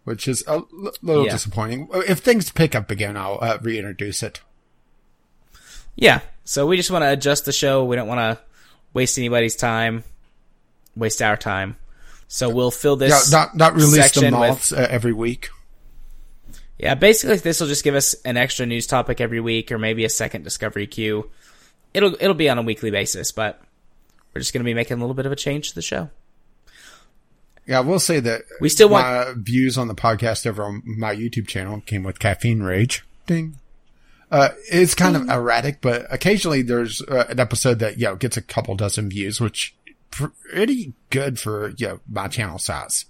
[0.07, 0.69] which is a l-
[1.01, 1.33] little Yeah.
[1.33, 1.89] disappointing.
[2.07, 4.39] If things pick up again, I'll uh, reintroduce it.
[5.97, 6.21] Yeah.
[6.45, 7.83] So we just want to adjust the show.
[7.83, 8.41] We don't want to
[8.93, 10.05] waste anybody's time,
[10.95, 11.75] waste our time.
[12.29, 13.31] So we'll fill Yeah, this.
[13.33, 15.49] not not release the section with- uh, every week.
[16.79, 20.05] Yeah, basically this will just give us an extra news topic every week, or maybe
[20.05, 21.29] a second discovery queue.
[21.93, 23.61] It'll it'll be on a weekly basis, but
[24.33, 26.11] we're just going to be making a little bit of a change to the show.
[27.67, 30.81] Yeah, I will say that We still want- my views on the podcast over on
[30.85, 33.05] my YouTube channel came with caffeine rage.
[33.25, 33.57] Ding.
[34.31, 38.37] Uh, it's kind of erratic, but occasionally there's uh, an episode that, you know, gets
[38.37, 39.75] a couple dozen views, which
[40.11, 43.05] pretty good for, you know, my channel size.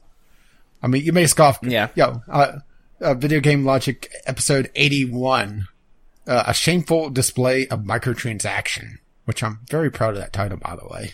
[0.82, 1.60] I mean, you may scoff.
[1.62, 1.90] Yeah.
[1.96, 2.60] Yo, uh,
[3.02, 5.68] uh, Video Game Logic episode 81,
[6.28, 10.88] uh, a shameful display of microtransaction, which I'm very proud of that title, by the
[10.88, 11.14] way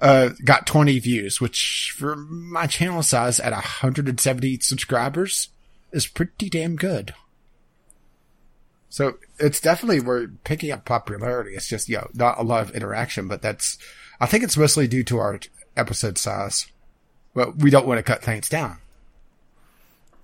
[0.00, 5.48] uh, got 20 views, which for my channel size at 170 subscribers
[5.92, 7.14] is pretty damn good.
[8.88, 11.54] So it's definitely we're picking up popularity.
[11.54, 13.78] It's just, you know, not a lot of interaction, but that's,
[14.20, 15.38] I think it's mostly due to our
[15.76, 16.66] episode size.
[17.32, 18.78] But we don't want to cut things down.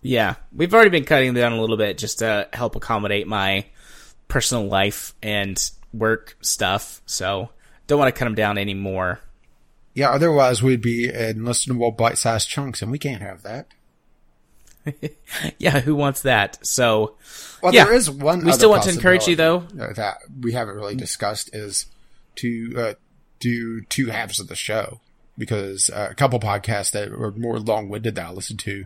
[0.02, 3.66] Yeah, we've already been cutting down a little bit just to help accommodate my
[4.28, 7.00] personal life and work stuff.
[7.06, 7.50] So
[7.86, 9.20] don't want to cut them down anymore.
[9.97, 13.68] Yeah, otherwise we'd be in listenable bite-sized chunks and we can't have that.
[15.58, 16.65] Yeah, who wants that?
[16.65, 17.16] So
[17.62, 17.84] Well, Yeah.
[17.86, 18.44] there is one.
[18.44, 19.62] We still want to encourage you, uh,
[19.94, 21.86] that we haven't really discussed is
[22.36, 22.94] to uh,
[23.41, 25.00] do two halves of the show
[25.39, 28.84] because uh, a couple podcasts that are more long-winded that I listen to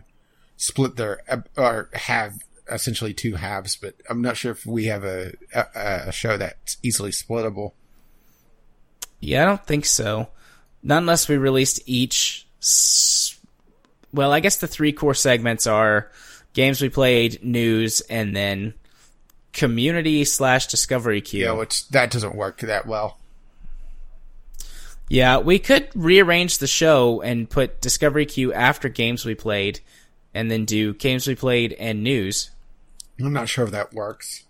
[0.57, 2.39] split their ep- or have
[2.71, 5.65] essentially two halves, but I'm not sure if we have a a,
[6.07, 7.73] a show that's easily splittable.
[9.19, 10.29] yeah, I don't think so.
[10.83, 12.45] Not unless we released each.
[12.61, 13.37] s-
[14.13, 16.11] Well, I guess the three core segments are
[16.53, 18.73] games we played, news, and then
[19.53, 21.45] community slash discovery queue.
[21.45, 23.17] Know, which that doesn't work that well.
[25.09, 29.81] Yeah, we could rearrange the show and put Discovery Queue after games we played,
[30.33, 32.49] and then do games we played and news.
[33.19, 34.43] I'm not sure if that works.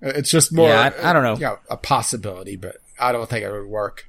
[0.00, 0.68] It's just more.
[0.68, 1.36] Yeah, I- I don't know.
[1.36, 4.07] Yeah, a possibility, but I don't think it would work.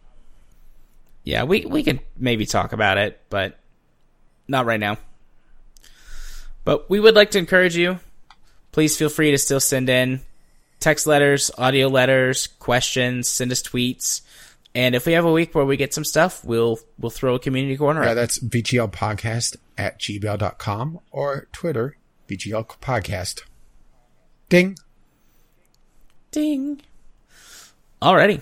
[1.30, 3.60] Yeah, we we can maybe talk about it, but
[4.48, 4.98] not right now.
[6.64, 8.00] But we would like to encourage you.
[8.72, 10.22] Please feel free to still send in
[10.80, 14.22] text letters, audio letters, questions, send us tweets.
[14.74, 17.40] And if we have a week where we get some stuff, we'll we'll throw a
[17.40, 21.96] community corner Yeah, that's VGL podcast at gmail.com or Twitter,
[22.28, 23.44] VGL podcast.
[24.50, 24.80] Ding.
[26.32, 26.82] Ding.
[28.02, 28.42] Alrighty.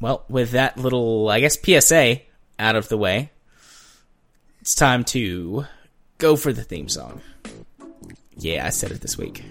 [0.00, 2.20] Well, with that little, I guess, PSA
[2.58, 3.30] out of the way,
[4.60, 5.66] it's time to
[6.18, 7.20] go for the theme song.
[8.36, 9.44] Yeah, I said it this week.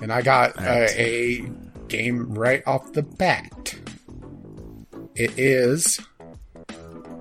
[0.00, 1.44] And I got uh, a
[1.88, 3.74] game right off the bat.
[5.14, 6.00] It is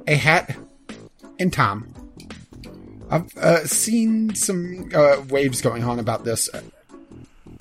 [0.08, 0.56] A Hat
[1.38, 1.94] in Time.
[3.10, 6.50] I've uh, seen some uh, waves going on about this.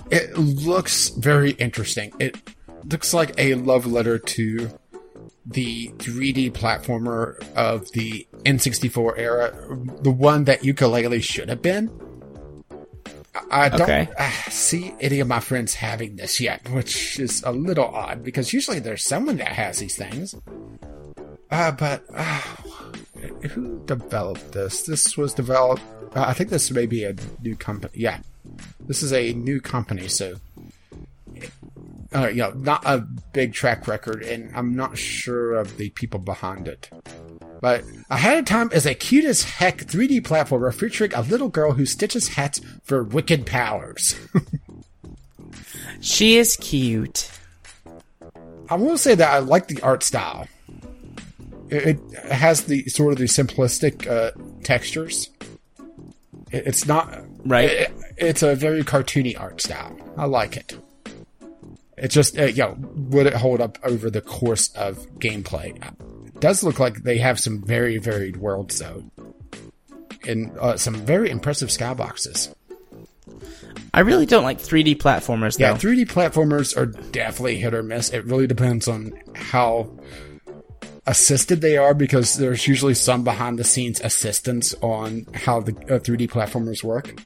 [0.09, 2.13] It looks very interesting.
[2.19, 2.37] It
[2.89, 4.69] looks like a love letter to
[5.45, 9.53] the 3D platformer of the N64 era,
[10.01, 11.91] the one that Yooka-Laylee should have been.
[13.51, 14.07] I don't Okay.
[14.17, 18.53] uh, see any of my friends having this yet, which is a little odd because
[18.53, 20.35] usually there's someone that has these things.
[21.51, 22.41] Uh, but uh,
[23.49, 24.83] who developed this?
[24.83, 25.81] This was developed.
[26.15, 27.93] Uh, I think this may be a new company.
[27.95, 28.19] Yeah,
[28.87, 30.35] this is a new company, so
[32.15, 32.99] uh, you know, not a
[33.33, 36.89] big track record, and I'm not sure of the people behind it.
[37.61, 41.49] But A Hat in Time is a cute as heck 3D platformer featuring a little
[41.49, 44.15] girl who stitches hats for wicked powers.
[46.01, 47.29] She is cute.
[48.69, 50.47] I will say that I like the art style.
[51.69, 54.31] It, it has the sort of the simplistic uh,
[54.63, 55.29] textures.
[56.51, 57.69] It, it's not Right.
[57.69, 59.97] it- it's a very cartoony art style.
[60.17, 60.77] I like it.
[61.97, 65.75] It just, uh, know, would it hold up over the course of gameplay?
[66.27, 69.03] It does look like they have some very varied worlds, though,
[70.27, 72.53] and uh, some very impressive skyboxes.
[73.93, 75.67] I really don't like 3D platformers, though.
[75.67, 78.09] Yeah, 3D platformers are definitely hit or miss.
[78.09, 79.89] It really depends on how
[81.07, 85.99] assisted they are because there's usually some behind the scenes assistance on how the uh,
[85.99, 87.21] 3D platformers work.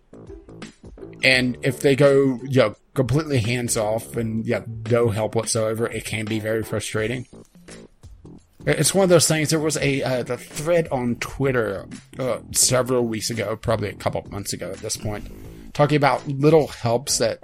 [1.23, 4.61] And if they go, you know, completely hands off and yeah,
[4.91, 7.25] no help whatsoever, it can be very frustrating.
[8.65, 9.51] It's one of those things.
[9.51, 11.85] There was a uh, the thread on Twitter
[12.19, 15.31] uh, several weeks ago, probably a couple months ago at this point,
[15.71, 17.41] talking about little helps that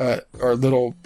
[0.00, 0.96] uh, or little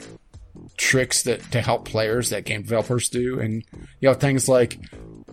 [0.79, 3.67] tricks that to help players that game developers do, and
[4.01, 4.79] you know things like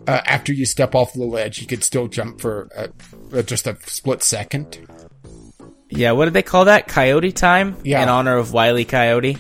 [0.08, 3.78] uh, after you step off the ledge, you could still jump for uh, just a
[3.86, 4.86] split second.
[5.90, 6.88] Yeah, what did they call that?
[6.88, 7.78] Coyote time?
[7.84, 8.04] Yeah.
[8.04, 9.38] In honor of Wiley Coyote?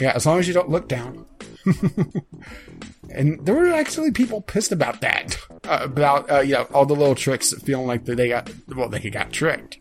[0.00, 1.26] Yeah, as long as you don't look down.
[3.10, 6.94] and there were actually people pissed about that, uh, about uh, you know all the
[6.94, 9.78] little tricks, feeling like they got well they got tricked,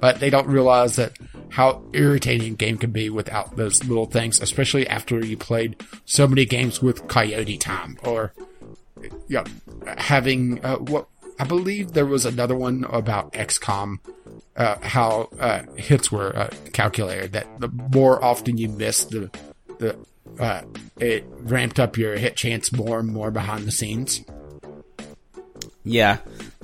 [0.00, 1.12] but they don't realize that
[1.50, 6.26] how irritating a game can be without those little things, especially after you played so
[6.26, 8.32] many games with Coyote Time or
[9.28, 9.44] you know,
[9.96, 11.08] having uh, what
[11.38, 13.98] I believe there was another one about XCOM.
[14.56, 17.32] Uh, how uh, hits were uh, calculated.
[17.32, 19.30] That the more often you missed, the
[19.78, 19.96] the
[20.38, 20.62] uh,
[20.98, 24.24] it ramped up your hit chance more and more behind the scenes.
[25.84, 26.18] Yeah.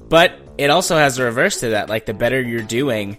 [0.08, 1.88] But it also has a reverse to that.
[1.88, 3.18] Like, the better you're doing,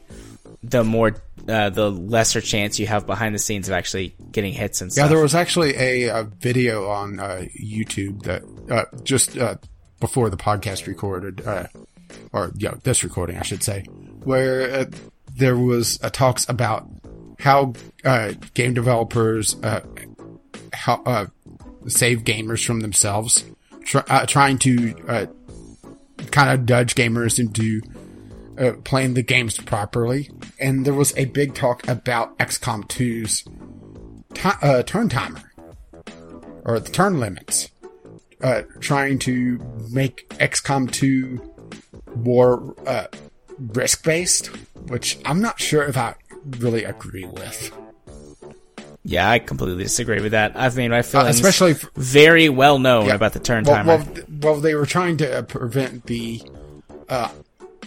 [0.63, 1.15] the more,
[1.47, 5.05] uh, the lesser chance you have behind the scenes of actually getting hits and stuff.
[5.05, 9.55] Yeah, there was actually a, a video on uh, YouTube that uh, just uh,
[10.05, 11.65] before the podcast recorded, uh,
[12.31, 13.81] or you know, this recording, I should say,
[14.23, 14.85] where uh,
[15.35, 16.87] there was uh, talks about
[17.39, 19.81] how uh, game developers uh,
[20.73, 21.27] how,
[21.87, 23.45] save gamers from themselves,
[23.83, 24.93] try, trying to
[26.29, 27.81] kind of nudge gamers into
[28.59, 30.29] uh, playing the games properly.
[30.59, 33.43] And there was a big talk about XCOM 2's
[34.35, 35.51] ti uh, turn timer
[36.63, 37.69] or the turn limits,
[38.41, 39.59] uh, trying to
[39.91, 41.53] make XCOM 2
[42.15, 43.07] more uh,
[43.57, 44.47] risk based,
[44.87, 46.15] which I'm not sure if I
[46.59, 47.71] really agree with.
[49.03, 50.55] yeah, I completely disagree with that.
[50.55, 53.15] I've made my feelings especially f- very well known Yeah.
[53.15, 53.97] about the turn Well, timer.
[53.97, 56.41] well, well, they were trying to uh, prevent the
[57.09, 57.29] uh,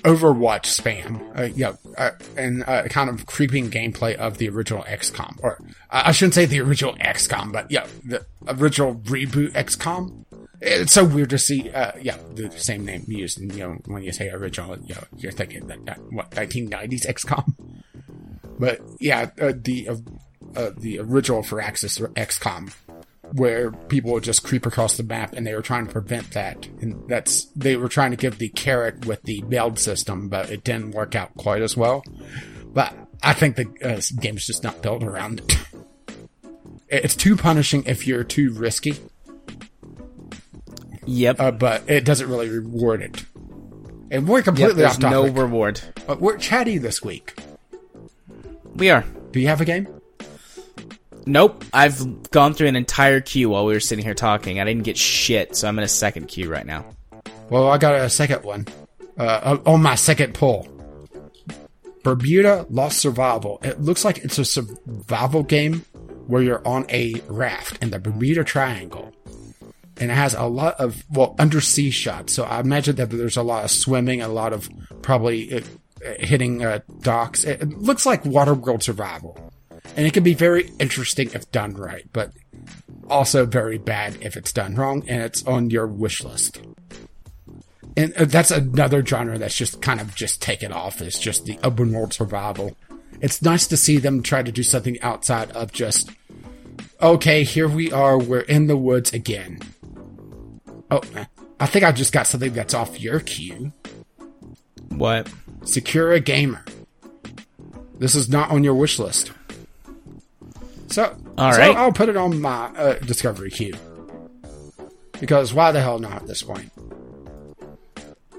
[0.05, 5.37] Overwatch spam, uh, yeah, uh, and uh, kind of creeping gameplay of the original XCOM,
[5.43, 5.59] or
[5.91, 10.25] uh, I shouldn't say the original XCOM, but yeah, the original reboot XCOM.
[10.61, 13.41] It's so weird to see, uh, yeah, the same name used.
[13.41, 17.07] And, you know, when you say original, you know, you're thinking that, that what 1990s
[17.07, 17.55] XCOM.
[18.59, 19.97] But yeah, uh, the uh,
[20.57, 22.73] uh, the original Firaxis or XCOM,
[23.33, 26.67] where people would just creep across the map, and they were trying to prevent that.
[26.81, 30.65] And that's they were trying to give the carrot with the build system, but it
[30.65, 32.03] didn't work out quite as well.
[32.67, 35.57] But I think the uh, game is just not built around it.
[36.91, 38.95] It's too punishing if you're too risky,
[41.09, 41.41] yep.
[41.41, 43.25] uh, but it doesn't really reward it.
[44.11, 45.81] And we're completely Yep, off there's no reward.
[46.07, 47.39] But we're chatty this week.
[48.75, 49.05] We are.
[49.33, 49.89] Do you have a game?
[51.27, 51.65] Nope.
[51.75, 54.61] I've gone through an entire queue while we were sitting here talking.
[54.61, 56.87] I didn't get shit, so I'm in a second queue right now.
[57.51, 58.67] Well, I got a second one.
[59.19, 60.69] Uh, on my second pull.
[62.05, 63.59] Bermuda Lost Survival.
[63.63, 65.85] It looks like it's a survival game
[66.29, 69.13] where you're on a raft in the Bermuda Triangle.
[70.01, 72.33] And it has a lot of, well, undersea shots.
[72.33, 74.69] So I imagine that there's a lot of swimming, a lot of
[75.03, 75.61] probably uh,
[76.21, 77.45] hitting uh, docks.
[77.45, 79.53] It, it looks like Waterworld Survival.
[79.97, 82.33] And it can be very interesting if done right, but
[83.11, 86.61] also very bad if it's done wrong, and it's on your wish list
[87.99, 91.03] and uh, that's another genre that's just kind of just taken off.
[91.03, 92.77] It's just the open world survival.
[93.21, 96.11] It's nice to see them try to do something outside of just,
[97.03, 99.59] okay, here we are, we're in the woods again.
[100.91, 101.01] Oh,
[101.61, 103.73] I think I just got something that's off your queue.
[104.89, 105.31] What?
[105.65, 106.65] Sakura Gamer.
[107.99, 109.33] This is not on your wish list.
[110.87, 111.61] So, All so.
[111.61, 113.75] I'll put it on my uh, discovery queue.
[115.21, 116.71] Because why the hell not at this point?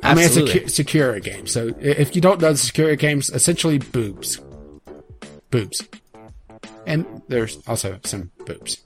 [0.02, 0.62] I mean, it's a Absolutely.
[0.62, 1.46] Secu- Sakura game.
[1.46, 4.40] So if you don't know the Sakura games, essentially boobs.
[5.52, 5.84] Boobs.
[6.88, 8.84] And there's also some boobs.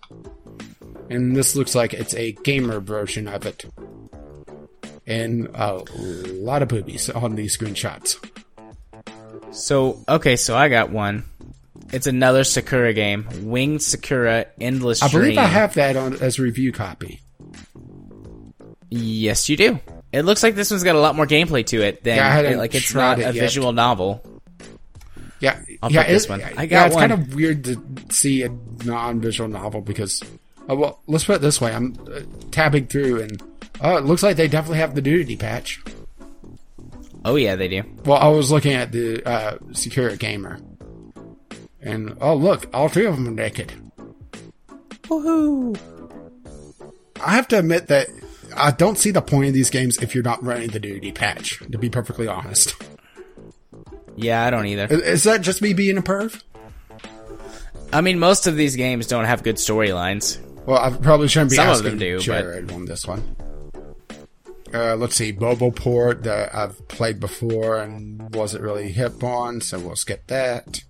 [1.09, 3.65] And this looks like it's a gamer version of it.
[5.06, 5.83] And a
[6.27, 8.17] lot of boobies on these screenshots.
[9.51, 11.25] So okay, so I got one.
[11.91, 15.23] It's another Sakura game, Winged Sakura Endless I Dream.
[15.23, 17.19] believe I have that on as a review copy.
[18.90, 19.80] Yes, you do.
[20.11, 22.32] It looks like this one's got a lot more gameplay to it than Yeah, I
[22.32, 23.41] hadn't like it's not it a yet.
[23.41, 24.23] visual novel.
[25.40, 26.40] Yeah, I'll yeah, this one.
[26.40, 27.09] yeah, I yeah, got it's one.
[27.09, 28.49] kind of weird to see a
[28.85, 30.22] non-visual novel because,
[30.69, 33.42] uh, well, let's put it this way: I'm uh, tabbing through, and
[33.82, 35.82] oh, it looks like they definitely have the nudity patch.
[37.25, 37.83] Oh yeah, they do.
[38.06, 40.59] Well, I was looking at the uh, Sakura Gamer,
[41.82, 43.74] and oh, look, all three of them are naked.
[45.03, 45.77] Woohoo!
[47.24, 48.08] I have to admit that
[48.56, 51.59] I don't see the point of these games if you're not running the nudity patch.
[51.72, 52.75] To be perfectly honest,
[54.16, 54.85] Yeah, I don't either.
[54.85, 56.42] is, is that just me being a perv?
[57.92, 60.40] I mean, most of these games don't have good storylines.
[60.66, 63.35] Well, I probably shouldn't be Some asking do, but- Jared on this one.
[64.74, 69.77] Uh, let's see, Bobo Port that I've played before and wasn't really hip on, so
[69.77, 70.83] we'll skip that.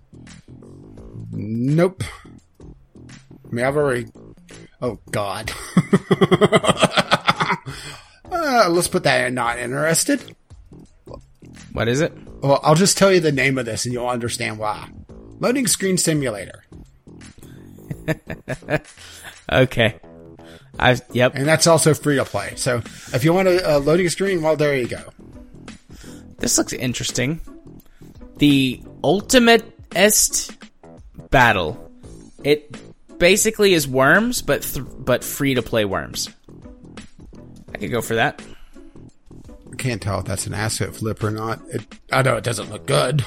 [1.30, 2.02] Nope.
[2.62, 2.64] I
[3.50, 4.06] mean, I've already.
[4.80, 5.52] Oh God.
[8.30, 10.34] uh, let's put that in not interested.
[11.72, 12.12] What is it?
[12.40, 14.88] Well, I'll just tell you the name of this and you'll understand why.
[15.40, 16.64] Loading Screen Simulator.
[19.50, 20.00] Okay.
[20.78, 21.34] I yep.
[21.34, 22.54] And that's also free to play.
[22.56, 22.78] So
[23.12, 25.02] if you want a, a uh, loading screen, well, there you go.
[26.38, 27.40] This looks interesting.
[28.38, 29.64] The ultimate
[29.94, 30.50] est
[31.30, 31.90] battle.
[32.42, 32.76] It
[33.18, 36.28] basically is worms, but th- but free to play worms.
[37.72, 38.42] I could go for that.
[39.72, 41.60] I can't tell if that's an asset flip or not.
[41.68, 41.82] It,
[42.12, 43.24] I know it doesn't look good.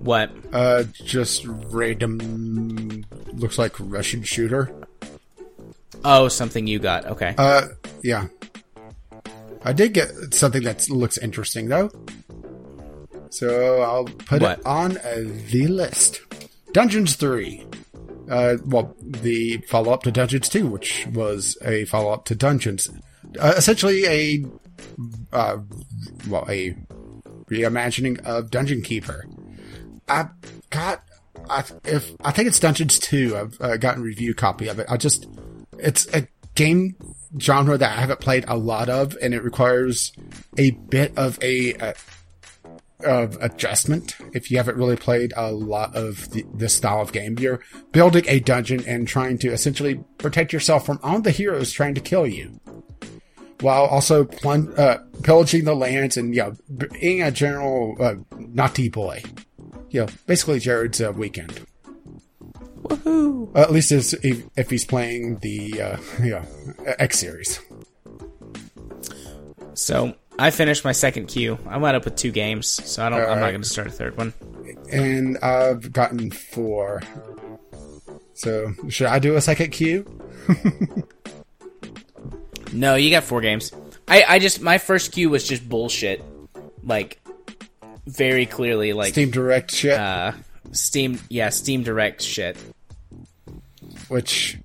[0.00, 0.30] What?
[0.52, 3.04] Uh, just random.
[3.32, 4.70] Looks like Russian shooter.
[6.04, 7.04] Oh, something you got.
[7.06, 7.34] Okay.
[7.36, 7.68] Uh,
[8.02, 8.28] yeah.
[9.64, 11.90] I did get something that looks interesting though.
[13.30, 14.60] So I'll put What?
[14.60, 16.20] it on uh, the list.
[16.72, 17.64] Dungeons 3.
[18.30, 22.88] Uh, well, the follow up to Dungeons 2, which was a follow up to Dungeons.
[23.38, 24.44] Uh, essentially a,
[25.32, 25.58] uh,
[26.28, 26.76] well, a
[27.50, 29.26] reimagining of Dungeon Keeper.
[30.08, 30.28] I
[30.70, 31.02] got,
[31.48, 33.36] I, if, I think it's Dungeons 2.
[33.36, 34.86] I've uh, gotten review copy of it.
[34.88, 35.26] I just,
[35.78, 36.96] it's a game
[37.38, 40.12] genre that I haven't played a lot of, and it requires
[40.56, 41.94] a bit of a,
[43.04, 47.38] of adjustment if you haven't really played a lot of the, this style of game.
[47.38, 47.60] You're
[47.92, 52.00] building a dungeon and trying to essentially protect yourself from all the heroes trying to
[52.00, 52.60] kill you.
[53.60, 56.54] While also uh, pillaging the lands and, you know,
[56.92, 59.22] being a general uh, naughty boy.
[59.90, 61.66] You know, basically Jared's uh, weekend.
[62.82, 63.54] Woohoo!
[63.54, 66.42] Uh, at least as, if, if he's playing the, uh, you know,
[66.98, 67.60] X series.
[69.74, 71.58] So I finished my second queue.
[71.66, 73.20] I wound up with two games, so I don't.
[73.20, 74.32] I'm not going to start a third one.
[74.90, 77.02] And I've gotten four.
[78.34, 80.06] So, should I do a second queue?
[82.72, 83.72] No, you got four games.
[84.06, 86.22] I, I just my first queue was just bullshit.
[86.82, 87.20] Like
[88.08, 89.98] very clearly like Steam Direct shit.
[89.98, 90.32] uh
[90.72, 92.56] Steam yeah, Steam Direct shit.
[94.08, 94.58] which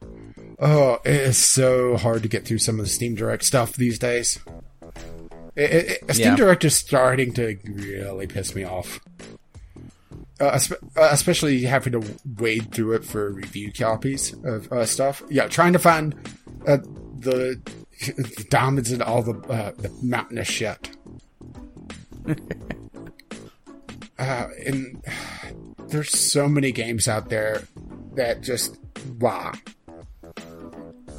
[0.60, 3.98] oh it is so hard to get through some of the steam direct stuff these
[4.00, 4.40] days
[5.56, 6.36] it, it, it- steam Yeah.
[6.36, 9.00] direct is starting to really piss me off
[10.40, 10.58] uh, uh,
[11.12, 15.80] especially having to wade through it for review copies of uh, stuff yeah trying to
[15.80, 16.14] find
[16.68, 16.78] uh,
[17.20, 17.60] the,
[18.16, 20.96] the diamonds and all the, uh, the mountainous shit
[24.24, 25.04] uh, and
[25.90, 27.64] there's so many games out there
[28.16, 28.78] that just
[29.20, 29.52] wow.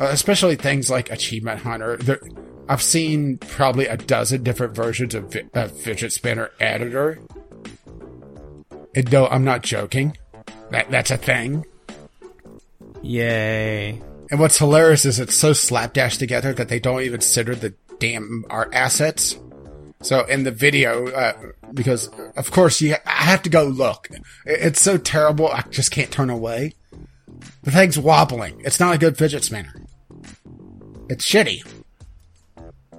[0.01, 1.97] Uh, especially things like Achievement Hunter.
[1.99, 2.21] There,
[2.69, 7.21] I've seen probably a dozen different versions of vi- uh, Fidget Spinner Editor.
[8.95, 10.17] And no, I'm not joking.
[10.71, 11.65] That that's a thing.
[13.03, 14.01] Yay.
[14.31, 18.45] And what's hilarious is it's so slapdash together that they don't even consider the damn
[18.51, 19.39] art assets.
[20.05, 21.33] So in the video, uh,
[21.73, 24.09] because of course you, I have to go look.
[24.45, 26.75] It's so terrible, I just can't turn away.
[27.63, 28.61] The thing's wobbling.
[28.65, 29.75] It's not a good fidget spinner.
[31.09, 31.67] It's shitty.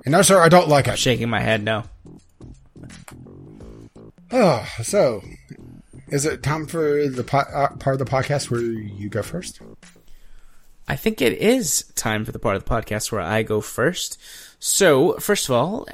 [0.04, 0.98] And no, sir, I don't like it.
[0.98, 1.84] Shaking my head no.
[4.32, 5.24] Oh, so
[6.08, 9.62] is it time for the po- uh, part of the podcast where you go first?
[10.88, 14.20] I think it is time for the part of the podcast where I go first.
[14.60, 15.88] So, first of all,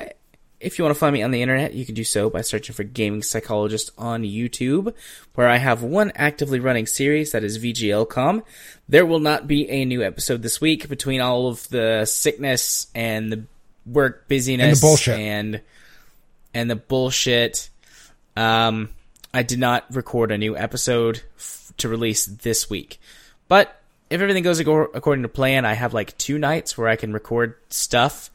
[0.62, 2.74] if you want to find me on the internet, you can do so by searching
[2.76, 4.94] for Gaming Psychologist on YouTube,
[5.36, 8.44] where I have one actively running series that is VGLcom.
[8.88, 13.32] There will not be a new episode this week between all of the sickness and
[13.32, 13.44] the
[13.86, 15.20] work busyness And the bullshit.
[15.20, 15.62] and
[16.54, 17.70] and the bullshit.
[18.38, 18.90] Um,
[19.34, 23.00] I did not record a new episode f- to release this week,
[23.48, 23.78] but
[24.10, 27.56] if everything goes according to plan, I have like two nights where I can record
[27.70, 28.30] stuff,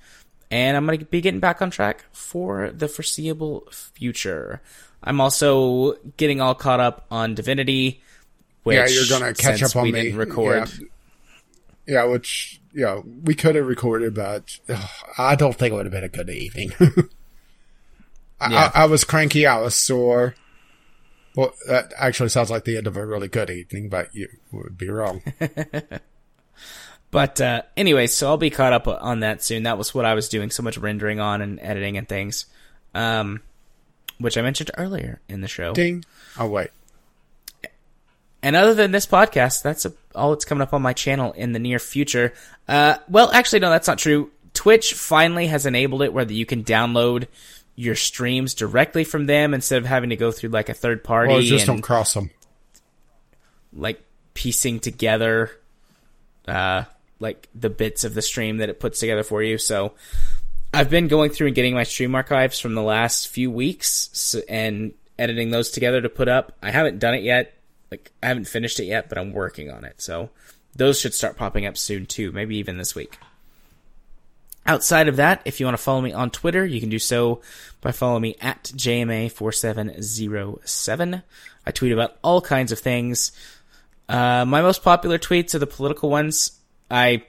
[0.50, 4.62] and I'm gonna be getting back on track for the foreseeable future.
[5.02, 8.02] I'm also getting all caught up on Divinity.
[8.62, 10.02] Which, yeah, you're gonna catch up on we me.
[10.02, 10.68] Didn't record.
[10.68, 10.86] Yeah.
[11.86, 15.92] yeah, which yeah, we could have recorded, but ugh, I don't think it would have
[15.92, 16.73] been a good evening.
[18.41, 18.70] I, Yeah.
[18.75, 19.47] I, I was cranky.
[19.47, 20.34] I was sore.
[21.36, 24.78] Well, that actually sounds like the end of a really good evening, but you would
[24.78, 25.23] be wrong.
[27.16, 29.62] But uh, anyway, so I'll be caught up on that soon.
[29.62, 32.44] That was what I was doing so much rendering on and editing and things,
[32.94, 33.40] um,
[34.18, 35.72] which I mentioned earlier in the show.
[35.72, 36.04] Ding.
[36.38, 36.68] Oh wait.
[38.42, 41.52] and other than this podcast, that's a, all that's coming up on my channel in
[41.52, 42.34] the near future.
[42.68, 44.30] Uh, well, actually, no, that's not true.
[44.52, 47.28] Twitch finally has enabled it where you can download
[47.76, 51.32] your streams directly from them instead of having to go through like a third party.
[51.32, 52.28] Well, just don't cross them.
[53.72, 54.04] Like
[54.34, 55.50] piecing together,
[56.46, 56.84] uh,
[57.18, 59.58] like the bits of the stream that it puts together for you.
[59.58, 59.92] So
[60.72, 64.92] I've been going through and getting my stream archives from the last few weeks and
[65.18, 66.52] editing those together to put up.
[66.62, 67.54] I haven't done it yet.
[67.90, 70.00] Like I haven't finished it yet, but I'm working on it.
[70.00, 70.30] So
[70.74, 73.18] those should start popping up soon too, maybe even this week.
[74.66, 77.40] Outside of that, if you want to follow me on Twitter, you can do so
[77.80, 81.22] by following me at JMA4707.
[81.64, 83.30] I tweet about all kinds of things.
[84.08, 86.55] Uh, my most popular tweets are the political ones.
[86.90, 87.24] I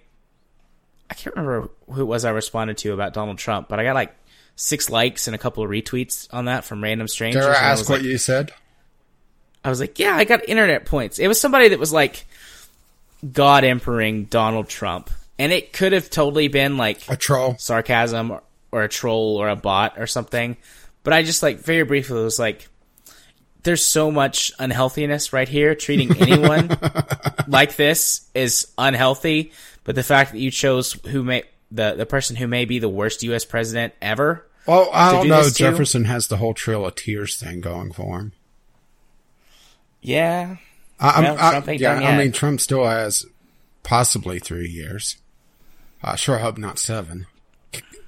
[1.10, 3.96] I can't remember who it was I responded to about Donald Trump, but I got
[3.96, 4.16] like
[4.56, 7.46] six likes and a couple of retweets on that from random strangers.
[7.46, 8.52] Dare I ask I what like, you said?
[9.64, 11.20] I was like, yeah, I got internet points.
[11.20, 12.26] It was somebody that was like
[13.32, 15.10] God emperor Donald Trump.
[15.40, 17.56] And it could have totally been like A troll.
[17.60, 20.58] sarcasm or, or a troll or a bot or something.
[21.04, 22.68] But I just like very briefly was like,
[23.68, 25.76] there's so much unhealthiness right here.
[25.76, 26.70] Treating anyone
[27.48, 29.52] like this is unhealthy.
[29.84, 32.90] But the fact that you chose who may the the person who may be the
[32.90, 33.46] worst U.S.
[33.46, 34.46] president ever.
[34.66, 35.44] Well, I don't do know.
[35.44, 38.32] this to- Jefferson has the whole Trail of Tears thing going for him.
[40.02, 40.58] Yeah,
[41.00, 43.26] I, I- ain't yeah, I mean, Trump still has
[43.84, 45.18] possibly three years.
[46.02, 47.26] I sure hope not seven.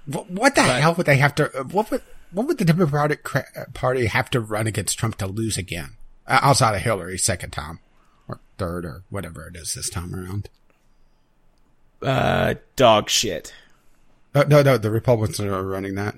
[0.05, 1.45] What, what the hell would they have to?
[1.71, 3.27] What would what would the Democratic
[3.73, 5.97] Party have to run against Trump to lose again?
[6.27, 7.79] Uh, outside of Hillary, second time
[8.27, 10.49] or third or whatever it is this time around.
[12.03, 13.53] uh, dog shit.
[14.35, 16.15] Uh, no, no, the Republicans are running that.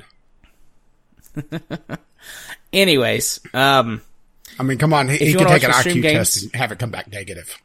[2.73, 4.01] Anyways, um,
[4.59, 6.79] I mean, come on, he, he can take an IQ stream test and have it
[6.79, 7.57] come back negative.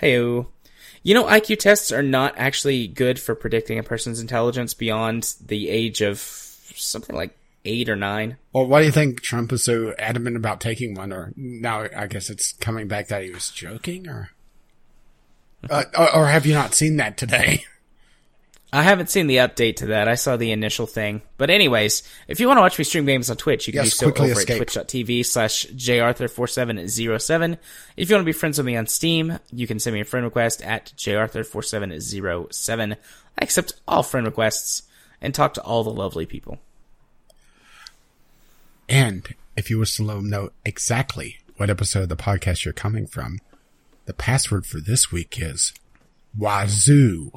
[0.00, 5.34] hey, you know, IQ tests are not actually good for predicting a person's intelligence beyond
[5.44, 6.18] the age of
[6.76, 8.36] something like eight or nine.
[8.52, 11.12] Well, why do you think Trump is so adamant about taking one?
[11.12, 14.30] Or now, I guess it's coming back that he was joking, or
[15.68, 17.64] uh, or, or have you not seen that today?
[18.72, 20.08] I haven't seen the update to that.
[20.08, 21.22] I saw the initial thing.
[21.38, 23.96] But anyways, if you want to watch me stream games on Twitch, you can Yes,
[23.96, 24.60] do so over escape.
[24.60, 27.58] at twitch.tv slash jarthur4707.
[27.96, 30.04] If you want to be friends with me on Steam, you can send me a
[30.04, 32.92] friend request at jarthur4707.
[32.94, 32.96] I
[33.42, 34.82] accept all friend requests
[35.20, 36.58] and talk to all the lovely people.
[38.88, 42.74] And if you wish to let them know exactly what episode of the podcast you're
[42.74, 43.38] coming from,
[44.04, 45.72] the password for this week is
[46.38, 47.32] Wazoo.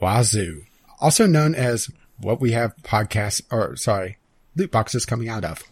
[0.00, 0.64] Wazoo.
[1.00, 1.88] Also known as
[2.18, 4.18] what we have podcasts, or sorry,
[4.56, 5.62] loot boxes coming out of.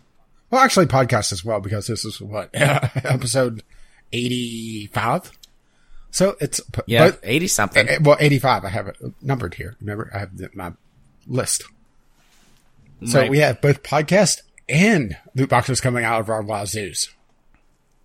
[0.50, 3.62] Well, actually podcasts as well, because this is what, episode
[4.12, 5.32] 85?
[6.10, 7.88] So it's, Yeah, but- 80 something.
[7.88, 8.64] Eh, Well, 85.
[8.64, 9.76] I have it numbered here.
[9.80, 10.72] Remember, I have my
[11.26, 11.64] list.
[13.06, 13.30] So Right.
[13.30, 17.08] we have both podcast and loot boxes coming out of our wazoos.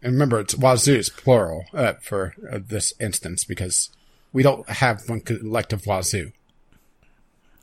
[0.01, 3.89] And remember, it's wazoos, plural, uh, for uh, this instance, because
[4.33, 6.31] we don't have one collective wazoo.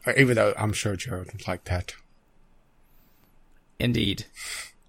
[0.06, 1.94] Uh, Even though I'm sure Jared would like that.
[3.78, 4.24] Indeed.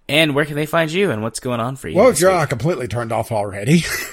[0.08, 1.96] And where can they find you and what's going on for you?
[1.96, 3.84] Well, if you're not completely turned off already,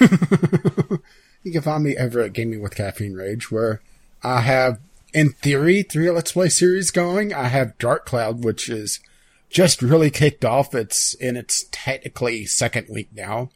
[1.42, 3.80] you can find me over at Gaming with Caffeine Rage, where
[4.22, 4.80] I have,
[5.14, 7.32] in theory, three Let's Play series going.
[7.32, 9.00] I have Dark Cloud, which is
[9.48, 10.74] just really kicked off.
[10.74, 13.50] It's in its technically second week now.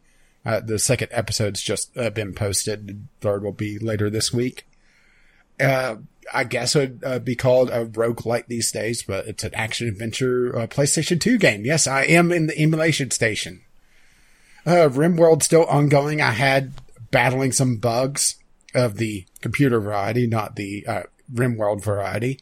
[0.47, 3.09] Uh, the second episode's just uh, been posted.
[3.21, 4.67] Third will be later this week.
[5.61, 5.97] Uh,
[6.33, 9.89] I guess it would uh, be called a roguelike these days, but it's an action
[9.89, 11.65] adventure uh, PlayStation 2 game.
[11.65, 13.63] Yes, I am in the emulation station.
[14.65, 16.21] Uh, RimWorld still ongoing.
[16.21, 16.73] I had
[17.11, 18.37] battling some bugs
[18.75, 22.41] of the computer variety, not the uh, RimWorld variety.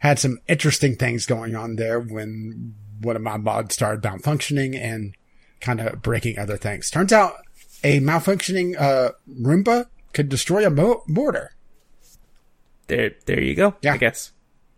[0.00, 5.14] Had some interesting things going on there when one of my mods started malfunctioning and
[5.60, 6.90] kind of breaking other things.
[6.90, 7.34] Turns out
[7.84, 11.52] a malfunctioning uh, Roomba could destroy a mo- mortar.
[12.86, 13.74] There, there you go.
[13.82, 13.94] Yeah.
[13.94, 14.32] I guess.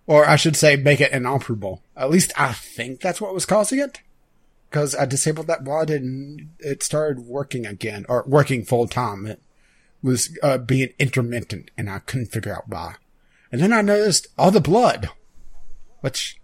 [0.07, 1.83] Or I should say, make it inoperable.
[1.97, 4.01] At least I think that's what was causing it.
[4.69, 9.27] Because I disabled that mod and it started working again, or working full time.
[9.27, 9.41] It
[10.03, 12.97] was uh, being intermittent, and I couldn't figure out why.
[13.53, 15.11] And then I noticed all the blood,
[16.01, 16.41] which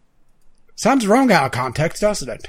[0.77, 2.49] sounds wrong out of context, doesn't it?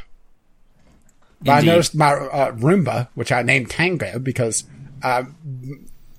[1.41, 4.65] But I noticed my uh, Roomba, which I named Tango because
[5.01, 5.23] I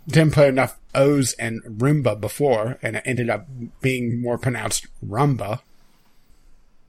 [0.09, 3.47] didn't put enough O's in Roomba before, and it ended up
[3.83, 5.61] being more pronounced Rumba.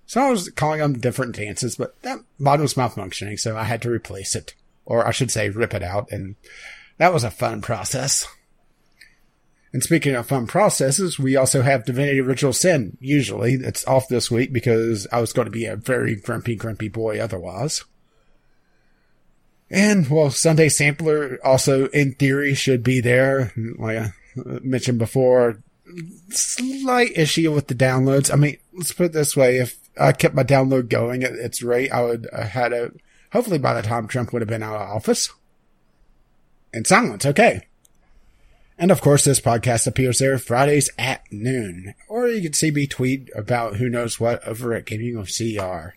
[0.06, 3.82] So I was calling them different dances, but that mod was malfunctioning, so I had
[3.82, 4.56] to replace it.
[4.86, 6.12] or I should say rip it out.
[6.12, 6.36] And
[6.98, 8.28] that was a fun process.
[9.74, 12.98] And speaking of fun processes, we also have Divinity Original Sin.
[13.00, 16.90] Usually it's off this week because I was going to be a very grumpy, grumpy
[16.90, 17.86] boy otherwise.
[19.70, 23.54] And well, Sunday Sampler also in theory should be there.
[23.56, 25.64] Like I mentioned before,
[26.30, 28.32] slight issue with the downloads.
[28.32, 29.60] I mean, let's put it this way.
[29.60, 32.92] If I kept my download going at its rate, I would have had a,
[33.32, 35.32] hopefully by the time Trump would have been out of office.
[36.74, 37.26] And silence.
[37.26, 37.68] Okay.
[38.78, 41.94] And of course, this podcast appears there Fridays at noon.
[42.08, 45.96] Or you can see me tweet about who knows what over at Gaming of CR.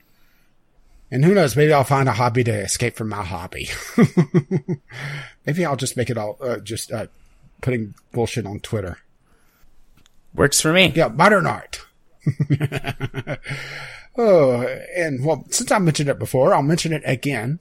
[1.11, 3.69] And who knows, maybe I'll find a hobby to escape from my hobby.
[5.47, 7.07] maybe I'll just make it all, uh, just, uh,
[7.61, 8.99] putting bullshit on Twitter.
[10.35, 10.93] Works for me.
[10.95, 11.87] Yeah, modern art.
[14.17, 14.63] oh,
[14.97, 17.61] and well, since I mentioned it before, I'll mention it again.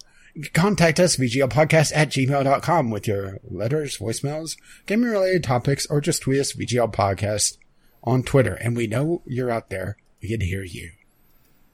[0.53, 6.39] Contact us, VGLpodcast at gmail.com with your letters, voicemails, gaming related topics, or just tweet
[6.39, 7.57] us VGL Podcast
[8.03, 8.55] on Twitter.
[8.55, 9.97] And we know you're out there.
[10.21, 10.91] We can hear you.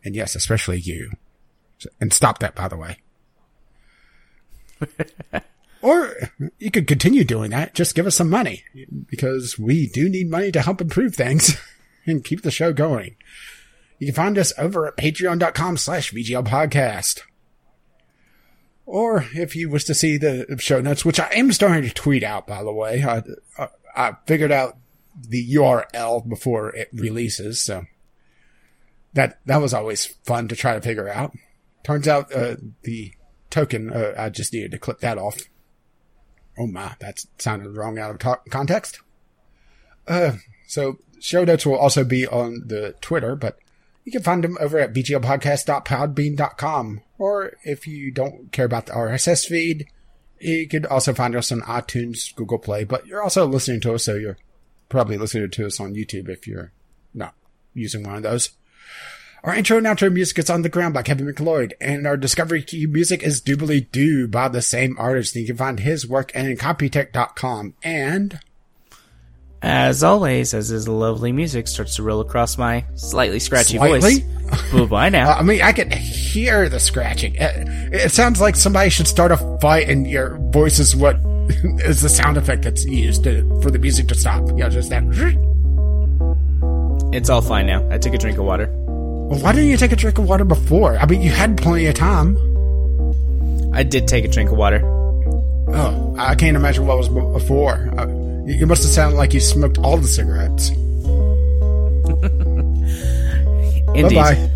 [0.03, 1.11] And yes, especially you.
[2.01, 2.97] And stop that, by the way.
[5.81, 6.13] or
[6.57, 7.73] you could continue doing that.
[7.73, 8.63] Just give us some money
[9.07, 11.57] because we do need money to help improve things
[12.05, 13.15] and keep the show going.
[13.99, 17.21] You can find us over at patreon.com slash VGL podcast.
[18.89, 22.23] Or if you wish to see the show notes, which I am starting to tweet
[22.23, 23.21] out, by the way, I,
[23.55, 24.77] I, I figured out
[25.15, 27.61] the URL before it releases.
[27.61, 27.85] So
[29.13, 31.37] that, that was always fun to try to figure out.
[31.83, 33.13] Turns out, uh, the
[33.51, 35.37] token, uh, I just needed to clip that off.
[36.57, 39.01] Oh my, that sounded wrong out of to- context.
[40.07, 43.59] Uh, so show notes will also be on the Twitter, but
[44.03, 47.01] you can find them over at vglpodcast.podbean.com.
[47.19, 49.87] Or if you don't care about the RSS feed,
[50.39, 54.05] you could also find us on iTunes, Google Play, but you're also listening to us,
[54.05, 54.37] so you're
[54.87, 56.71] probably listening to us on YouTube if you're
[57.13, 57.35] not
[57.73, 58.51] using one of those.
[59.43, 62.61] Our intro and outro music is On the Ground by Kevin MacLeod, and our Discovery
[62.61, 65.35] Key music is Doobly Doo by the same artist.
[65.35, 67.75] And you can find his work at Incompetech.com.
[67.83, 68.39] And
[69.61, 73.99] as always, as his lovely music starts to roll across my slightly scratchy Slightly?
[74.49, 74.71] voice.
[74.71, 75.33] Boo bye now.
[75.33, 77.35] I mean, I can hear the scratching.
[77.35, 81.17] It, it sounds like somebody should start a fight, and your voice is what
[81.79, 84.47] is the sound effect that's used to, for the music to stop.
[84.49, 85.03] You know, just that.
[87.13, 87.87] it's all fine now.
[87.91, 88.67] I took a drink of water.
[88.77, 90.97] Well, why didn't you take a drink of water before?
[90.97, 92.37] I mean, you had plenty of time.
[93.73, 94.81] I did take a drink of water.
[95.71, 97.93] Oh, I can't imagine what was before.
[97.97, 98.07] Uh,
[98.49, 100.69] you must have sounded like you smoked all the cigarettes.
[103.95, 104.15] Indeed.
[104.15, 104.49] Bye bye.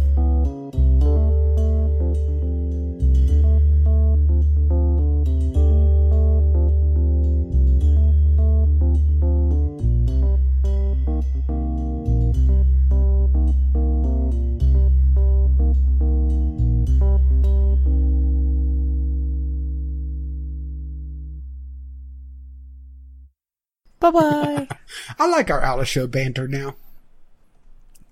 [24.03, 24.67] Bye bye.
[25.19, 26.75] I like our out of show banter now.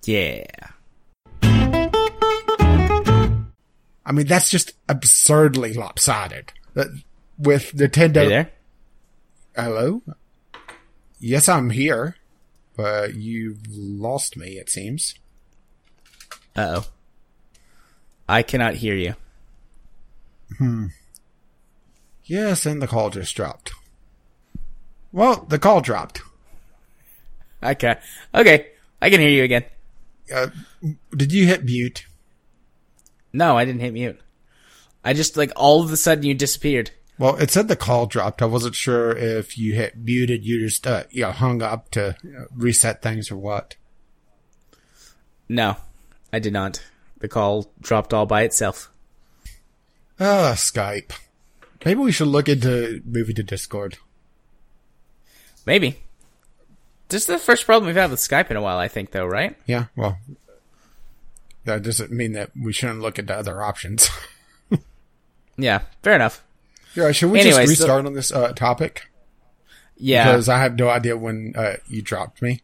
[0.04, 0.46] yeah.
[4.04, 6.52] I mean, that's just absurdly lopsided.
[7.38, 8.22] With Nintendo.
[8.22, 8.50] Hey there.
[9.54, 10.02] Hello?
[11.20, 12.16] Yes, I'm here.
[12.74, 15.14] But you've lost me, it seems.
[16.56, 16.86] Uh oh.
[18.28, 19.14] I cannot hear you.
[20.56, 20.86] Hmm.
[22.24, 23.72] Yes, and the call just dropped.
[25.12, 26.22] Well, the call dropped.
[27.62, 27.96] Okay.
[28.34, 28.68] Okay.
[29.00, 29.64] I can hear you again.
[30.32, 30.48] Uh,
[31.14, 32.06] did you hit mute?
[33.32, 34.20] No, I didn't hit mute.
[35.04, 36.90] I just like all of a sudden you disappeared.
[37.18, 38.42] Well, it said the call dropped.
[38.42, 42.16] I wasn't sure if you hit muted, you just, uh, you know, hung up to
[42.54, 43.76] reset things or what.
[45.48, 45.76] No,
[46.32, 46.82] I did not.
[47.18, 48.90] The call dropped all by itself.
[50.18, 51.12] Ah, Skype.
[51.84, 53.98] Maybe we should look into moving to Discord.
[55.66, 55.98] Maybe.
[57.08, 59.26] This is the first problem we've had with Skype in a while, I think, though,
[59.26, 59.56] right?
[59.66, 60.18] Yeah, well,
[61.64, 64.08] that doesn't mean that we shouldn't look into other options.
[65.58, 66.42] Yeah, fair enough.
[66.94, 69.02] yeah, should we Anyways, just so- restart on this uh, topic?
[69.98, 70.32] Yeah.
[70.32, 72.62] Because I have no idea when uh, you dropped me.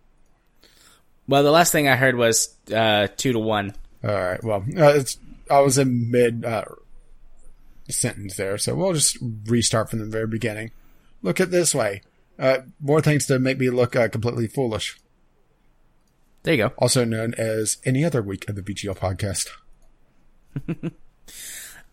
[1.28, 3.74] well, the last thing I heard was uh, two to one.
[4.02, 4.42] All right.
[4.42, 5.18] Well, uh, it's
[5.50, 6.64] I was in mid uh,
[7.90, 10.70] sentence there, so we'll just restart from the very beginning.
[11.22, 12.00] Look at this way.
[12.38, 14.98] Uh, more things to make me look uh, completely foolish.
[16.44, 16.72] There you go.
[16.78, 19.48] Also known as any other week of the VGL podcast.